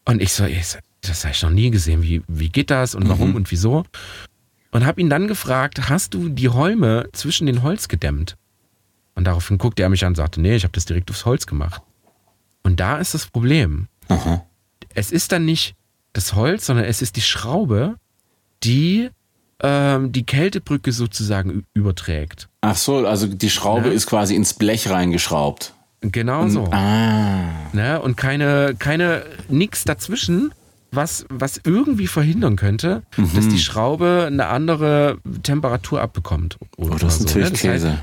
Und 0.05 0.21
ich 0.21 0.33
so, 0.33 0.45
das 1.01 1.25
habe 1.25 1.35
ich 1.35 1.43
noch 1.43 1.51
nie 1.51 1.71
gesehen. 1.71 2.03
Wie, 2.03 2.23
wie 2.29 2.51
geht 2.51 2.71
das 2.71 2.95
und 2.95 3.09
warum 3.09 3.31
mhm. 3.31 3.37
und 3.37 3.51
wieso? 3.51 3.85
Und 4.71 4.85
habe 4.85 5.01
ihn 5.01 5.09
dann 5.09 5.29
gefragt, 5.29 5.89
hast 5.89 6.15
du 6.15 6.29
die 6.29 6.49
Holme 6.49 7.09
zwischen 7.13 7.47
den 7.47 7.63
Holz 7.63 7.89
gedämmt? 7.89 8.37
Und 9.15 9.25
daraufhin 9.25 9.59
guckte 9.59 9.83
er 9.83 9.89
mich 9.89 10.05
an 10.05 10.11
und 10.11 10.17
sagte, 10.17 10.41
nee, 10.41 10.57
ich 10.57 10.65
habe 10.65 10.73
das 10.73 10.85
direkt 10.85 11.11
aufs 11.11 11.25
Holz 11.25 11.47
gemacht. 11.47 11.81
Und 12.65 12.81
da 12.81 12.99
ist 12.99 13.15
das 13.15 13.27
Problem. 13.27 13.89
Aha. 14.09 14.45
Es 14.95 15.13
ist 15.13 15.33
dann 15.33 15.45
nicht 15.45 15.75
das 16.13 16.35
Holz, 16.35 16.67
sondern 16.67 16.87
es 16.87 17.03
ist 17.03 17.17
die 17.17 17.23
Schraube, 17.23 17.97
die 18.63 19.11
ähm, 19.61 20.13
die 20.13 20.25
Kältebrücke 20.25 20.93
sozusagen 20.93 21.65
überträgt. 21.75 22.49
Ach 22.61 22.77
so, 22.77 23.07
also 23.07 23.27
die 23.27 23.51
Schraube 23.51 23.89
ne? 23.89 23.95
ist 23.95 24.07
quasi 24.07 24.35
ins 24.35 24.55
Blech 24.55 24.91
reingeschraubt. 24.91 25.75
Genau 26.13 26.49
so. 26.49 26.69
Ah. 26.71 27.45
Ne? 27.73 28.01
Und 28.01 28.17
keine, 28.17 28.75
keine, 28.79 29.25
nix 29.49 29.85
dazwischen, 29.85 30.53
was, 30.91 31.27
was 31.29 31.61
irgendwie 31.65 32.07
verhindern 32.07 32.57
könnte, 32.57 33.03
mhm. 33.17 33.31
dass 33.35 33.49
die 33.49 33.59
Schraube 33.59 34.25
eine 34.27 34.47
andere 34.47 35.19
Temperatur 35.43 36.01
abbekommt. 36.01 36.59
Oder 36.77 36.95
oh, 36.95 36.99
das 36.99 37.21
ist 37.21 37.29
so, 37.31 37.39
natürlich 37.39 37.65
ne? 37.65 37.73
das. 37.75 37.85
Heißt, 37.85 37.99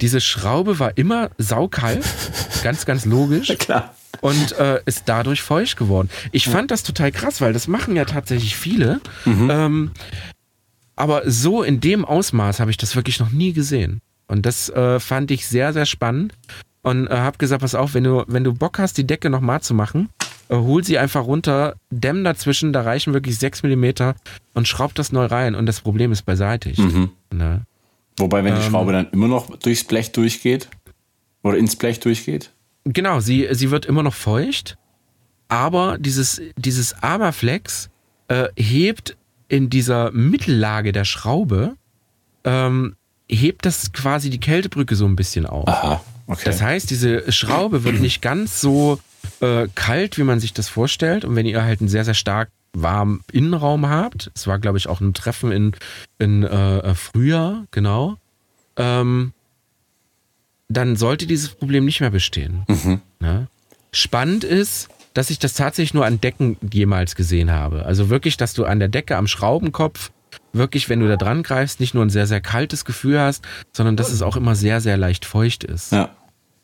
diese 0.00 0.20
Schraube 0.20 0.78
war 0.78 0.96
immer 0.96 1.30
saukalt, 1.38 2.04
ganz, 2.62 2.84
ganz 2.84 3.04
logisch. 3.04 3.48
Ja, 3.48 3.54
klar 3.56 3.94
und 4.20 4.52
äh, 4.52 4.80
ist 4.86 5.02
dadurch 5.04 5.42
feucht 5.42 5.76
geworden. 5.76 6.08
Ich 6.32 6.48
fand 6.48 6.70
das 6.70 6.82
total 6.82 7.12
krass, 7.12 7.42
weil 7.42 7.52
das 7.52 7.68
machen 7.68 7.94
ja 7.94 8.06
tatsächlich 8.06 8.56
viele. 8.56 9.02
Mhm. 9.26 9.50
Ähm, 9.50 9.90
aber 10.96 11.30
so 11.30 11.62
in 11.62 11.80
dem 11.80 12.06
Ausmaß 12.06 12.58
habe 12.58 12.70
ich 12.70 12.78
das 12.78 12.96
wirklich 12.96 13.20
noch 13.20 13.30
nie 13.30 13.52
gesehen. 13.52 14.00
Und 14.26 14.46
das 14.46 14.70
äh, 14.70 14.98
fand 14.98 15.30
ich 15.30 15.46
sehr, 15.46 15.74
sehr 15.74 15.84
spannend. 15.84 16.32
Und 16.84 17.06
äh, 17.06 17.16
habe 17.16 17.38
gesagt, 17.38 17.62
pass 17.62 17.74
auf, 17.74 17.94
wenn 17.94 18.04
du, 18.04 18.24
wenn 18.26 18.44
du 18.44 18.52
Bock 18.52 18.78
hast, 18.78 18.98
die 18.98 19.06
Decke 19.06 19.30
nochmal 19.30 19.62
zu 19.62 19.72
machen, 19.72 20.10
äh, 20.50 20.54
hol 20.54 20.84
sie 20.84 20.98
einfach 20.98 21.24
runter, 21.24 21.76
dämm 21.90 22.24
dazwischen, 22.24 22.74
da 22.74 22.82
reichen 22.82 23.14
wirklich 23.14 23.38
6 23.38 23.62
mm 23.62 24.12
und 24.52 24.68
schraub 24.68 24.94
das 24.94 25.10
neu 25.10 25.24
rein 25.24 25.54
und 25.54 25.64
das 25.64 25.80
Problem 25.80 26.12
ist 26.12 26.22
beseitigt. 26.22 26.78
Mhm. 26.78 27.10
Ne? 27.32 27.62
Wobei, 28.18 28.44
wenn 28.44 28.54
die 28.54 28.60
ähm, 28.60 28.70
Schraube 28.70 28.92
dann 28.92 29.08
immer 29.12 29.28
noch 29.28 29.56
durchs 29.56 29.84
Blech 29.84 30.12
durchgeht 30.12 30.68
oder 31.42 31.56
ins 31.56 31.74
Blech 31.74 32.00
durchgeht? 32.00 32.52
Genau, 32.84 33.20
sie, 33.20 33.48
sie 33.52 33.70
wird 33.70 33.86
immer 33.86 34.02
noch 34.02 34.14
feucht, 34.14 34.76
aber 35.48 35.96
dieses, 35.98 36.42
dieses 36.58 37.02
Aberflex 37.02 37.88
äh, 38.28 38.48
hebt 38.56 39.16
in 39.48 39.70
dieser 39.70 40.10
Mittellage 40.10 40.92
der 40.92 41.06
Schraube, 41.06 41.76
ähm, 42.44 42.94
hebt 43.26 43.64
das 43.64 43.92
quasi 43.94 44.28
die 44.28 44.40
Kältebrücke 44.40 44.96
so 44.96 45.06
ein 45.06 45.16
bisschen 45.16 45.46
auf. 45.46 45.66
Aha, 45.66 46.02
okay. 46.26 46.42
Das 46.44 46.62
heißt, 46.62 46.90
diese 46.90 47.30
Schraube 47.32 47.84
wird 47.84 48.00
nicht 48.00 48.22
ganz 48.22 48.60
so 48.60 49.00
äh, 49.40 49.68
kalt, 49.74 50.18
wie 50.18 50.22
man 50.22 50.40
sich 50.40 50.52
das 50.52 50.68
vorstellt. 50.68 51.24
Und 51.24 51.36
wenn 51.36 51.46
ihr 51.46 51.62
halt 51.62 51.80
einen 51.80 51.88
sehr, 51.88 52.04
sehr 52.04 52.14
stark 52.14 52.50
warmen 52.72 53.22
Innenraum 53.32 53.88
habt, 53.88 54.30
es 54.34 54.46
war, 54.46 54.58
glaube 54.58 54.78
ich, 54.78 54.88
auch 54.88 55.00
ein 55.00 55.14
Treffen 55.14 55.52
in, 55.52 55.72
in 56.18 56.42
äh, 56.42 56.94
Frühjahr, 56.94 57.64
genau, 57.70 58.16
ähm, 58.76 59.32
dann 60.68 60.96
sollte 60.96 61.26
dieses 61.26 61.50
Problem 61.50 61.84
nicht 61.84 62.00
mehr 62.00 62.10
bestehen. 62.10 62.64
Mhm. 62.68 63.00
Ja? 63.20 63.46
Spannend 63.92 64.44
ist, 64.44 64.88
dass 65.12 65.30
ich 65.30 65.38
das 65.38 65.54
tatsächlich 65.54 65.94
nur 65.94 66.04
an 66.04 66.20
Decken 66.20 66.56
jemals 66.72 67.14
gesehen 67.14 67.52
habe. 67.52 67.86
Also 67.86 68.10
wirklich, 68.10 68.36
dass 68.36 68.52
du 68.52 68.64
an 68.64 68.80
der 68.80 68.88
Decke 68.88 69.16
am 69.16 69.28
Schraubenkopf 69.28 70.10
wirklich, 70.54 70.88
wenn 70.88 71.00
du 71.00 71.08
da 71.08 71.16
dran 71.16 71.42
greifst, 71.42 71.80
nicht 71.80 71.94
nur 71.94 72.04
ein 72.04 72.10
sehr, 72.10 72.26
sehr 72.26 72.40
kaltes 72.40 72.84
Gefühl 72.84 73.20
hast, 73.20 73.44
sondern 73.72 73.96
dass 73.96 74.10
es 74.10 74.22
auch 74.22 74.36
immer 74.36 74.54
sehr, 74.54 74.80
sehr 74.80 74.96
leicht 74.96 75.24
feucht 75.24 75.64
ist. 75.64 75.92
Ja. 75.92 76.10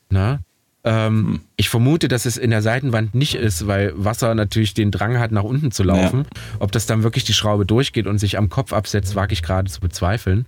Na? 0.09 0.39
Ähm, 0.83 1.27
hm. 1.27 1.41
Ich 1.57 1.69
vermute, 1.69 2.07
dass 2.07 2.25
es 2.25 2.37
in 2.37 2.49
der 2.49 2.61
Seitenwand 2.61 3.13
nicht 3.13 3.35
ist, 3.35 3.67
weil 3.67 3.93
Wasser 3.95 4.33
natürlich 4.33 4.73
den 4.73 4.91
Drang 4.91 5.19
hat, 5.19 5.31
nach 5.31 5.43
unten 5.43 5.71
zu 5.71 5.83
laufen. 5.83 6.19
Ja. 6.19 6.41
Ob 6.59 6.71
das 6.71 6.85
dann 6.85 7.03
wirklich 7.03 7.23
die 7.23 7.33
Schraube 7.33 7.65
durchgeht 7.65 8.07
und 8.07 8.17
sich 8.17 8.37
am 8.37 8.49
Kopf 8.49 8.73
absetzt, 8.73 9.15
wage 9.15 9.33
ich 9.33 9.43
gerade 9.43 9.69
zu 9.69 9.79
bezweifeln. 9.79 10.45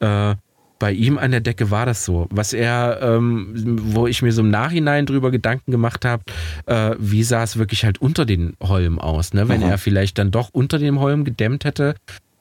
Äh, 0.00 0.36
bei 0.78 0.92
ihm 0.92 1.18
an 1.18 1.30
der 1.30 1.40
Decke 1.40 1.70
war 1.70 1.86
das 1.86 2.04
so. 2.04 2.26
Was 2.30 2.52
er, 2.52 2.98
ähm, 3.00 3.52
wo 3.54 4.06
ich 4.06 4.22
mir 4.22 4.32
so 4.32 4.42
im 4.42 4.50
Nachhinein 4.50 5.06
drüber 5.06 5.30
Gedanken 5.30 5.70
gemacht 5.70 6.04
habe, 6.04 6.24
äh, 6.66 6.96
wie 6.98 7.22
sah 7.22 7.42
es 7.42 7.56
wirklich 7.56 7.84
halt 7.84 8.00
unter 8.00 8.24
den 8.24 8.54
Holm 8.62 8.98
aus, 8.98 9.34
ne? 9.34 9.48
Wenn 9.48 9.62
Aha. 9.62 9.72
er 9.72 9.78
vielleicht 9.78 10.18
dann 10.18 10.30
doch 10.30 10.50
unter 10.52 10.78
dem 10.78 10.98
Holm 11.00 11.24
gedämmt 11.24 11.64
hätte, 11.64 11.94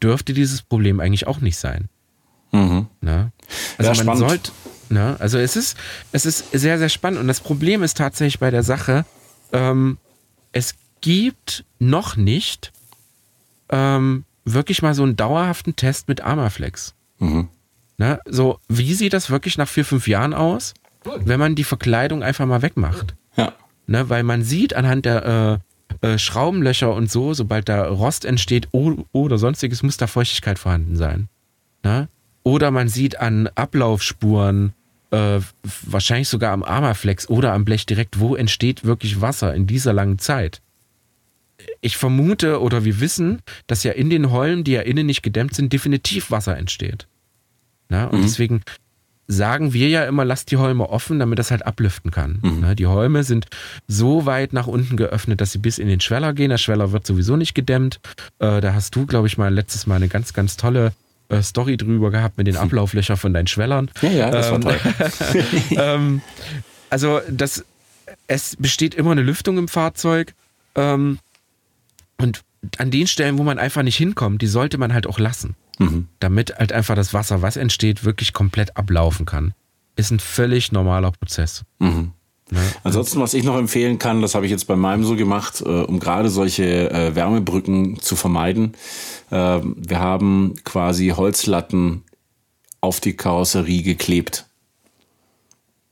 dürfte 0.03 0.33
dieses 0.33 0.61
Problem 0.61 0.99
eigentlich 0.99 1.27
auch 1.27 1.39
nicht 1.39 1.57
sein. 1.57 1.89
Mhm. 2.51 2.87
Ne? 3.01 3.31
Also 3.77 3.91
Ja, 3.91 3.97
man 4.05 4.17
spannend. 4.17 4.29
sollte, 4.29 4.51
ne? 4.89 5.15
also 5.19 5.37
es 5.37 5.55
ist, 5.55 5.77
es 6.11 6.25
ist 6.25 6.51
sehr, 6.51 6.77
sehr 6.77 6.89
spannend 6.89 7.19
und 7.19 7.27
das 7.27 7.39
Problem 7.39 7.81
ist 7.83 7.97
tatsächlich 7.97 8.39
bei 8.39 8.51
der 8.51 8.63
Sache, 8.63 9.05
ähm, 9.51 9.97
es 10.51 10.75
gibt 11.01 11.65
noch 11.79 12.15
nicht 12.15 12.71
ähm, 13.69 14.25
wirklich 14.45 14.81
mal 14.81 14.93
so 14.93 15.03
einen 15.03 15.15
dauerhaften 15.15 15.75
Test 15.75 16.07
mit 16.07 16.21
Armaflex. 16.21 16.93
Mhm. 17.19 17.47
Ne? 17.97 18.19
So, 18.25 18.59
wie 18.67 18.93
sieht 18.93 19.13
das 19.13 19.29
wirklich 19.29 19.57
nach 19.57 19.67
vier, 19.67 19.85
fünf 19.85 20.07
Jahren 20.07 20.33
aus, 20.33 20.73
wenn 21.03 21.39
man 21.39 21.55
die 21.55 21.63
Verkleidung 21.63 22.23
einfach 22.23 22.45
mal 22.45 22.61
wegmacht? 22.61 23.15
Ja. 23.35 23.53
Ne? 23.87 24.09
Weil 24.09 24.23
man 24.23 24.43
sieht 24.43 24.73
anhand 24.73 25.05
der 25.05 25.59
äh, 25.61 25.72
äh, 26.03 26.17
Schraubenlöcher 26.17 26.93
und 26.93 27.09
so, 27.09 27.33
sobald 27.33 27.69
da 27.69 27.87
Rost 27.87 28.25
entsteht 28.25 28.67
oder 28.73 29.37
sonstiges, 29.37 29.83
muss 29.83 29.95
da 29.95 30.05
Feuchtigkeit 30.05 30.59
vorhanden 30.59 30.97
sein. 30.97 31.29
Ne? 31.81 32.09
Oder 32.43 32.71
man 32.71 32.89
sieht 32.89 33.19
an 33.21 33.47
Ablaufspuren, 33.55 34.73
äh, 35.11 35.39
wahrscheinlich 35.85 36.27
sogar 36.27 36.51
am 36.51 36.61
Armaflex 36.61 37.29
oder 37.29 37.53
am 37.53 37.63
Blech 37.63 37.85
direkt, 37.85 38.19
wo 38.19 38.35
entsteht 38.35 38.83
wirklich 38.83 39.21
Wasser 39.21 39.55
in 39.55 39.65
dieser 39.65 39.93
langen 39.93 40.19
Zeit. 40.19 40.61
Ich 41.79 41.95
vermute 41.95 42.61
oder 42.61 42.83
wir 42.83 42.99
wissen, 42.99 43.41
dass 43.67 43.83
ja 43.83 43.93
in 43.93 44.09
den 44.09 44.29
Holmen, 44.29 44.65
die 44.65 44.73
ja 44.73 44.81
innen 44.81 45.05
nicht 45.05 45.23
gedämmt 45.23 45.53
sind, 45.53 45.71
definitiv 45.71 46.31
Wasser 46.31 46.57
entsteht. 46.57 47.07
Na, 47.87 48.07
und 48.07 48.23
deswegen 48.23 48.61
sagen 49.27 49.73
wir 49.73 49.87
ja 49.89 50.05
immer, 50.05 50.25
lasst 50.25 50.51
die 50.51 50.57
Holme 50.57 50.89
offen, 50.89 51.19
damit 51.19 51.39
das 51.39 51.49
halt 51.51 51.65
ablüften 51.65 52.11
kann. 52.11 52.39
Na, 52.61 52.75
die 52.75 52.87
Holme 52.87 53.23
sind 53.23 53.47
so 53.87 54.25
weit 54.25 54.53
nach 54.53 54.67
unten 54.67 54.97
geöffnet, 54.97 55.39
dass 55.41 55.51
sie 55.51 55.59
bis 55.59 55.77
in 55.77 55.87
den 55.87 56.01
Schweller 56.01 56.33
gehen. 56.33 56.49
Der 56.49 56.57
Schweller 56.57 56.91
wird 56.91 57.07
sowieso 57.07 57.35
nicht 57.35 57.53
gedämmt. 57.53 57.99
Äh, 58.39 58.59
da 58.61 58.73
hast 58.73 58.95
du, 58.95 59.05
glaube 59.05 59.27
ich, 59.27 59.37
mal 59.37 59.53
letztes 59.53 59.87
Mal 59.87 59.95
eine 59.95 60.09
ganz, 60.09 60.33
ganz 60.33 60.57
tolle 60.57 60.91
äh, 61.29 61.41
Story 61.41 61.77
drüber 61.77 62.11
gehabt 62.11 62.37
mit 62.37 62.47
den 62.47 62.57
Ablauflöchern 62.57 63.17
von 63.17 63.33
deinen 63.33 63.47
Schwellern. 63.47 63.89
Ja, 64.01 64.09
ja, 64.11 64.29
das 64.29 64.51
war 64.51 64.55
Ähm, 64.55 64.61
toll. 64.61 64.79
ähm, 65.77 66.21
also 66.89 67.21
das, 67.29 67.63
es 68.27 68.55
besteht 68.57 68.93
immer 68.93 69.11
eine 69.11 69.21
Lüftung 69.21 69.57
im 69.57 69.67
Fahrzeug. 69.67 70.33
Ähm, 70.75 71.19
und 72.17 72.41
an 72.77 72.91
den 72.91 73.07
Stellen, 73.07 73.37
wo 73.37 73.43
man 73.43 73.57
einfach 73.59 73.83
nicht 73.83 73.97
hinkommt, 73.97 74.41
die 74.41 74.47
sollte 74.47 74.77
man 74.77 74.93
halt 74.93 75.07
auch 75.07 75.19
lassen. 75.19 75.55
Mhm. 75.79 76.07
Damit 76.19 76.55
halt 76.57 76.71
einfach 76.71 76.95
das 76.95 77.13
Wasser, 77.13 77.41
was 77.41 77.57
entsteht, 77.57 78.03
wirklich 78.03 78.33
komplett 78.33 78.77
ablaufen 78.77 79.25
kann. 79.25 79.53
Ist 79.95 80.11
ein 80.11 80.19
völlig 80.19 80.71
normaler 80.71 81.11
Prozess. 81.11 81.63
Mhm. 81.79 82.11
Ne? 82.51 82.59
Ansonsten, 82.83 83.19
was 83.19 83.33
ich 83.33 83.43
noch 83.43 83.57
empfehlen 83.57 83.97
kann, 83.99 84.21
das 84.21 84.35
habe 84.35 84.45
ich 84.45 84.51
jetzt 84.51 84.67
bei 84.67 84.75
meinem 84.75 85.03
so 85.03 85.15
gemacht, 85.15 85.61
äh, 85.61 85.69
um 85.69 85.99
gerade 85.99 86.29
solche 86.29 86.91
äh, 86.91 87.15
Wärmebrücken 87.15 87.99
zu 87.99 88.15
vermeiden. 88.15 88.73
Äh, 89.31 89.61
wir 89.63 89.99
haben 89.99 90.53
quasi 90.63 91.09
Holzlatten 91.09 92.03
auf 92.81 92.99
die 92.99 93.13
Karosserie 93.13 93.81
geklebt. 93.81 94.45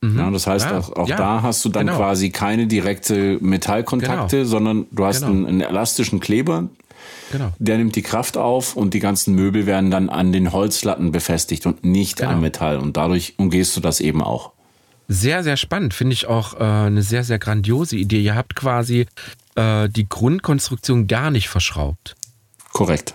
Ja, 0.04 0.32
das 0.32 0.48
heißt, 0.48 0.66
Ah, 0.66 0.78
auch, 0.78 0.90
auch 0.96 1.08
ja, 1.08 1.16
da 1.16 1.42
hast 1.42 1.64
du 1.64 1.68
dann 1.68 1.86
genau. 1.86 1.96
quasi 1.98 2.30
keine 2.30 2.66
direkte 2.66 3.38
Metallkontakte, 3.40 4.44
sondern 4.46 4.86
du 4.90 5.04
hast 5.06 5.20
Genau. 5.20 5.30
einen, 5.32 5.46
einen 5.46 5.60
elastischen 5.60 6.18
Kleber, 6.18 6.68
Genau. 7.30 7.52
der 7.58 7.78
nimmt 7.78 7.96
die 7.96 8.02
Kraft 8.02 8.36
auf 8.36 8.76
und 8.76 8.92
die 8.94 9.00
ganzen 9.00 9.34
Möbel 9.34 9.64
werden 9.66 9.90
dann 9.90 10.08
an 10.10 10.32
den 10.32 10.52
Holzlatten 10.52 11.12
befestigt 11.12 11.64
und 11.66 11.82
nicht 11.84 12.18
Genau. 12.18 12.32
am 12.32 12.40
Metall. 12.42 12.76
Und 12.78 12.96
dadurch 12.96 13.34
umgehst 13.38 13.76
du 13.76 13.80
das 13.80 14.00
eben 14.00 14.22
auch. 14.22 14.52
Sehr, 15.08 15.42
sehr 15.42 15.56
spannend. 15.56 15.94
Finde 15.94 16.14
ich 16.14 16.26
auch 16.26 16.54
äh, 16.54 16.62
eine 16.62 17.02
sehr, 17.02 17.24
sehr 17.24 17.38
grandiose 17.38 17.96
Idee. 17.96 18.20
Ihr 18.20 18.34
habt 18.34 18.54
quasi 18.54 19.06
äh, 19.56 19.88
die 19.88 20.08
Grundkonstruktion 20.08 21.06
gar 21.06 21.30
nicht 21.30 21.48
verschraubt. 21.48 22.14
Korrekt. 22.72 23.14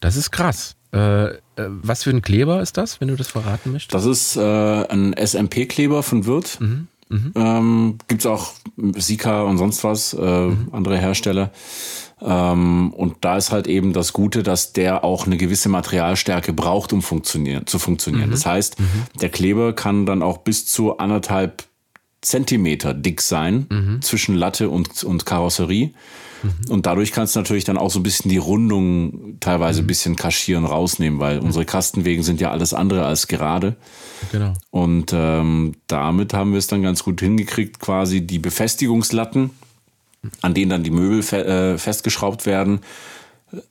Das 0.00 0.16
ist 0.16 0.30
krass. 0.30 0.76
Äh, 0.92 1.26
äh, 1.28 1.36
was 1.56 2.02
für 2.02 2.10
ein 2.10 2.22
Kleber 2.22 2.60
ist 2.62 2.76
das, 2.76 3.00
wenn 3.00 3.08
du 3.08 3.16
das 3.16 3.28
verraten 3.28 3.72
möchtest? 3.72 3.94
Das 3.94 4.04
ist 4.06 4.36
äh, 4.36 4.40
ein 4.88 5.14
SMP-Kleber 5.14 6.02
von 6.02 6.26
Wirth. 6.26 6.58
Mhm, 6.60 6.88
Ähm, 7.34 7.98
Gibt 8.08 8.20
es 8.22 8.26
auch 8.26 8.52
Sika 8.96 9.42
und 9.42 9.58
sonst 9.58 9.82
was, 9.84 10.14
äh, 10.14 10.20
Mhm. 10.20 10.68
andere 10.72 10.96
Hersteller. 10.98 11.50
Ähm, 12.22 12.92
und 12.92 13.16
da 13.22 13.36
ist 13.36 13.50
halt 13.50 13.66
eben 13.66 13.92
das 13.92 14.12
Gute, 14.12 14.42
dass 14.42 14.72
der 14.72 15.04
auch 15.04 15.26
eine 15.26 15.36
gewisse 15.36 15.68
Materialstärke 15.68 16.52
braucht, 16.52 16.92
um 16.92 17.02
funktionieren, 17.02 17.66
zu 17.66 17.78
funktionieren. 17.78 18.28
Mhm. 18.28 18.32
Das 18.32 18.46
heißt, 18.46 18.76
der 19.20 19.28
Kleber 19.30 19.72
kann 19.72 20.06
dann 20.06 20.22
auch 20.22 20.38
bis 20.38 20.66
zu 20.66 20.98
anderthalb 20.98 21.64
Zentimeter 22.22 22.92
dick 22.92 23.22
sein 23.22 23.66
Mhm. 23.70 24.02
zwischen 24.02 24.34
Latte 24.34 24.68
und, 24.68 25.02
und 25.04 25.24
Karosserie. 25.24 25.92
Und 26.70 26.86
dadurch 26.86 27.12
kannst 27.12 27.36
du 27.36 27.40
natürlich 27.40 27.64
dann 27.64 27.76
auch 27.76 27.90
so 27.90 28.00
ein 28.00 28.02
bisschen 28.02 28.30
die 28.30 28.38
Rundung 28.38 29.04
Mhm. 29.04 29.40
teilweise 29.40 29.80
ein 29.80 29.86
bisschen 29.86 30.16
kaschieren, 30.16 30.64
rausnehmen, 30.64 31.20
weil 31.20 31.38
unsere 31.38 31.66
Kastenwegen 31.66 32.22
sind 32.22 32.40
ja 32.40 32.50
alles 32.50 32.72
andere 32.72 33.04
als 33.04 33.26
gerade. 33.28 33.76
Genau. 34.32 34.54
Und 34.70 35.12
ähm, 35.14 35.74
damit 35.86 36.32
haben 36.32 36.52
wir 36.52 36.58
es 36.58 36.66
dann 36.66 36.82
ganz 36.82 37.04
gut 37.04 37.20
hingekriegt, 37.20 37.78
quasi 37.78 38.22
die 38.26 38.38
Befestigungslatten, 38.38 39.50
an 40.42 40.54
denen 40.54 40.70
dann 40.70 40.82
die 40.82 40.90
Möbel 40.90 41.22
fe 41.22 41.44
äh, 41.44 41.78
festgeschraubt 41.78 42.46
werden, 42.46 42.80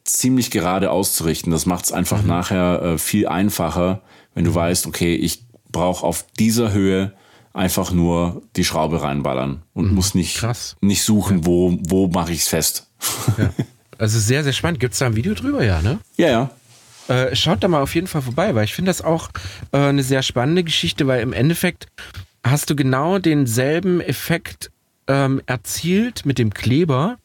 ziemlich 0.03 0.51
gerade 0.51 0.91
auszurichten. 0.91 1.51
Das 1.51 1.65
macht 1.65 1.85
es 1.85 1.91
einfach 1.91 2.23
nachher 2.23 2.81
äh, 2.81 2.97
viel 2.97 3.27
einfacher, 3.27 4.01
wenn 4.33 4.45
du 4.45 4.53
weißt, 4.53 4.87
okay, 4.87 5.15
ich 5.15 5.45
brauche 5.71 6.05
auf 6.05 6.25
dieser 6.37 6.71
Höhe 6.71 7.13
einfach 7.53 7.91
nur 7.91 8.41
die 8.55 8.63
Schraube 8.63 9.01
reinballern 9.01 9.63
und 9.73 9.91
muss 9.93 10.15
nicht, 10.15 10.37
Krass. 10.37 10.75
nicht 10.81 11.03
suchen, 11.03 11.45
wo, 11.45 11.77
wo 11.87 12.07
mache 12.07 12.31
ich 12.31 12.41
es 12.41 12.47
fest. 12.47 12.87
Ja. 13.37 13.51
Also 13.97 14.17
sehr, 14.17 14.45
sehr 14.45 14.53
spannend. 14.53 14.79
Gibt 14.79 14.93
es 14.93 14.99
da 14.99 15.07
ein 15.07 15.17
Video 15.17 15.33
drüber? 15.33 15.61
Ja, 15.61 15.81
ne? 15.81 15.99
ja, 16.15 16.27
ja. 16.29 16.49
Äh, 17.09 17.35
schaut 17.35 17.61
da 17.63 17.67
mal 17.67 17.81
auf 17.81 17.95
jeden 17.95 18.07
Fall 18.07 18.21
vorbei, 18.21 18.55
weil 18.55 18.63
ich 18.63 18.73
finde 18.73 18.89
das 18.89 19.01
auch 19.01 19.29
äh, 19.73 19.77
eine 19.77 20.03
sehr 20.03 20.23
spannende 20.23 20.63
Geschichte, 20.63 21.05
weil 21.05 21.21
im 21.21 21.33
Endeffekt 21.33 21.87
hast 22.41 22.69
du 22.69 22.77
genau 22.77 23.19
denselben 23.19 23.99
Effekt 23.99 24.71
ähm, 25.09 25.41
erzielt 25.45 26.25
mit 26.25 26.39
dem 26.39 26.53
Kleber 26.53 27.17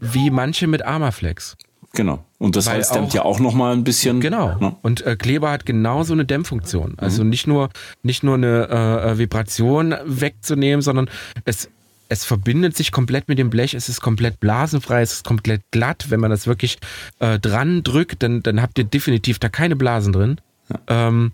wie 0.00 0.30
manche 0.30 0.66
mit 0.66 0.84
Armaflex. 0.84 1.56
Genau. 1.92 2.24
Und 2.38 2.56
das 2.56 2.66
Weil 2.66 2.76
Holz 2.76 2.90
dämmt 2.90 3.08
auch- 3.10 3.14
ja 3.14 3.24
auch 3.24 3.38
noch 3.40 3.54
mal 3.54 3.72
ein 3.72 3.84
bisschen. 3.84 4.20
Genau. 4.20 4.56
Ne? 4.58 4.74
Und 4.82 5.06
äh, 5.06 5.14
Kleber 5.16 5.50
hat 5.52 5.64
genauso 5.66 6.12
eine 6.12 6.24
Dämmfunktion. 6.24 6.94
Also 6.98 7.22
nicht 7.22 7.46
nur 7.46 7.68
nicht 8.02 8.22
nur 8.24 8.34
eine 8.34 8.68
äh, 8.68 9.18
Vibration 9.18 9.94
wegzunehmen, 10.04 10.82
sondern 10.82 11.08
es 11.44 11.68
es 12.08 12.24
verbindet 12.24 12.76
sich 12.76 12.90
komplett 12.90 13.28
mit 13.28 13.38
dem 13.38 13.50
Blech, 13.50 13.72
es 13.74 13.88
ist 13.88 14.00
komplett 14.00 14.40
blasenfrei, 14.40 15.02
es 15.02 15.12
ist 15.12 15.24
komplett 15.24 15.62
glatt. 15.70 16.06
Wenn 16.08 16.18
man 16.18 16.32
das 16.32 16.48
wirklich 16.48 16.78
äh, 17.20 17.38
dran 17.38 17.84
drückt, 17.84 18.24
dann, 18.24 18.42
dann 18.42 18.60
habt 18.60 18.76
ihr 18.78 18.84
definitiv 18.84 19.38
da 19.38 19.48
keine 19.48 19.76
Blasen 19.76 20.12
drin. 20.12 20.40
Ähm, 20.88 21.30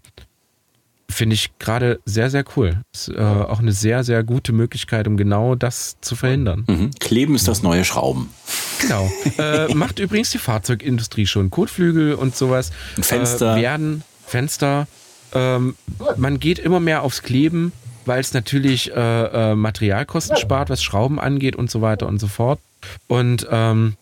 Finde 1.09 1.35
ich 1.35 1.57
gerade 1.59 2.01
sehr, 2.05 2.31
sehr 2.31 2.45
cool. 2.57 2.83
Ist 2.93 3.09
äh, 3.09 3.21
auch 3.21 3.61
eine 3.61 3.73
sehr, 3.73 4.03
sehr 4.03 4.25
gute 4.25 4.53
Möglichkeit, 4.53 5.07
um 5.07 5.17
genau 5.17 5.55
das 5.55 5.97
zu 6.01 6.17
verhindern. 6.17 6.65
Mhm. 6.67 6.91
Kleben 6.99 7.37
ist 7.37 7.47
das 7.47 7.63
neue 7.63 7.85
Schrauben. 7.85 8.31
Genau. 8.81 9.11
äh, 9.39 9.73
macht 9.75 10.01
übrigens 10.01 10.31
die 10.31 10.39
Fahrzeugindustrie 10.39 11.27
schon. 11.27 11.51
Kotflügel 11.51 12.15
und 12.15 12.35
sowas. 12.35 12.73
Fenster. 13.01 13.57
Äh, 13.57 13.63
werden 13.63 14.03
Fenster. 14.27 14.89
Ähm, 15.33 15.77
man 16.17 16.41
geht 16.41 16.59
immer 16.59 16.81
mehr 16.81 17.03
aufs 17.03 17.23
Kleben, 17.23 17.73
weil 18.05 18.21
es 18.21 18.35
natürlich 18.35 18.93
äh, 18.93 19.53
äh, 19.53 19.55
Materialkosten 19.55 20.37
spart, 20.37 20.71
was 20.71 20.83
Schrauben 20.83 21.21
angeht 21.21 21.57
und 21.57 21.71
so 21.71 21.83
weiter 21.83 22.07
und 22.07 22.19
so 22.19 22.27
fort. 22.27 22.59
Und 23.07 23.47
ähm, 23.51 23.95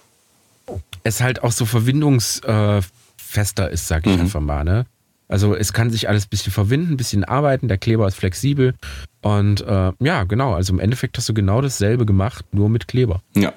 es 1.02 1.20
halt 1.20 1.42
auch 1.42 1.52
so 1.52 1.66
verwindungsfester 1.66 3.70
ist, 3.70 3.88
sag 3.88 4.06
ich 4.06 4.18
einfach 4.18 4.40
mal. 4.40 4.64
Ne? 4.64 4.86
Also 5.28 5.54
es 5.54 5.72
kann 5.72 5.90
sich 5.90 6.08
alles 6.08 6.26
ein 6.26 6.30
bisschen 6.30 6.52
verwinden, 6.52 6.94
ein 6.94 6.96
bisschen 6.96 7.24
arbeiten, 7.24 7.68
der 7.68 7.78
Kleber 7.78 8.06
ist 8.06 8.16
flexibel. 8.16 8.74
Und 9.22 9.62
äh, 9.62 9.92
ja, 10.00 10.24
genau, 10.24 10.54
also 10.54 10.72
im 10.72 10.80
Endeffekt 10.80 11.16
hast 11.16 11.28
du 11.28 11.34
genau 11.34 11.60
dasselbe 11.60 12.04
gemacht, 12.04 12.44
nur 12.52 12.68
mit 12.68 12.88
Kleber. 12.88 13.22
Ja. 13.34 13.52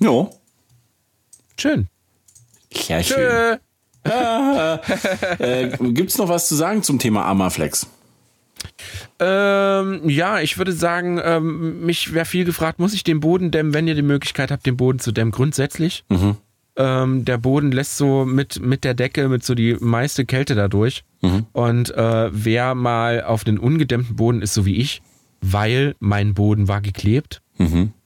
Ja. 0.00 0.30
Schön. 1.58 1.88
Sehr 2.72 3.02
schön. 3.02 3.58
Äh, 4.04 5.68
Gibt 5.78 6.10
es 6.10 6.18
noch 6.18 6.28
was 6.28 6.48
zu 6.48 6.56
sagen 6.56 6.82
zum 6.82 6.98
Thema 6.98 7.24
Armaflex? 7.24 7.86
Ähm, 9.20 10.08
ja, 10.08 10.40
ich 10.40 10.58
würde 10.58 10.72
sagen, 10.72 11.20
ähm, 11.22 11.86
mich 11.86 12.12
wäre 12.12 12.24
viel 12.24 12.44
gefragt, 12.44 12.80
muss 12.80 12.94
ich 12.94 13.04
den 13.04 13.20
Boden 13.20 13.52
dämmen, 13.52 13.74
wenn 13.74 13.86
ihr 13.86 13.94
die 13.94 14.02
Möglichkeit 14.02 14.50
habt, 14.50 14.66
den 14.66 14.76
Boden 14.76 14.98
zu 14.98 15.12
dämmen? 15.12 15.30
Grundsätzlich. 15.30 16.04
Ähm, 16.76 17.24
der 17.24 17.36
Boden 17.38 17.70
lässt 17.70 17.98
so 17.98 18.24
mit, 18.24 18.60
mit 18.60 18.84
der 18.84 18.94
Decke, 18.94 19.28
mit 19.28 19.44
so 19.44 19.54
die 19.54 19.76
meiste 19.80 20.24
Kälte 20.24 20.54
dadurch. 20.54 21.04
Und 21.52 21.90
äh, 21.94 22.30
wer 22.32 22.74
mal 22.74 23.22
auf 23.22 23.44
den 23.44 23.58
ungedämmten 23.58 24.16
Boden 24.16 24.42
ist, 24.42 24.54
so 24.54 24.64
wie 24.66 24.76
ich, 24.76 25.02
weil 25.40 25.94
mein 26.00 26.34
Boden 26.34 26.68
war 26.68 26.80
geklebt, 26.80 27.42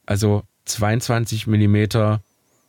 also 0.04 0.42
22 0.66 1.46
Millimeter 1.46 2.20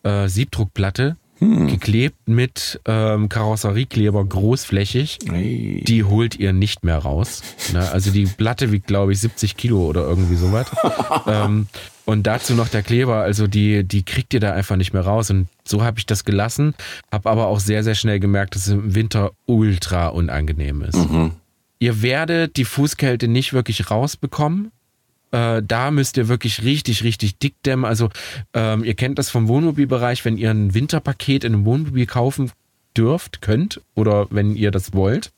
äh, 0.03 0.27
Siebdruckplatte, 0.27 1.17
hm. 1.39 1.67
geklebt 1.67 2.27
mit 2.27 2.79
ähm, 2.85 3.29
Karosseriekleber 3.29 4.23
großflächig. 4.25 5.19
Hey. 5.29 5.83
Die 5.87 6.03
holt 6.03 6.35
ihr 6.35 6.53
nicht 6.53 6.83
mehr 6.83 6.97
raus. 6.97 7.41
Ne? 7.73 7.91
Also 7.91 8.11
die 8.11 8.25
Platte 8.25 8.71
wiegt, 8.71 8.87
glaube 8.87 9.11
ich, 9.11 9.19
70 9.19 9.57
Kilo 9.57 9.85
oder 9.85 10.07
irgendwie 10.07 10.35
sowas. 10.35 10.67
ähm, 11.27 11.67
und 12.05 12.25
dazu 12.25 12.53
noch 12.53 12.69
der 12.69 12.81
Kleber, 12.81 13.17
also 13.17 13.47
die, 13.47 13.83
die 13.83 14.03
kriegt 14.03 14.33
ihr 14.33 14.39
da 14.39 14.53
einfach 14.53 14.77
nicht 14.77 14.93
mehr 14.93 15.01
raus. 15.01 15.29
Und 15.29 15.49
so 15.65 15.83
habe 15.83 15.99
ich 15.99 16.05
das 16.05 16.23
gelassen, 16.23 16.75
habe 17.11 17.29
aber 17.29 17.47
auch 17.47 17.59
sehr, 17.59 17.83
sehr 17.83 17.95
schnell 17.95 18.21
gemerkt, 18.21 18.55
dass 18.55 18.67
es 18.67 18.73
im 18.73 18.95
Winter 18.95 19.31
ultra 19.45 20.07
unangenehm 20.07 20.81
ist. 20.81 20.95
Mhm. 20.95 21.31
Ihr 21.79 22.01
werdet 22.01 22.55
die 22.55 22.65
Fußkälte 22.65 23.27
nicht 23.27 23.51
wirklich 23.51 23.91
rausbekommen. 23.91 24.71
Äh, 25.31 25.61
da 25.63 25.91
müsst 25.91 26.17
ihr 26.17 26.27
wirklich 26.27 26.63
richtig, 26.63 27.03
richtig 27.03 27.37
dick 27.37 27.61
dämmen. 27.63 27.85
Also 27.85 28.09
ähm, 28.53 28.83
ihr 28.83 28.93
kennt 28.93 29.19
das 29.19 29.29
vom 29.29 29.47
Wohnmobilbereich, 29.47 30.23
wenn 30.25 30.37
ihr 30.37 30.51
ein 30.51 30.73
Winterpaket 30.73 31.43
in 31.43 31.53
einem 31.53 31.65
Wohnmobil 31.65 32.05
kaufen 32.05 32.51
dürft, 32.95 33.41
könnt 33.41 33.81
oder 33.95 34.27
wenn 34.31 34.55
ihr 34.55 34.71
das 34.71 34.93
wollt, 34.93 35.31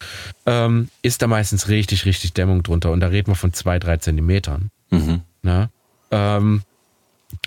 ähm, 0.46 0.90
ist 1.02 1.22
da 1.22 1.28
meistens 1.28 1.68
richtig, 1.68 2.06
richtig 2.06 2.34
Dämmung 2.34 2.64
drunter. 2.64 2.92
Und 2.92 3.02
da 3.02 3.08
reden 3.08 3.28
wir 3.28 3.36
von 3.36 3.54
zwei, 3.54 3.80
drei 3.80 3.98
Zentimetern. 3.98 4.70
Mhm. 4.92 5.22
Na? 5.42 5.70
Ähm, 6.12 6.62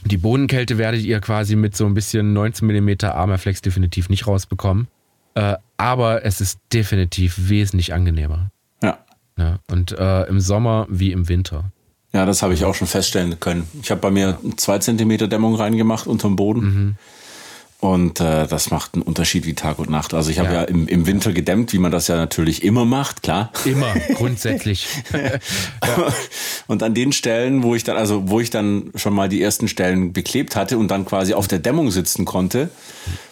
die 0.05 0.18
Bodenkälte 0.18 0.78
werdet 0.78 1.03
ihr 1.03 1.20
quasi 1.20 1.57
mit 1.57 1.76
so 1.76 1.86
ein 1.86 1.95
bisschen 1.95 2.32
19 2.32 2.66
mm 2.66 3.05
Armorflex 3.07 3.62
definitiv 3.62 4.09
nicht 4.09 4.26
rausbekommen. 4.26 4.88
Äh, 5.34 5.57
aber 5.76 6.24
es 6.24 6.40
ist 6.40 6.61
definitiv 6.72 7.49
wesentlich 7.49 7.95
angenehmer. 7.95 8.51
Ja. 8.82 8.99
ja 9.38 9.59
und 9.70 9.93
äh, 9.93 10.24
im 10.24 10.40
Sommer 10.40 10.86
wie 10.90 11.12
im 11.12 11.28
Winter. 11.28 11.72
Ja, 12.12 12.26
das 12.26 12.42
habe 12.42 12.52
ich 12.54 12.64
auch 12.64 12.74
schon 12.74 12.86
feststellen 12.86 13.40
können. 13.40 13.68
Ich 13.82 13.90
habe 13.90 14.00
bei 14.00 14.10
mir 14.10 14.38
zwei 14.56 14.78
Zentimeter 14.78 15.28
Dämmung 15.28 15.54
reingemacht 15.54 16.06
unterm 16.06 16.36
Boden. 16.36 16.60
Mhm. 16.60 16.96
Und 17.82 18.20
äh, 18.20 18.46
das 18.46 18.70
macht 18.70 18.94
einen 18.94 19.02
Unterschied 19.02 19.44
wie 19.44 19.54
Tag 19.54 19.80
und 19.80 19.90
Nacht. 19.90 20.14
Also 20.14 20.30
ich 20.30 20.38
habe 20.38 20.50
ja, 20.50 20.60
ja 20.60 20.62
im, 20.62 20.86
im, 20.86 21.04
Winter 21.04 21.32
gedämmt, 21.32 21.72
wie 21.72 21.78
man 21.78 21.90
das 21.90 22.06
ja 22.06 22.14
natürlich 22.14 22.62
immer 22.62 22.84
macht, 22.84 23.24
klar. 23.24 23.50
Immer, 23.64 23.92
grundsätzlich. 24.14 24.86
ja. 25.12 26.12
Und 26.68 26.84
an 26.84 26.94
den 26.94 27.10
Stellen, 27.10 27.64
wo 27.64 27.74
ich 27.74 27.82
dann, 27.82 27.96
also 27.96 28.28
wo 28.28 28.38
ich 28.38 28.50
dann 28.50 28.92
schon 28.94 29.14
mal 29.14 29.28
die 29.28 29.42
ersten 29.42 29.66
Stellen 29.66 30.12
beklebt 30.12 30.54
hatte 30.54 30.78
und 30.78 30.92
dann 30.92 31.04
quasi 31.04 31.34
auf 31.34 31.48
der 31.48 31.58
Dämmung 31.58 31.90
sitzen 31.90 32.24
konnte, 32.24 32.70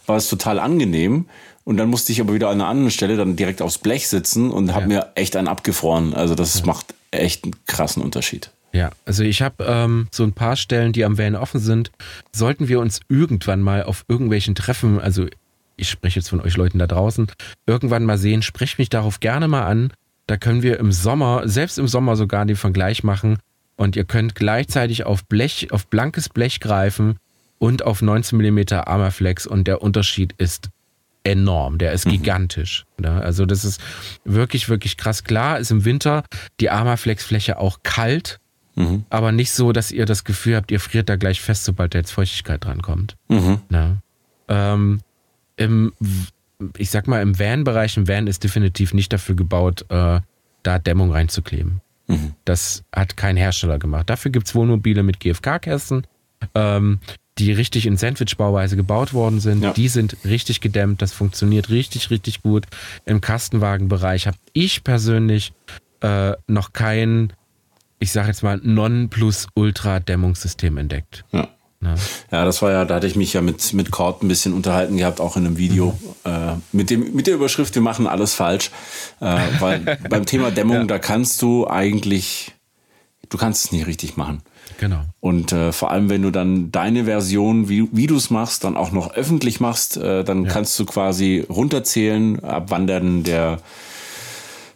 war 0.07 0.16
es 0.16 0.28
total 0.28 0.59
angenehm. 0.59 1.26
Und 1.62 1.76
dann 1.76 1.89
musste 1.89 2.11
ich 2.11 2.20
aber 2.20 2.35
wieder 2.35 2.49
an 2.49 2.61
einer 2.61 2.68
anderen 2.68 2.91
Stelle 2.91 3.16
dann 3.16 3.37
direkt 3.37 3.62
aufs 3.62 3.78
Blech 3.78 4.09
sitzen 4.09 4.51
und 4.51 4.72
habe 4.72 4.83
ja. 4.83 4.89
mir 4.89 5.12
echt 5.14 5.37
einen 5.37 5.47
abgefroren. 5.47 6.12
Also 6.12 6.35
das 6.35 6.64
macht 6.64 6.93
echt 7.12 7.45
einen 7.45 7.55
krassen 7.68 8.03
Unterschied. 8.03 8.51
Ja, 8.73 8.91
also 9.05 9.25
ich 9.25 9.43
habe 9.43 9.64
ähm, 9.66 10.09
so 10.11 10.23
ein 10.23 10.33
paar 10.33 10.57
Stellen, 10.57 10.93
die 10.93 11.05
am 11.05 11.18
Van 11.18 11.35
offen 11.35 11.61
sind. 11.61 11.91
Sollten 12.33 12.68
wir 12.68 12.81
uns 12.81 13.01
irgendwann 13.09 13.62
mal 13.62 13.83
auf 13.83 14.05
irgendwelchen 14.09 14.55
Treffen, 14.55 15.01
also 15.01 15.27
ich 15.77 15.89
spreche 15.89 16.21
jetzt 16.21 16.29
von 16.29 16.41
euch 16.41 16.57
Leuten 16.57 16.79
da 16.79 16.87
draußen, 16.87 17.27
irgendwann 17.66 18.05
mal 18.05 18.18
sehen, 18.18 18.43
sprecht 18.43 18.79
mich 18.79 18.91
darauf 18.91 19.21
gerne 19.21 19.49
mal 19.49 19.64
an. 19.64 19.93
Da 20.27 20.37
können 20.37 20.62
wir 20.62 20.79
im 20.79 20.93
Sommer, 20.93 21.49
selbst 21.49 21.79
im 21.79 21.89
Sommer 21.89 22.14
sogar 22.14 22.45
den 22.45 22.57
Vergleich 22.57 23.03
machen. 23.03 23.39
Und 23.77 23.97
ihr 23.97 24.05
könnt 24.05 24.35
gleichzeitig 24.35 25.05
auf 25.07 25.25
Blech, 25.25 25.73
auf 25.73 25.87
blankes 25.87 26.29
Blech 26.29 26.61
greifen 26.61 27.16
und 27.59 27.83
auf 27.83 28.03
19 28.03 28.39
mm 28.39 28.75
Armorflex 28.75 29.47
und 29.47 29.66
der 29.66 29.83
Unterschied 29.83 30.35
ist 30.37 30.68
enorm, 31.25 31.79
der 31.79 31.93
ist 31.93 32.07
mhm. 32.07 32.11
gigantisch. 32.11 32.85
Ne? 32.99 33.11
Also 33.11 33.47
das 33.47 33.64
ist 33.64 33.81
wirklich, 34.25 34.68
wirklich 34.68 34.97
krass. 34.97 35.25
Klar 35.25 35.59
ist 35.59 35.71
im 35.71 35.85
Winter 35.85 36.25
die 36.61 36.71
Armorflex-Fläche 36.71 37.59
auch 37.59 37.79
kalt, 37.83 38.39
Mhm. 38.75 39.05
Aber 39.11 39.33
nicht 39.33 39.53
so, 39.53 39.73
dass 39.73 39.91
ihr 39.91 40.07
das 40.07 40.25
Gefühl 40.25 40.57
habt, 40.57 40.71
ihr 40.71 40.81
friert 40.81 41.09
da 41.09 41.16
gleich 41.16 41.41
fest, 41.41 41.64
sobald 41.64 41.95
da 41.95 41.99
jetzt 41.99 42.12
Feuchtigkeit 42.12 42.64
drankommt. 42.64 43.16
Mhm. 43.29 43.61
Ähm, 44.49 45.01
im, 45.57 45.93
ich 46.77 46.91
sag 46.91 47.07
mal, 47.07 47.23
im 47.23 47.39
Van-Bereich, 47.39 47.97
ein 47.97 48.09
Van 48.09 48.27
ist 48.27 48.45
definitiv 48.45 48.95
nicht 48.95 49.12
dafür 49.12 49.35
gebaut, 49.35 49.85
äh, 49.89 50.21
da 50.62 50.79
Dämmung 50.79 51.12
reinzukleben. 51.12 51.81
Mhm. 52.07 52.35
Das 52.45 52.83
hat 52.95 53.16
kein 53.16 53.37
Hersteller 53.37 53.79
gemacht. 53.79 54.11
Dafür 54.11 54.31
gibt 54.31 54.49
es 54.49 54.55
Wohnmobile 54.55 55.03
mit 55.03 55.21
GFK-Kästen, 55.21 56.07
ähm, 56.55 56.99
die 57.39 57.53
richtig 57.53 57.87
in 57.87 57.97
Sandwich-Bauweise 57.97 58.77
gebaut 58.77 59.14
worden 59.14 59.41
sind. 59.41 59.62
Ja. 59.62 59.73
Die 59.73 59.89
sind 59.89 60.16
richtig 60.25 60.61
gedämmt. 60.61 61.01
Das 61.01 61.12
funktioniert 61.12 61.71
richtig, 61.71 62.11
richtig 62.11 62.43
gut. 62.43 62.66
Im 63.07 63.21
Kastenwagenbereich 63.21 64.27
habe 64.27 64.37
ich 64.53 64.85
persönlich 64.85 65.53
äh, 66.01 66.33
noch 66.47 66.73
kein 66.73 67.33
ich 68.01 68.13
sage 68.13 68.29
jetzt 68.29 68.43
mal, 68.43 68.61
Non-Plus-Ultra-Dämmungssystem 68.63 70.79
entdeckt. 70.79 71.25
Ja. 71.31 71.49
Ja. 71.83 71.95
ja. 72.31 72.45
das 72.45 72.61
war 72.61 72.73
ja, 72.73 72.85
da 72.85 72.97
hatte 72.97 73.07
ich 73.07 73.17
mich 73.17 73.33
ja 73.33 73.41
mit, 73.41 73.73
mit 73.73 73.91
Cord 73.91 74.23
ein 74.23 74.29
bisschen 74.29 74.53
unterhalten 74.53 74.97
gehabt, 74.97 75.21
auch 75.21 75.37
in 75.37 75.47
einem 75.47 75.57
Video, 75.57 75.99
mhm. 76.25 76.31
äh, 76.31 76.57
mit, 76.73 76.91
dem, 76.91 77.15
mit 77.15 77.27
der 77.27 77.35
Überschrift, 77.35 77.75
wir 77.75 77.83
machen 77.83 78.07
alles 78.07 78.35
falsch. 78.35 78.71
Äh, 79.21 79.39
weil 79.61 79.99
beim 80.11 80.27
Thema 80.27 80.51
Dämmung, 80.51 80.79
ja. 80.79 80.85
da 80.85 80.99
kannst 80.99 81.41
du 81.43 81.69
eigentlich, 81.69 82.53
du 83.29 83.39
kannst 83.39 83.67
es 83.67 83.73
nie 83.73 83.83
richtig 83.83 84.17
machen. 84.17 84.43
Genau. 84.79 85.03
Und 85.21 85.53
äh, 85.53 85.73
vor 85.73 85.91
allem, 85.91 86.09
wenn 86.09 86.23
du 86.23 86.31
dann 86.31 86.73
deine 86.73 87.05
Version, 87.05 87.69
wie, 87.69 87.89
wie 87.93 88.07
du 88.07 88.17
es 88.17 88.31
machst, 88.31 88.65
dann 88.65 88.79
auch 88.79 88.93
noch 88.93 89.13
öffentlich 89.13 89.61
machst, 89.61 89.99
äh, 89.99 90.25
dann 90.25 90.47
ja. 90.47 90.51
kannst 90.51 90.79
du 90.81 90.87
quasi 90.87 91.45
runterzählen, 91.49 92.43
ab 92.43 92.67
wann 92.69 92.87
dann 92.87 93.23
der 93.23 93.59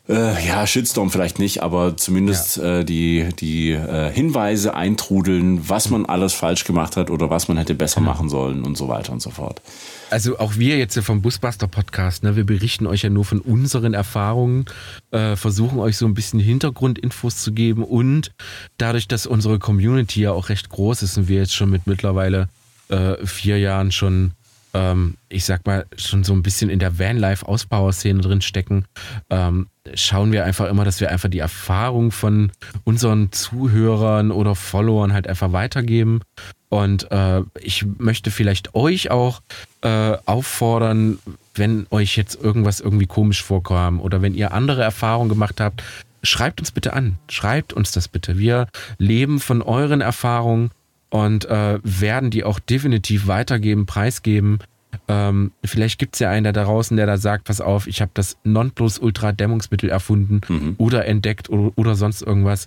äh, 0.06 0.46
ja, 0.46 0.66
Shitstorm 0.66 1.10
vielleicht 1.10 1.38
nicht, 1.38 1.62
aber 1.62 1.96
zumindest 1.96 2.58
ja. 2.58 2.80
äh, 2.80 2.84
die, 2.84 3.28
die 3.38 3.70
äh, 3.70 4.12
Hinweise 4.12 4.74
eintrudeln, 4.74 5.66
was 5.68 5.88
man 5.88 6.04
alles 6.04 6.34
falsch 6.34 6.64
gemacht 6.64 6.96
hat 6.96 7.10
oder 7.10 7.30
was 7.30 7.48
man 7.48 7.56
hätte 7.56 7.74
besser 7.74 8.00
mhm. 8.00 8.06
machen 8.06 8.28
sollen 8.28 8.64
und 8.64 8.76
so 8.76 8.88
weiter 8.88 9.12
und 9.12 9.22
so 9.22 9.30
fort. 9.30 9.62
Also 10.10 10.38
auch 10.38 10.56
wir 10.56 10.76
jetzt 10.76 10.98
vom 10.98 11.22
Busbuster 11.22 11.68
Podcast, 11.68 12.22
ne, 12.22 12.36
wir 12.36 12.44
berichten 12.44 12.86
euch 12.86 13.02
ja 13.02 13.10
nur 13.10 13.24
von 13.24 13.40
unseren 13.40 13.94
Erfahrungen, 13.94 14.66
äh, 15.10 15.36
versuchen 15.36 15.78
euch 15.78 15.96
so 15.96 16.04
ein 16.04 16.12
bisschen 16.12 16.38
Hintergrundinfos 16.38 17.38
zu 17.38 17.52
geben 17.52 17.82
und 17.82 18.30
dadurch, 18.76 19.08
dass 19.08 19.26
unsere 19.26 19.58
Community 19.58 20.20
ja 20.20 20.32
auch 20.32 20.50
recht 20.50 20.68
groß 20.68 21.02
ist 21.02 21.16
und 21.16 21.28
wir 21.28 21.38
jetzt 21.38 21.54
schon 21.54 21.70
mit 21.70 21.86
mittlerweile 21.86 22.48
äh, 22.90 23.24
vier 23.24 23.58
Jahren 23.58 23.90
schon 23.90 24.32
ähm, 24.74 25.16
ich 25.28 25.44
sag 25.44 25.64
mal, 25.66 25.86
schon 25.96 26.24
so 26.24 26.32
ein 26.32 26.42
bisschen 26.42 26.68
in 26.68 26.78
der 26.78 26.98
Vanlife-Ausbauer-Szene 26.98 28.20
drin 28.20 28.42
stecken, 28.42 28.84
ähm, 29.30 29.68
schauen 29.94 30.32
wir 30.32 30.44
einfach 30.44 30.68
immer, 30.68 30.84
dass 30.84 31.00
wir 31.00 31.10
einfach 31.10 31.30
die 31.30 31.38
Erfahrung 31.38 32.10
von 32.10 32.50
unseren 32.84 33.32
Zuhörern 33.32 34.30
oder 34.30 34.54
Followern 34.54 35.12
halt 35.12 35.28
einfach 35.28 35.52
weitergeben. 35.52 36.20
Und 36.68 37.10
äh, 37.12 37.42
ich 37.60 37.86
möchte 37.98 38.30
vielleicht 38.30 38.74
euch 38.74 39.10
auch 39.10 39.42
äh, 39.82 40.16
auffordern, 40.26 41.18
wenn 41.54 41.86
euch 41.90 42.16
jetzt 42.16 42.34
irgendwas 42.42 42.80
irgendwie 42.80 43.06
komisch 43.06 43.42
vorkam 43.42 44.00
oder 44.00 44.22
wenn 44.22 44.34
ihr 44.34 44.52
andere 44.52 44.82
Erfahrungen 44.82 45.28
gemacht 45.28 45.60
habt, 45.60 45.84
schreibt 46.24 46.60
uns 46.60 46.72
bitte 46.72 46.94
an. 46.94 47.18
Schreibt 47.28 47.72
uns 47.72 47.92
das 47.92 48.08
bitte. 48.08 48.38
Wir 48.38 48.66
leben 48.98 49.38
von 49.38 49.62
euren 49.62 50.00
Erfahrungen 50.00 50.70
und 51.14 51.44
äh, 51.44 51.78
werden 51.84 52.30
die 52.30 52.42
auch 52.42 52.58
definitiv 52.58 53.28
weitergeben, 53.28 53.86
preisgeben. 53.86 54.58
Ähm, 55.06 55.52
vielleicht 55.64 56.00
gibt 56.00 56.16
es 56.16 56.18
ja 56.18 56.28
einen 56.28 56.42
da 56.42 56.64
draußen, 56.64 56.96
der 56.96 57.06
da 57.06 57.18
sagt, 57.18 57.44
pass 57.44 57.60
auf, 57.60 57.86
ich 57.86 58.00
habe 58.00 58.10
das 58.14 58.36
Nonplusultra-Dämmungsmittel 58.42 59.90
erfunden 59.90 60.40
mhm. 60.48 60.74
oder 60.76 61.06
entdeckt 61.06 61.48
oder, 61.50 61.70
oder 61.76 61.94
sonst 61.94 62.22
irgendwas. 62.22 62.66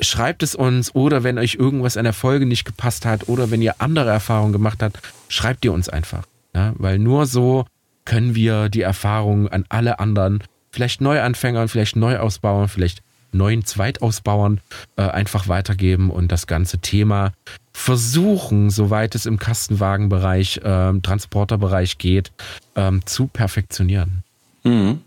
Schreibt 0.00 0.42
es 0.42 0.54
uns 0.54 0.94
oder 0.94 1.24
wenn 1.24 1.38
euch 1.38 1.54
irgendwas 1.54 1.96
an 1.96 2.04
der 2.04 2.12
Folge 2.12 2.44
nicht 2.44 2.66
gepasst 2.66 3.06
hat 3.06 3.30
oder 3.30 3.50
wenn 3.50 3.62
ihr 3.62 3.76
andere 3.78 4.10
Erfahrungen 4.10 4.52
gemacht 4.52 4.82
habt, 4.82 5.00
schreibt 5.28 5.64
ihr 5.64 5.72
uns 5.72 5.88
einfach. 5.88 6.24
Ja? 6.54 6.74
Weil 6.76 6.98
nur 6.98 7.24
so 7.24 7.64
können 8.04 8.34
wir 8.34 8.68
die 8.68 8.82
Erfahrungen 8.82 9.48
an 9.48 9.64
alle 9.70 9.98
anderen, 9.98 10.44
vielleicht 10.72 11.00
Neuanfängern, 11.00 11.68
vielleicht 11.68 11.96
Neuausbauern, 11.96 12.68
vielleicht 12.68 13.02
neuen 13.32 13.64
Zweitausbauern 13.64 14.60
äh, 14.96 15.02
einfach 15.02 15.48
weitergeben 15.48 16.10
und 16.10 16.30
das 16.30 16.46
ganze 16.46 16.78
Thema 16.78 17.32
versuchen, 17.72 18.70
soweit 18.70 19.14
es 19.14 19.26
im 19.26 19.38
Kastenwagenbereich, 19.38 20.58
äh, 20.58 20.92
Transporterbereich 21.00 21.98
geht, 21.98 22.32
ähm, 22.76 23.00
zu 23.06 23.26
perfektionieren. 23.26 24.22
Mhm. 24.62 25.00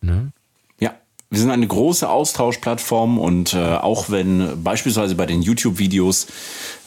Ne? 0.00 0.32
Ja, 0.78 0.94
wir 1.30 1.38
sind 1.38 1.50
eine 1.50 1.66
große 1.66 2.08
Austauschplattform 2.08 3.18
und 3.18 3.54
äh, 3.54 3.58
auch 3.58 4.10
wenn 4.10 4.62
beispielsweise 4.62 5.14
bei 5.14 5.26
den 5.26 5.42
YouTube-Videos, 5.42 6.26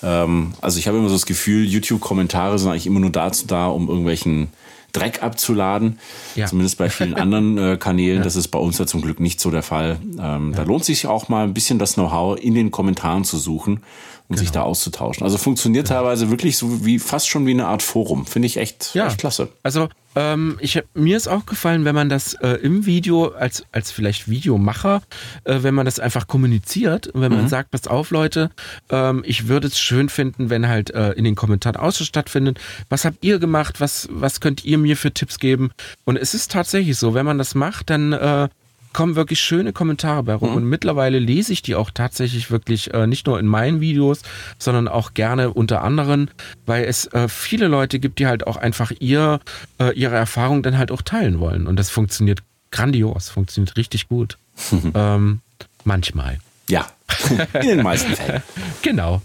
ähm, 0.04 0.54
also 0.62 0.78
ich 0.80 0.88
habe 0.88 0.98
immer 0.98 1.10
so 1.10 1.16
das 1.16 1.26
Gefühl, 1.26 1.66
YouTube-Kommentare 1.66 2.60
sind 2.60 2.70
eigentlich 2.70 2.88
immer 2.88 3.00
nur 3.00 3.12
dazu 3.12 3.48
da, 3.48 3.68
um 3.68 3.90
irgendwelchen 3.90 4.50
Dreck 4.92 5.22
abzuladen. 5.22 6.00
Ja. 6.36 6.46
Zumindest 6.46 6.78
bei 6.78 6.90
vielen 6.90 7.14
anderen 7.16 7.58
äh, 7.58 7.78
Kanälen. 7.78 8.20
Ja. 8.20 8.24
Das 8.24 8.38
ist 8.38 8.48
bei 8.48 8.60
uns 8.60 8.78
ja 8.78 8.86
zum 8.86 9.02
Glück 9.02 9.20
nicht 9.20 9.42
so 9.42 9.52
der 9.52 9.64
Fall. 9.64 9.98
Ähm, 10.18 10.52
ja. 10.52 10.58
Da 10.58 10.64
lohnt 10.64 10.86
sich 10.86 11.06
auch 11.08 11.28
mal 11.28 11.44
ein 11.44 11.54
bisschen 11.54 11.80
das 11.80 11.96
Know-how 11.96 12.40
in 12.40 12.56
den 12.56 12.72
Kommentaren 12.72 13.26
zu 13.26 13.38
suchen 13.38 13.82
und 14.28 14.36
genau. 14.36 14.40
sich 14.40 14.52
da 14.52 14.62
auszutauschen. 14.64 15.24
Also 15.24 15.38
funktioniert 15.38 15.88
teilweise 15.88 16.30
wirklich 16.30 16.58
so 16.58 16.86
wie 16.86 17.00
fast 17.00 17.28
schon 17.28 17.46
wie 17.46 17.52
eine 17.52 17.68
Art 17.68 17.84
Forum. 17.84 18.26
Finde 18.26 18.48
ich 18.48 18.58
echt, 18.58 18.96
echt 18.96 19.20
klasse. 19.20 19.50
Also 19.64 19.90
Ähm, 20.16 20.58
ich, 20.62 20.82
mir 20.94 21.18
ist 21.18 21.28
auch 21.28 21.46
gefallen, 21.46 21.84
wenn 21.84 21.94
man 21.94 22.08
das 22.08 22.36
äh, 22.36 22.52
im 22.62 22.86
Video, 22.86 23.28
als, 23.28 23.66
als 23.72 23.92
vielleicht 23.92 24.30
Videomacher, 24.30 25.02
äh, 25.44 25.58
wenn 25.62 25.74
man 25.74 25.86
das 25.86 26.00
einfach 26.00 26.28
kommuniziert, 26.28 27.12
wenn 27.14 27.32
man 27.32 27.44
mhm. 27.44 27.50
sagt, 27.50 27.72
pass 27.72 27.88
auf 27.88 28.12
Leute, 28.12 28.50
ähm, 28.90 29.24
ich 29.26 29.48
würde 29.50 29.68
es 29.68 29.78
schön 29.78 30.08
finden, 30.08 30.50
wenn 30.50 30.68
halt 30.68 30.92
äh, 30.92 31.12
in 31.12 31.26
den 31.26 31.36
Kommentaren 31.36 31.76
Austausch 31.76 32.08
stattfindet. 32.08 32.60
Was 32.90 33.04
habt 33.04 33.26
ihr 33.26 33.40
gemacht? 33.40 33.82
Was, 33.82 34.08
was 34.10 34.40
könnt 34.40 34.64
ihr 34.64 34.78
mir 34.78 34.96
für 34.96 35.14
Tipps 35.14 35.38
geben? 35.38 35.72
Und 36.06 36.18
es 36.18 36.34
ist 36.34 36.52
tatsächlich 36.52 36.98
so, 36.98 37.14
wenn 37.14 37.26
man 37.26 37.38
das 37.38 37.54
macht, 37.54 37.90
dann 37.90 38.14
äh, 38.14 38.48
kommen 38.96 39.18
wirklich 39.18 39.42
schöne 39.42 39.74
Kommentare 39.74 40.24
bei 40.24 40.34
rum. 40.34 40.52
Mhm. 40.52 40.56
Und 40.56 40.64
mittlerweile 40.64 41.20
lese 41.20 41.52
ich 41.52 41.62
die 41.62 41.76
auch 41.76 41.92
tatsächlich 41.92 42.50
wirklich 42.50 42.94
äh, 42.94 43.08
nicht 43.08 43.28
nur 43.28 43.38
in 43.40 43.46
meinen 43.46 43.82
Videos, 43.82 44.22
sondern 44.58 44.88
auch 44.88 45.14
gerne 45.14 45.52
unter 45.52 45.84
anderen, 45.84 46.32
weil 46.66 46.86
es 46.86 47.06
äh, 47.08 47.28
viele 47.28 47.68
Leute 47.68 48.00
gibt, 48.00 48.20
die 48.20 48.26
halt 48.26 48.48
auch 48.48 48.56
einfach 48.56 48.94
ihr, 49.00 49.42
äh, 49.82 49.94
ihre 49.94 50.16
Erfahrung 50.16 50.64
dann 50.64 50.78
halt 50.78 50.92
auch 50.92 51.02
teilen 51.02 51.42
wollen. 51.42 51.68
Und 51.68 51.76
das 51.76 51.90
funktioniert 51.90 52.40
grandios, 52.72 53.28
funktioniert 53.28 53.76
richtig 53.76 54.08
gut. 54.08 54.38
ähm, 54.96 55.42
manchmal. 55.84 56.40
Ja, 56.70 56.88
in 57.54 57.68
den 57.68 57.84
meisten 57.84 58.16
Fällen. 58.16 58.44
Genau. 58.82 59.22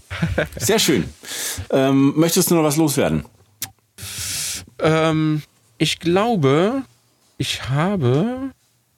Sehr 0.57 0.79
schön. 0.79 1.05
Ähm, 1.69 2.13
möchtest 2.17 2.51
du 2.51 2.55
noch 2.55 2.63
was 2.63 2.75
loswerden? 2.75 3.23
Ähm, 4.79 5.43
ich 5.77 5.99
glaube, 5.99 6.81
ich 7.37 7.69
habe 7.69 8.51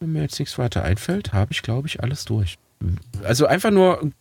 wenn 0.04 0.12
mir 0.12 0.22
jetzt 0.22 0.38
nichts 0.38 0.58
weiter 0.58 0.84
einfällt, 0.84 1.32
habe 1.32 1.54
ich, 1.54 1.62
glaube 1.62 1.88
ich, 1.88 2.04
alles 2.04 2.26
durch. 2.26 2.58
Also 3.24 3.46
einfach 3.46 3.72
nur 3.72 4.02
ein 4.02 4.14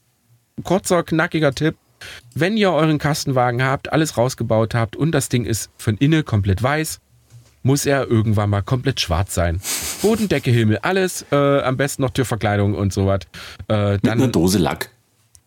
kurzer, 0.63 1.03
knackiger 1.03 1.53
Tipp. 1.53 1.75
Wenn 2.35 2.57
ihr 2.57 2.71
euren 2.73 2.99
Kastenwagen 2.99 3.63
habt, 3.65 3.93
alles 3.93 4.17
rausgebaut 4.17 4.75
habt 4.75 4.95
und 4.95 5.13
das 5.13 5.29
Ding 5.29 5.45
ist 5.45 5.71
von 5.77 5.97
innen 5.97 6.25
komplett 6.25 6.63
weiß, 6.63 7.01
muss 7.65 7.85
er 7.85 8.09
irgendwann 8.09 8.51
mal 8.51 8.63
komplett 8.63 9.01
schwarz 9.01 9.35
sein. 9.35 9.61
Bodendecke, 10.03 10.51
Himmel, 10.53 10.79
alles. 10.79 11.27
Äh, 11.33 11.61
am 11.63 11.77
besten 11.77 12.03
noch 12.03 12.11
Türverkleidung 12.11 12.75
und 12.75 12.93
sowas. 12.93 13.21
Äh, 13.69 13.95
mit 13.95 14.09
einer 14.09 14.29
Dose 14.29 14.59
Lack. 14.59 14.91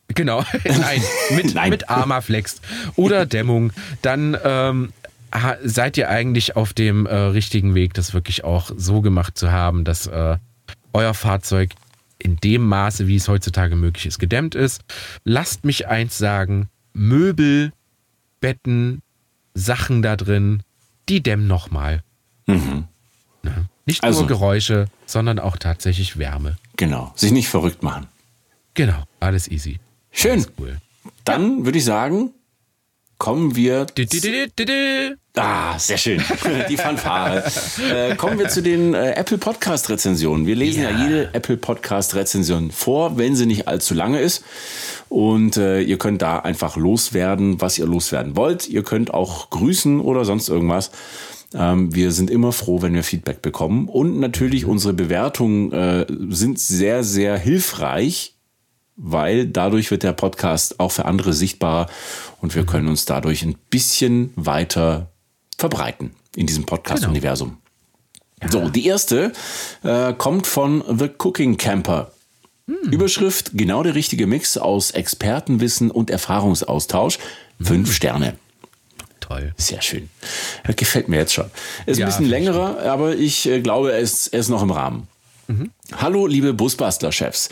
Genau, 0.10 0.44
nein, 0.66 1.02
mit, 1.32 1.56
Nein. 1.56 1.70
mit 1.70 1.90
Armaflex 1.90 2.62
oder 2.96 3.26
Dämmung. 3.26 3.72
Dann 4.02 4.38
ähm, 4.44 4.94
seid 5.64 5.98
ihr 5.98 6.10
eigentlich 6.10 6.56
auf 6.56 6.74
dem 6.74 7.06
äh, 7.06 7.16
richtigen 7.16 7.76
Weg, 7.76 7.94
das 7.94 8.14
wirklich 8.14 8.44
auch 8.44 8.72
so 8.76 9.02
gemacht 9.02 9.38
zu 9.38 9.52
haben, 9.52 9.84
dass 9.84 10.08
äh, 10.08 10.38
euer 10.94 11.14
Fahrzeug 11.14 11.72
in 12.18 12.38
dem 12.38 12.66
Maße, 12.66 13.08
wie 13.08 13.18
es 13.18 13.28
heutzutage 13.28 13.76
möglich 13.76 14.06
ist, 14.06 14.20
gedämmt 14.20 14.56
ist. 14.56 14.82
Lasst 15.24 15.66
mich 15.66 15.88
eins 15.88 16.18
sagen, 16.18 16.70
Möbel, 16.94 17.72
Betten, 18.40 19.02
Sachen 19.54 20.02
da 20.02 20.16
drin, 20.16 20.64
die 21.10 21.22
dämmen 21.22 21.48
nochmal. 21.48 22.04
Mhm. 22.48 22.86
Ja. 23.44 23.52
Nicht 23.86 24.04
also, 24.04 24.22
nur 24.22 24.28
Geräusche, 24.28 24.88
sondern 25.06 25.40
auch 25.40 25.58
tatsächlich 25.58 26.18
Wärme. 26.18 26.58
Genau, 26.78 27.12
sich 27.16 27.32
nicht 27.32 27.48
verrückt 27.48 27.84
machen. 27.84 28.08
Genau, 28.74 29.04
alles 29.20 29.48
easy. 29.48 29.80
Schön. 30.12 30.32
Alles 30.32 30.52
cool. 30.60 30.78
Dann 31.24 31.60
ja. 31.60 31.66
würde 31.66 31.78
ich 31.78 31.86
sagen, 31.86 32.32
kommen 33.18 33.56
wir. 33.56 33.86
Ah, 35.36 35.78
sehr 35.78 35.98
schön. 35.98 36.24
Die 36.70 36.78
Fanfare. 36.78 37.44
äh, 37.92 38.16
kommen 38.16 38.40
wir 38.40 38.48
zu 38.50 38.62
den 38.62 38.94
äh, 38.94 39.12
Apple 39.12 39.38
Podcast 39.38 39.90
Rezensionen. 39.90 40.46
Wir 40.46 40.56
lesen 40.56 40.84
ja. 40.84 40.92
ja, 40.92 41.04
jede 41.04 41.34
Apple 41.34 41.58
Podcast 41.58 42.16
Rezension 42.16 42.72
vor, 42.72 43.18
wenn 43.18 43.36
sie 43.36 43.46
nicht 43.46 43.68
allzu 43.68 43.94
lange 43.94 44.20
ist. 44.20 44.44
Und 45.10 45.58
äh, 45.58 45.82
ihr 45.82 45.98
könnt 45.98 46.22
da 46.22 46.40
einfach 46.40 46.78
loswerden, 46.78 47.62
was 47.62 47.78
ihr 47.78 47.86
loswerden 47.86 48.36
wollt. 48.36 48.68
Ihr 48.68 48.84
könnt 48.84 49.14
auch 49.14 49.50
grüßen 49.50 50.00
oder 50.00 50.26
sonst 50.26 50.50
irgendwas. 50.50 50.92
Ähm, 51.54 51.94
wir 51.94 52.12
sind 52.12 52.30
immer 52.30 52.52
froh, 52.52 52.82
wenn 52.82 52.94
wir 52.94 53.04
Feedback 53.04 53.42
bekommen. 53.42 53.88
Und 53.88 54.20
natürlich 54.20 54.66
unsere 54.66 54.94
Bewertungen 54.94 55.72
äh, 55.72 56.06
sind 56.30 56.60
sehr, 56.60 57.04
sehr 57.04 57.38
hilfreich 57.38 58.36
weil 58.96 59.48
dadurch 59.48 59.92
wird 59.92 60.04
der 60.04 60.14
Podcast 60.14 60.80
auch 60.80 60.92
für 60.92 61.06
andere 61.06 61.34
sichtbar 61.34 61.88
und 62.46 62.54
wir 62.54 62.62
mhm. 62.62 62.68
können 62.68 62.88
uns 62.90 63.06
dadurch 63.06 63.42
ein 63.42 63.56
bisschen 63.72 64.32
weiter 64.36 65.10
verbreiten 65.58 66.12
in 66.36 66.46
diesem 66.46 66.66
Podcast-Universum. 66.66 67.58
Genau. 68.40 68.60
Ja. 68.60 68.66
So, 68.66 68.70
die 68.70 68.86
erste 68.86 69.34
äh, 69.82 70.14
kommt 70.14 70.46
von 70.46 70.84
The 70.88 71.10
Cooking 71.18 71.58
Camper. 71.58 72.12
Hm. 72.68 72.92
Überschrift: 72.92 73.52
Genau 73.54 73.82
der 73.82 73.96
richtige 73.96 74.28
Mix 74.28 74.58
aus 74.58 74.92
Expertenwissen 74.92 75.90
und 75.90 76.12
Erfahrungsaustausch. 76.12 77.18
Fünf 77.60 77.88
hm. 77.88 77.94
Sterne. 77.96 78.36
Toll. 79.22 79.56
Sehr 79.58 79.82
schön. 79.82 80.12
Das 80.66 80.76
gefällt 80.76 81.10
mir 81.10 81.18
jetzt 81.18 81.34
schon. 81.34 81.50
Ist 81.88 81.98
ja, 81.98 82.06
ein 82.06 82.12
bisschen 82.12 82.30
längerer, 82.30 82.80
aber 82.84 83.16
ich 83.16 83.48
äh, 83.48 83.60
glaube, 83.60 83.92
er 83.92 83.98
ist, 83.98 84.28
er 84.28 84.40
ist 84.40 84.50
noch 84.50 84.62
im 84.62 84.70
Rahmen. 84.70 85.08
Mhm. 85.48 85.72
Hallo, 85.98 86.28
liebe 86.28 86.54
Busbastler-Chefs. 86.54 87.50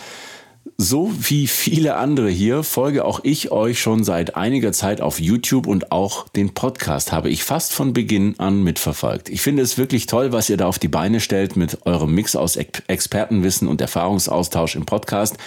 So 0.77 1.11
wie 1.19 1.47
viele 1.47 1.95
andere 1.97 2.29
hier 2.29 2.63
folge 2.63 3.03
auch 3.03 3.19
ich 3.23 3.51
euch 3.51 3.81
schon 3.81 4.03
seit 4.03 4.37
einiger 4.37 4.71
Zeit 4.71 5.01
auf 5.01 5.19
YouTube 5.19 5.67
und 5.67 5.91
auch 5.91 6.29
den 6.29 6.53
Podcast 6.53 7.11
habe 7.11 7.29
ich 7.29 7.43
fast 7.43 7.73
von 7.73 7.91
Beginn 7.93 8.39
an 8.39 8.63
mitverfolgt. 8.63 9.27
Ich 9.29 9.41
finde 9.41 9.61
es 9.61 9.77
wirklich 9.77 10.05
toll, 10.05 10.31
was 10.31 10.49
ihr 10.49 10.57
da 10.57 10.67
auf 10.67 10.79
die 10.79 10.87
Beine 10.87 11.19
stellt 11.19 11.57
mit 11.57 11.85
eurem 11.85 12.15
Mix 12.15 12.35
aus 12.35 12.55
Expertenwissen 12.55 13.67
und 13.67 13.81
Erfahrungsaustausch 13.81 14.75
im 14.75 14.85
Podcast, 14.85 15.37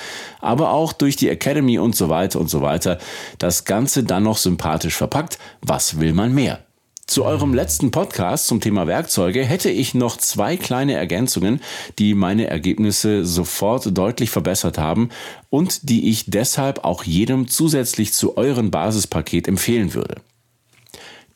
aber 0.40 0.70
auch 0.70 0.92
durch 0.92 1.16
die 1.16 1.30
Academy 1.30 1.78
und 1.78 1.96
so 1.96 2.08
weiter 2.10 2.38
und 2.38 2.50
so 2.50 2.60
weiter. 2.60 2.98
Das 3.38 3.64
Ganze 3.64 4.04
dann 4.04 4.24
noch 4.24 4.36
sympathisch 4.36 4.94
verpackt. 4.94 5.38
Was 5.62 5.98
will 5.98 6.12
man 6.12 6.34
mehr? 6.34 6.65
Zu 7.06 7.24
eurem 7.24 7.54
letzten 7.54 7.92
Podcast 7.92 8.48
zum 8.48 8.60
Thema 8.60 8.88
Werkzeuge 8.88 9.44
hätte 9.44 9.70
ich 9.70 9.94
noch 9.94 10.16
zwei 10.16 10.56
kleine 10.56 10.94
Ergänzungen, 10.94 11.60
die 12.00 12.14
meine 12.14 12.48
Ergebnisse 12.48 13.24
sofort 13.24 13.96
deutlich 13.96 14.30
verbessert 14.30 14.76
haben 14.76 15.10
und 15.48 15.88
die 15.88 16.10
ich 16.10 16.24
deshalb 16.28 16.84
auch 16.84 17.04
jedem 17.04 17.46
zusätzlich 17.46 18.12
zu 18.12 18.36
eurem 18.36 18.72
Basispaket 18.72 19.46
empfehlen 19.46 19.94
würde 19.94 20.16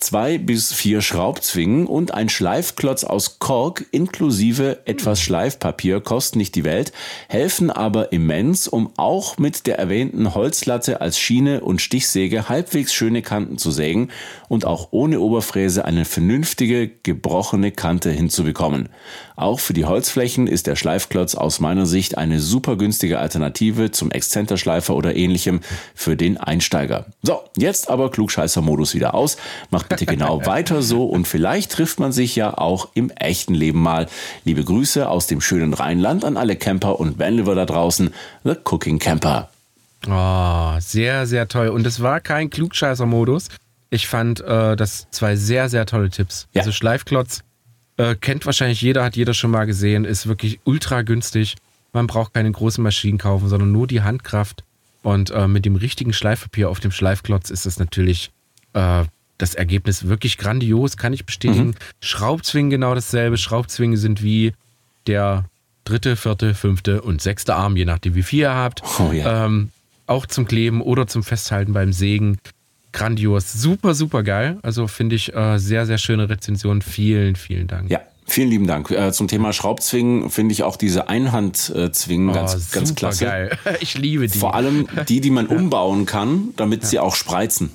zwei 0.01 0.38
bis 0.38 0.72
vier 0.72 1.03
Schraubzwingen 1.03 1.86
und 1.86 2.14
ein 2.14 2.28
Schleifklotz 2.28 3.05
aus 3.05 3.38
Kork 3.38 3.84
inklusive 3.90 4.78
etwas 4.86 5.20
Schleifpapier 5.20 6.01
kosten 6.01 6.38
nicht 6.38 6.55
die 6.55 6.64
Welt, 6.64 6.92
helfen 7.28 7.70
aber 7.70 8.12
immens, 8.12 8.68
um 8.68 8.92
auch 8.96 9.38
mit 9.38 9.66
der 9.66 9.78
erwähnten 9.78 10.34
Holzlatte 10.34 11.01
als 11.01 11.18
Schiene 11.18 11.61
und 11.61 11.80
Stichsäge 11.80 12.48
halbwegs 12.48 12.94
schöne 12.94 13.22
Kanten 13.22 13.59
zu 13.59 13.70
sägen 13.70 14.09
und 14.48 14.64
auch 14.64 14.88
ohne 14.90 15.20
Oberfräse 15.20 15.84
eine 15.84 16.05
vernünftige 16.05 16.88
gebrochene 16.88 17.70
Kante 17.70 18.11
hinzubekommen. 18.11 18.88
Auch 19.36 19.61
für 19.61 19.72
die 19.72 19.84
Holzflächen 19.84 20.46
ist 20.46 20.66
der 20.66 20.76
Schleifklotz 20.76 21.34
aus 21.34 21.61
meiner 21.61 21.86
Sicht 21.86 22.18
eine 22.18 22.40
super 22.40 22.76
günstige 22.76 23.18
Alternative 23.18 23.90
zum 23.90 24.11
Exzenterschleifer 24.11 24.94
oder 24.94 25.16
ähnlichem 25.16 25.61
für 25.94 26.16
den 26.16 26.36
Einsteiger. 26.38 27.07
So, 27.22 27.40
jetzt 27.57 27.90
aber 27.90 28.11
Klugscheißer-Modus 28.11 28.94
wieder 28.94 29.14
aus. 29.14 29.36
Macht 29.70 29.89
bitte 29.91 30.07
genau 30.07 30.47
weiter 30.47 30.80
so 30.80 31.05
und 31.05 31.28
vielleicht 31.28 31.72
trifft 31.72 32.01
man 32.01 32.12
sich 32.12 32.34
ja 32.36 32.57
auch 32.57 32.88
im 32.95 33.11
echten 33.11 33.53
Leben 33.53 33.82
mal. 33.82 34.07
Liebe 34.45 34.64
Grüße 34.64 35.07
aus 35.07 35.26
dem 35.26 35.43
schönen 35.43 35.74
Rheinland 35.74 36.24
an 36.24 36.38
alle 36.38 36.57
Camper 36.57 36.99
und 36.99 37.18
Vanliver 37.18 37.55
da 37.55 37.66
draußen. 37.66 38.14
The 38.45 38.55
Cooking 38.64 38.99
Camper. 38.99 39.51
Oh, 40.09 40.80
sehr, 40.80 41.26
sehr 41.26 41.47
toll. 41.49 41.68
Und 41.68 41.86
es 41.86 42.01
war 42.01 42.20
kein 42.20 42.49
Klugscheißer-Modus. 42.49 43.49
Ich 43.91 44.09
fand 44.09 44.41
äh, 44.41 44.76
das 44.76 45.09
zwei 45.11 45.36
sehr, 45.36 45.68
sehr 45.68 45.84
tolle 45.84 46.09
Tipps. 46.09 46.49
Ja. 46.55 46.61
Also 46.61 46.72
Schleifklotz 46.72 47.43
äh, 47.97 48.14
kennt 48.14 48.47
wahrscheinlich 48.47 48.80
jeder, 48.80 49.05
hat 49.05 49.16
jeder 49.16 49.34
schon 49.34 49.51
mal 49.51 49.66
gesehen, 49.66 50.05
ist 50.07 50.26
wirklich 50.26 50.61
ultra 50.64 51.03
günstig. 51.03 51.57
Man 51.93 52.07
braucht 52.07 52.32
keine 52.32 52.51
großen 52.51 52.82
Maschinen 52.82 53.18
kaufen, 53.18 53.49
sondern 53.49 53.72
nur 53.72 53.86
die 53.86 54.01
Handkraft. 54.01 54.64
Und 55.03 55.30
äh, 55.30 55.49
mit 55.49 55.64
dem 55.64 55.76
richtigen 55.76 56.12
Schleifpapier 56.12 56.70
auf 56.70 56.80
dem 56.80 56.93
Schleifklotz 56.93 57.51
ist 57.51 57.66
das 57.66 57.78
natürlich 57.78 58.30
äh, 58.74 59.05
das 59.41 59.55
Ergebnis 59.55 60.07
wirklich 60.07 60.38
grandios, 60.38 60.97
kann 60.97 61.12
ich 61.12 61.24
bestätigen. 61.24 61.68
Mhm. 61.68 61.74
Schraubzwingen 62.01 62.70
genau 62.70 62.95
dasselbe. 62.95 63.36
Schraubzwingen 63.36 63.97
sind 63.97 64.22
wie 64.22 64.53
der 65.07 65.45
dritte, 65.84 66.16
vierte, 66.16 66.55
fünfte 66.55 67.03
und 67.03 67.22
sechste 67.22 67.55
Arm, 67.55 67.76
je 67.76 67.84
nachdem 67.84 68.14
wie 68.14 68.22
viel 68.22 68.41
ihr 68.41 68.55
habt. 68.55 68.82
Oh, 68.99 69.12
ja. 69.12 69.47
ähm, 69.47 69.70
auch 70.07 70.26
zum 70.26 70.47
Kleben 70.47 70.82
oder 70.82 71.07
zum 71.07 71.22
Festhalten 71.22 71.72
beim 71.72 71.93
Sägen 71.93 72.38
grandios. 72.93 73.53
Super, 73.53 73.95
super 73.95 74.22
geil. 74.22 74.59
Also 74.62 74.86
finde 74.88 75.16
ich 75.16 75.34
äh, 75.34 75.59
sehr, 75.59 75.86
sehr 75.86 75.99
schöne 75.99 76.28
Rezension. 76.28 76.82
Vielen, 76.82 77.36
vielen 77.36 77.66
Dank. 77.66 77.91
Ja. 77.91 78.01
Vielen 78.26 78.49
lieben 78.49 78.66
Dank. 78.68 78.93
Äh, 78.93 79.11
zum 79.11 79.26
Thema 79.26 79.53
Schraubzwingen 79.53 80.30
finde 80.30 80.53
ich 80.53 80.62
auch 80.62 80.76
diese 80.76 81.09
Einhandzwingen 81.09 82.28
oh, 82.28 82.32
ganz, 82.32 82.70
ganz 82.70 82.95
klasse. 82.95 83.24
Geil. 83.24 83.59
Ich 83.80 83.99
liebe 83.99 84.28
die. 84.28 84.38
Vor 84.38 84.55
allem 84.55 84.86
die, 85.09 85.20
die 85.20 85.30
man 85.30 85.51
ja. 85.51 85.57
umbauen 85.57 86.07
kann, 86.07 86.51
damit 86.57 86.82
ja. 86.82 86.88
sie 86.88 86.99
auch 87.01 87.16
spreizen. 87.16 87.70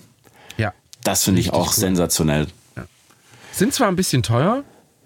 Das 1.06 1.24
finde 1.24 1.39
ich 1.39 1.53
auch 1.53 1.68
gut. 1.68 1.76
sensationell. 1.76 2.47
Ja. 2.76 2.84
Sind 3.53 3.74
zwar 3.74 3.88
ein 3.88 3.95
bisschen 3.95 4.24
teuer, 4.24 4.64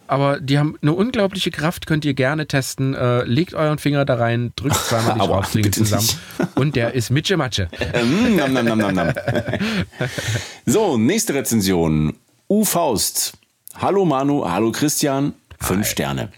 aber 0.08 0.39
die 0.39 0.58
haben 0.58 0.76
eine 0.82 0.93
unglaubliche 0.93 1.52
Kraft, 1.52 1.86
könnt 1.86 2.04
ihr 2.06 2.16
gerne 2.16 2.47
testen. 2.47 2.95
Äh, 2.95 3.24
legt 3.26 3.54
euren 3.54 3.78
Finger 3.78 4.06
da 4.06 4.16
rein, 4.16 4.54
drückt 4.56 4.78
zweimal 4.78 5.14
die 5.14 5.20
Schraubzwingen 5.26 5.72
zusammen 5.74 6.10
und 6.56 6.76
der 6.76 6.95
ist 6.95 7.12
Mitsche 7.12 7.38
Matsche. 7.38 7.70
Ähm, 7.93 8.36
nam, 8.36 8.54
nam, 8.54 8.66
nam, 8.66 8.78
nam, 8.80 8.95
nam. 8.95 9.14
so, 10.66 10.97
nächste 10.97 11.36
Rezension. 11.36 12.16
U 12.47 12.66
Faust 12.66 13.34
Hallo 13.82 14.04
Manu, 14.04 14.43
hallo 14.45 14.72
Christian, 14.74 15.34
fünf 15.58 15.88
Sterne. 15.88 16.32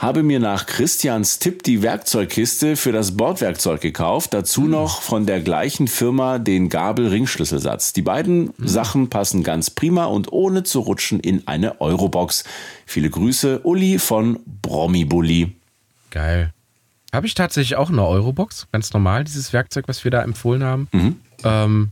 Habe 0.00 0.22
mir 0.22 0.40
nach 0.40 0.64
Christians 0.64 1.40
Tipp 1.40 1.62
die 1.62 1.82
Werkzeugkiste 1.82 2.76
für 2.76 2.90
das 2.90 3.18
Bordwerkzeug 3.18 3.82
gekauft. 3.82 4.32
Dazu 4.32 4.62
noch 4.62 5.02
von 5.02 5.26
der 5.26 5.42
gleichen 5.42 5.88
Firma 5.88 6.38
den 6.38 6.70
Gabel-Ringschlüsselsatz. 6.70 7.92
Die 7.92 8.00
beiden 8.00 8.54
Sachen 8.56 9.10
passen 9.10 9.42
ganz 9.42 9.68
prima 9.68 10.06
und 10.06 10.32
ohne 10.32 10.62
zu 10.62 10.80
rutschen 10.80 11.20
in 11.20 11.46
eine 11.46 11.82
Eurobox. 11.82 12.44
Viele 12.86 13.10
Grüße, 13.10 13.60
Uli 13.62 13.98
von 13.98 14.38
Brommibully. 14.62 15.54
Geil. 16.08 16.54
Habe 17.12 17.26
ich 17.26 17.34
tatsächlich 17.34 17.76
auch 17.76 17.90
eine 17.90 18.06
Eurobox, 18.06 18.68
ganz 18.72 18.94
normal, 18.94 19.24
dieses 19.24 19.52
Werkzeug, 19.52 19.86
was 19.86 20.02
wir 20.04 20.10
da 20.10 20.22
empfohlen 20.22 20.64
haben. 20.64 20.88
Ähm, 21.44 21.90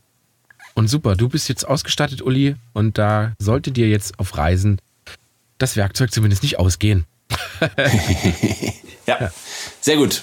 und 0.73 0.89
super, 0.89 1.15
du 1.15 1.29
bist 1.29 1.51
jetzt 1.51 1.69
ausgestattet, 1.69 2.23
Uli, 2.23 2.57
und 2.73 2.97
da 2.97 3.35
sollte 3.39 3.71
dir 3.71 3.91
jetzt 3.91 4.19
auf 4.19 4.39
Reisen 4.39 4.81
das 5.59 5.77
Werkzeug 5.77 6.11
zumindest 6.11 6.43
nicht 6.43 6.59
ausgehen. 6.59 7.05
Ja, 9.07 9.31
sehr 9.81 9.97
gut. 9.97 10.23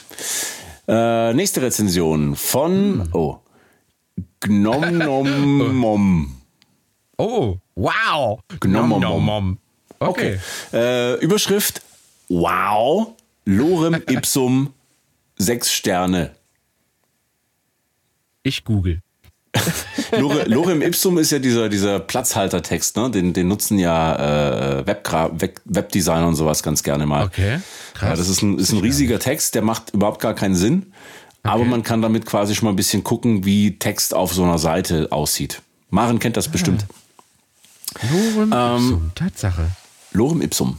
Äh, 0.88 1.34
nächste 1.34 1.62
Rezension 1.62 2.36
von 2.36 3.10
oh, 3.14 3.40
Gnom 4.42 4.98
Nom 4.98 5.76
Mom. 5.76 6.42
Oh, 7.18 7.58
wow. 7.76 8.40
Gnom, 8.60 8.90
Nom, 8.90 8.90
nom, 8.90 9.02
nom, 9.02 9.26
nom. 9.26 9.60
Okay. 10.00 10.40
Äh, 10.72 11.16
Überschrift 11.16 11.82
Wow, 12.30 13.16
Lorem 13.46 13.96
Ipsum, 14.08 14.74
sechs 15.38 15.72
Sterne. 15.72 16.36
Ich 18.44 18.64
google. 18.64 19.02
Lore, 20.18 20.44
Lorem 20.46 20.82
Ipsum 20.82 21.18
ist 21.18 21.32
ja 21.32 21.40
dieser, 21.40 21.70
dieser 21.70 22.00
Platzhaltertext, 22.00 22.98
ne? 22.98 23.10
den, 23.12 23.34
den 23.34 23.48
nutzen 23.48 23.80
ja 23.80 24.80
äh, 24.80 24.88
Webgra 24.88 25.32
Web 25.40 25.62
Webdesigner 25.66 26.28
und 26.28 26.36
sowas 26.36 26.64
ganz 26.64 26.84
gerne 26.84 27.06
mal. 27.06 27.26
Okay. 27.26 27.60
Krass. 27.94 28.10
Ja, 28.10 28.16
das 28.16 28.30
ist 28.30 28.42
ein, 28.42 28.60
ist 28.60 28.72
ein 28.72 28.80
riesiger 28.80 29.20
Text, 29.20 29.56
der 29.56 29.62
macht 29.62 29.92
überhaupt 29.94 30.22
gar 30.22 30.34
keinen 30.34 30.56
Sinn. 30.56 30.92
Aber 31.44 31.64
man 31.64 31.84
kann 31.84 32.02
damit 32.02 32.26
quasi 32.26 32.56
schon 32.56 32.66
mal 32.66 32.74
ein 32.74 32.76
bisschen 32.76 33.04
gucken, 33.04 33.46
wie 33.46 33.78
Text 33.78 34.16
auf 34.16 34.34
so 34.34 34.44
einer 34.44 34.58
Seite 34.58 35.12
aussieht. 35.12 35.62
Maren 35.92 36.18
kennt 36.18 36.38
das 36.38 36.48
bestimmt. 36.48 36.86
Lorem 38.12 38.52
Ähm, 38.52 38.76
Ipsum, 38.76 39.12
Tatsache. 39.14 39.68
Lorem 40.12 40.42
Ipsum. 40.42 40.78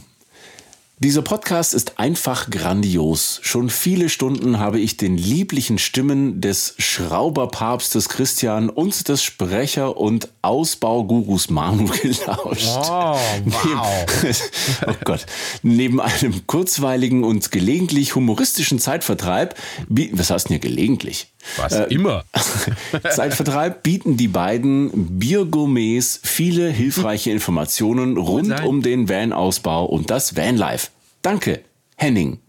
Dieser 0.99 1.21
Podcast 1.21 1.75
ist 1.75 1.99
einfach 1.99 2.49
grandios. 2.49 3.39
Schon 3.43 3.69
viele 3.69 4.09
Stunden 4.09 4.57
habe 4.57 4.79
ich 4.79 4.97
den 4.97 5.15
lieblichen 5.15 5.77
Stimmen 5.77 6.41
des 6.41 6.73
Schrauberpapstes 6.79 8.09
Christian 8.09 8.71
und 8.71 9.07
des 9.07 9.21
Sprecher- 9.21 9.95
und 9.95 10.29
Ausbaugurus 10.41 11.51
Manu 11.51 11.85
gelauscht. 12.01 12.65
Oh, 12.67 13.15
wow. 13.45 14.05
oh 14.87 14.93
Gott. 15.03 15.27
Neben 15.61 16.01
einem 16.01 16.47
kurzweiligen 16.47 17.23
und 17.23 17.51
gelegentlich 17.51 18.15
humoristischen 18.15 18.79
Zeitvertreib, 18.79 19.53
was 19.89 20.31
heißt 20.31 20.49
denn 20.49 20.59
hier 20.59 20.67
gelegentlich? 20.67 21.27
Was 21.55 21.73
Äh, 21.73 21.83
immer. 21.85 22.23
Zeitvertreib 23.09 23.83
bieten 23.83 24.17
die 24.17 24.27
beiden 24.27 25.17
Biergourmets 25.19 26.19
viele 26.23 26.69
hilfreiche 26.69 27.31
Informationen 27.31 28.17
rund 28.17 28.63
um 28.65 28.81
den 28.81 29.07
Van-Ausbau 29.09 29.85
und 29.85 30.09
das 30.09 30.35
Vanlife. 30.35 30.89
Danke, 31.21 31.61
Henning. 31.95 32.39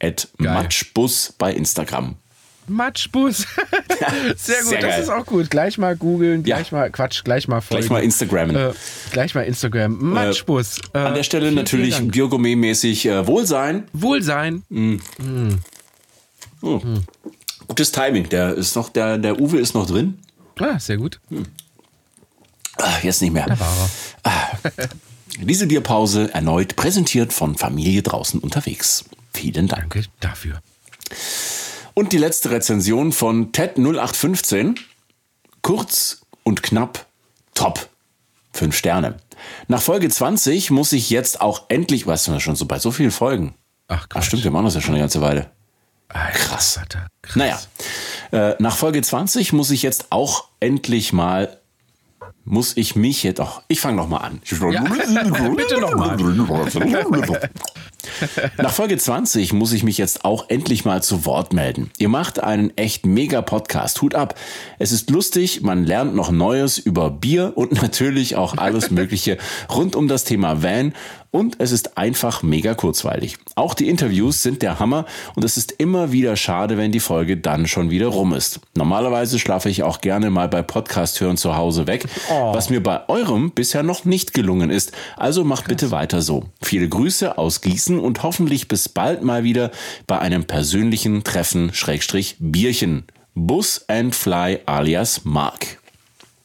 At 0.00 0.28
Geil. 0.38 0.52
Matschbus 0.54 1.32
bei 1.38 1.52
Instagram. 1.52 2.16
Matschbus. 2.68 3.38
Sehr 4.36 4.58
gut, 4.62 4.68
Sehr 4.68 4.80
das 4.80 5.00
ist 5.00 5.08
auch 5.08 5.26
gut. 5.26 5.50
Gleich 5.50 5.78
mal 5.78 5.96
googeln, 5.96 6.44
Ja. 6.44 6.56
gleich 6.56 6.70
mal, 6.72 6.90
Quatsch, 6.90 7.24
gleich 7.24 7.48
mal 7.48 7.60
folgen. 7.60 7.80
Gleich 7.80 7.90
mal 7.90 8.02
Instagrammen. 8.04 8.54
Äh, 8.54 8.72
gleich 9.12 9.34
mal 9.34 9.42
Instagram. 9.42 9.98
Matschbus. 10.12 10.78
Äh, 10.94 10.98
An 10.98 11.14
der 11.14 11.24
Stelle 11.24 11.46
vielen, 11.46 11.56
natürlich. 11.56 11.96
Biergourmet-mäßig 11.96 13.06
äh, 13.08 13.26
Wohlsein. 13.26 13.84
Wohlsein. 13.92 14.62
Gutes 17.72 17.90
Timing. 17.90 18.28
Der 18.28 18.52
ist 18.54 18.76
noch, 18.76 18.90
der, 18.90 19.16
der 19.16 19.40
Uwe 19.40 19.58
ist 19.58 19.72
noch 19.74 19.86
drin. 19.86 20.18
Ah, 20.60 20.78
sehr 20.78 20.98
gut. 20.98 21.20
Ah, 22.76 22.98
jetzt 23.02 23.22
nicht 23.22 23.32
mehr. 23.32 23.46
Da 23.46 23.58
war 23.58 23.90
er. 24.24 24.88
Diese 25.40 25.66
Bierpause 25.66 26.28
erneut 26.34 26.76
präsentiert 26.76 27.32
von 27.32 27.56
Familie 27.56 28.02
draußen 28.02 28.40
unterwegs. 28.40 29.06
Vielen 29.32 29.68
Dank. 29.68 29.94
Danke 29.94 30.04
dafür. 30.20 30.60
Und 31.94 32.12
die 32.12 32.18
letzte 32.18 32.50
Rezension 32.50 33.10
von 33.10 33.52
Ted0815. 33.52 34.76
Kurz 35.62 36.20
und 36.42 36.62
knapp, 36.62 37.06
top. 37.54 37.88
Fünf 38.52 38.76
Sterne. 38.76 39.16
Nach 39.68 39.80
Folge 39.80 40.10
20 40.10 40.70
muss 40.70 40.92
ich 40.92 41.08
jetzt 41.08 41.40
auch 41.40 41.70
endlich, 41.70 42.04
sind 42.04 42.34
wir 42.34 42.40
schon 42.40 42.54
so 42.54 42.66
bei 42.66 42.78
so 42.78 42.90
vielen 42.90 43.12
Folgen? 43.12 43.54
Ach, 43.88 44.00
Ach 44.02 44.08
Quatsch. 44.10 44.24
stimmt, 44.26 44.44
wir 44.44 44.50
machen 44.50 44.66
das 44.66 44.74
ja 44.74 44.82
schon 44.82 44.92
eine 44.94 45.02
ganze 45.02 45.22
Weile. 45.22 45.50
Alter, 46.12 46.38
krass. 46.38 46.74
Vater, 46.74 47.06
krass. 47.22 47.36
Naja, 47.36 47.60
äh, 48.32 48.54
nach 48.58 48.76
Folge 48.76 49.02
20 49.02 49.52
muss 49.52 49.70
ich 49.70 49.82
jetzt 49.82 50.06
auch 50.10 50.48
endlich 50.60 51.12
mal, 51.12 51.58
muss 52.44 52.76
ich 52.76 52.96
mich 52.96 53.22
jetzt, 53.22 53.40
ach, 53.40 53.62
ich 53.68 53.80
fange 53.80 53.96
nochmal 53.96 54.22
an. 54.22 54.40
bitte 55.56 55.80
noch 55.80 55.94
mal. 55.94 56.16
Nach 58.58 58.72
Folge 58.72 58.98
20 58.98 59.52
muss 59.52 59.72
ich 59.72 59.84
mich 59.84 59.98
jetzt 59.98 60.24
auch 60.24 60.48
endlich 60.48 60.84
mal 60.84 61.02
zu 61.02 61.24
Wort 61.24 61.52
melden. 61.52 61.90
Ihr 61.98 62.08
macht 62.08 62.42
einen 62.42 62.76
echt 62.76 63.06
mega 63.06 63.42
Podcast. 63.42 64.02
Hut 64.02 64.14
ab. 64.14 64.34
Es 64.78 64.92
ist 64.92 65.10
lustig, 65.10 65.62
man 65.62 65.84
lernt 65.84 66.14
noch 66.14 66.30
Neues 66.30 66.78
über 66.78 67.10
Bier 67.10 67.52
und 67.54 67.72
natürlich 67.82 68.36
auch 68.36 68.56
alles 68.56 68.90
Mögliche 68.90 69.38
rund 69.70 69.96
um 69.96 70.08
das 70.08 70.24
Thema 70.24 70.62
Van 70.62 70.94
und 71.32 71.56
es 71.58 71.72
ist 71.72 71.98
einfach 71.98 72.44
mega 72.44 72.74
kurzweilig. 72.74 73.38
Auch 73.56 73.74
die 73.74 73.88
Interviews 73.88 74.42
sind 74.42 74.62
der 74.62 74.78
Hammer 74.78 75.06
und 75.34 75.44
es 75.44 75.56
ist 75.56 75.72
immer 75.72 76.12
wieder 76.12 76.36
schade, 76.36 76.76
wenn 76.76 76.92
die 76.92 77.00
Folge 77.00 77.36
dann 77.36 77.66
schon 77.66 77.90
wieder 77.90 78.06
rum 78.08 78.34
ist. 78.34 78.60
Normalerweise 78.76 79.40
schlafe 79.40 79.68
ich 79.68 79.82
auch 79.82 80.00
gerne 80.00 80.30
mal 80.30 80.48
bei 80.48 80.62
Podcast 80.62 81.20
hören 81.20 81.36
zu 81.36 81.56
Hause 81.56 81.88
weg, 81.88 82.06
was 82.28 82.70
mir 82.70 82.82
bei 82.82 83.08
eurem 83.08 83.50
bisher 83.50 83.82
noch 83.82 84.04
nicht 84.04 84.34
gelungen 84.34 84.70
ist. 84.70 84.92
Also 85.16 85.42
macht 85.42 85.66
bitte 85.66 85.90
weiter 85.90 86.22
so. 86.22 86.44
Viele 86.60 86.88
Grüße 86.88 87.38
aus 87.38 87.62
Gießen 87.62 87.98
und 87.98 88.22
hoffentlich 88.22 88.68
bis 88.68 88.88
bald 88.88 89.22
mal 89.22 89.42
wieder 89.42 89.70
bei 90.06 90.18
einem 90.18 90.44
persönlichen 90.44 91.24
Treffen 91.24 91.72
Schrägstrich 91.72 92.36
Bierchen. 92.38 93.04
Bus 93.34 93.86
and 93.88 94.14
Fly 94.14 94.60
alias 94.66 95.22
Mark. 95.24 95.78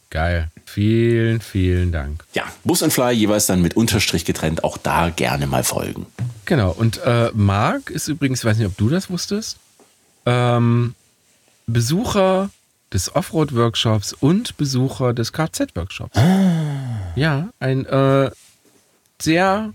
Geil. 0.09 0.49
Vielen, 0.77 1.41
vielen 1.41 1.91
Dank. 1.91 2.23
Ja, 2.33 2.43
Bus 2.63 2.83
and 2.83 2.93
Fly 2.93 3.11
jeweils 3.11 3.47
dann 3.47 3.63
mit 3.63 3.75
Unterstrich 3.75 4.25
getrennt. 4.25 4.63
Auch 4.63 4.77
da 4.77 5.09
gerne 5.09 5.47
mal 5.47 5.63
folgen. 5.63 6.05
Genau. 6.45 6.69
Und 6.69 6.99
äh, 7.03 7.31
Marc 7.33 7.89
ist 7.89 8.07
übrigens, 8.07 8.41
ich 8.41 8.45
weiß 8.45 8.59
nicht, 8.59 8.67
ob 8.67 8.77
du 8.77 8.87
das 8.87 9.09
wusstest, 9.09 9.57
ähm, 10.27 10.93
Besucher 11.65 12.51
des 12.93 13.15
Offroad-Workshops 13.15 14.13
und 14.13 14.55
Besucher 14.57 15.15
des 15.15 15.33
Kfz-Workshops. 15.33 16.15
Ja, 17.15 17.49
ein 17.59 17.87
äh, 17.87 18.29
sehr 19.19 19.73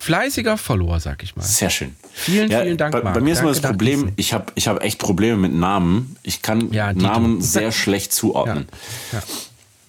fleißiger 0.00 0.58
Follower, 0.58 0.98
sag 0.98 1.22
ich 1.22 1.36
mal. 1.36 1.44
Sehr 1.44 1.70
schön. 1.70 1.94
Vielen, 2.12 2.48
vielen 2.48 2.78
Dank, 2.78 2.94
bei, 2.94 3.02
Marc. 3.02 3.14
bei 3.14 3.20
mir 3.20 3.32
ist 3.32 3.42
immer 3.42 3.50
das 3.50 3.60
Problem, 3.60 4.10
ich 4.16 4.32
habe 4.32 4.46
ich 4.56 4.66
hab 4.66 4.82
echt 4.82 4.98
Probleme 4.98 5.36
mit 5.36 5.54
Namen. 5.54 6.16
Ich 6.24 6.42
kann 6.42 6.72
Ja. 6.72 6.92
Namen 6.92 7.40
sehr 7.40 7.70
schlecht 7.70 8.12
zuordnen. 8.12 8.66
Ja. 9.12 9.22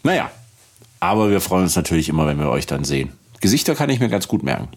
Naja, 0.03 0.31
aber 0.99 1.29
wir 1.29 1.41
freuen 1.41 1.63
uns 1.63 1.75
natürlich 1.75 2.09
immer, 2.09 2.27
wenn 2.27 2.39
wir 2.39 2.49
euch 2.49 2.65
dann 2.65 2.83
sehen. 2.83 3.11
Gesichter 3.41 3.75
kann 3.75 3.89
ich 3.89 3.99
mir 3.99 4.09
ganz 4.09 4.27
gut 4.27 4.43
merken. 4.43 4.67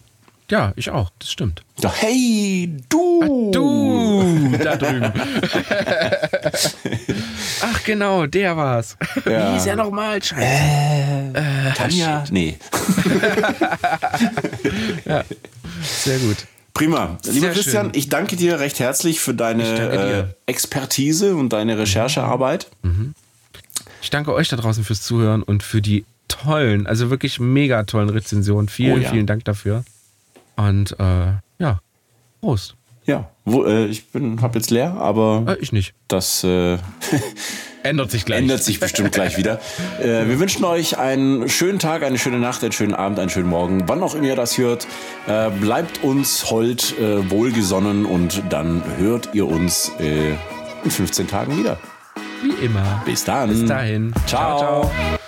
Ja, 0.49 0.73
ich 0.75 0.89
auch, 0.89 1.09
das 1.19 1.31
stimmt. 1.31 1.63
Doch, 1.81 1.95
hey, 1.95 2.69
du! 2.89 3.49
Du, 3.51 4.57
da 4.61 4.75
drüben. 4.75 5.11
Ach 7.61 7.83
genau, 7.83 8.25
der 8.27 8.57
war's. 8.57 8.97
Ja. 9.25 9.49
Wie 9.49 9.53
hieß 9.55 9.65
er 9.67 9.75
nochmal? 9.77 10.21
Scheiße. 10.21 11.33
Tanja? 11.75 12.25
Nee. 12.29 12.57
Sehr 15.81 16.19
gut. 16.19 16.37
Prima. 16.73 17.17
Lieber 17.25 17.39
Sehr 17.47 17.51
Christian, 17.53 17.85
schön. 17.87 17.95
ich 17.95 18.09
danke 18.09 18.35
dir 18.35 18.59
recht 18.59 18.79
herzlich 18.79 19.19
für 19.21 19.33
deine 19.33 19.63
äh, 19.63 20.25
Expertise 20.51 21.35
und 21.35 21.49
deine 21.53 21.77
Recherchearbeit. 21.77 22.67
Ich 24.03 24.09
danke 24.09 24.33
euch 24.33 24.49
da 24.49 24.57
draußen 24.57 24.83
fürs 24.83 25.01
Zuhören 25.01 25.41
und 25.43 25.63
für 25.63 25.81
die 25.81 26.03
tollen, 26.27 26.87
also 26.87 27.09
wirklich 27.09 27.39
mega 27.39 27.83
tollen 27.83 28.09
Rezensionen. 28.09 28.67
Vielen, 28.67 28.97
Oh 28.99 29.01
ja. 29.01 29.09
vielen 29.09 29.25
Dank 29.25 29.45
dafür. 29.45 29.85
Und 30.57 30.91
äh, 30.99 31.31
ja, 31.59 31.79
Prost. 32.41 32.75
Ja, 33.05 33.29
wo, 33.45 33.63
äh, 33.65 33.85
ich 33.87 34.07
bin, 34.11 34.41
hab 34.41 34.55
jetzt 34.55 34.71
leer, 34.71 34.93
aber 34.95 35.45
Äh, 35.47 35.55
ich 35.61 35.71
nicht. 35.71 35.93
das 36.09 36.43
äh, 36.43 36.77
Ändert 37.83 38.11
sich 38.11 38.23
gleich. 38.25 38.39
ändert 38.39 38.63
sich 38.63 38.79
bestimmt 38.79 39.11
gleich 39.13 39.37
wieder. 39.37 39.59
Äh, 40.01 40.27
wir 40.27 40.39
wünschen 40.39 40.63
euch 40.65 40.97
einen 40.97 41.47
schönen 41.49 41.79
Tag, 41.79 42.03
eine 42.03 42.17
schöne 42.17 42.39
Nacht, 42.39 42.61
einen 42.63 42.71
schönen 42.71 42.93
Abend, 42.93 43.19
einen 43.19 43.29
schönen 43.29 43.49
Morgen, 43.49 43.87
wann 43.87 44.01
auch 44.03 44.15
immer 44.15 44.27
ihr 44.27 44.35
das 44.37 44.57
hört. 44.57 44.87
Äh, 45.27 45.49
bleibt 45.49 46.03
uns 46.03 46.49
hold, 46.49 46.97
äh, 46.99 47.29
wohlgesonnen 47.29 48.05
und 48.05 48.41
dann 48.49 48.83
hört 48.97 49.29
ihr 49.33 49.47
uns 49.47 49.91
in 49.99 50.37
15 50.91 51.27
Tagen 51.27 51.57
wieder. 51.57 51.77
Wie 52.43 52.65
immer. 52.65 53.01
Bis 53.05 53.23
dann. 53.23 53.49
Bis 53.49 53.65
dahin. 53.65 54.13
Ciao. 54.27 54.59
ciao. 54.59 54.91
ciao. 54.91 55.19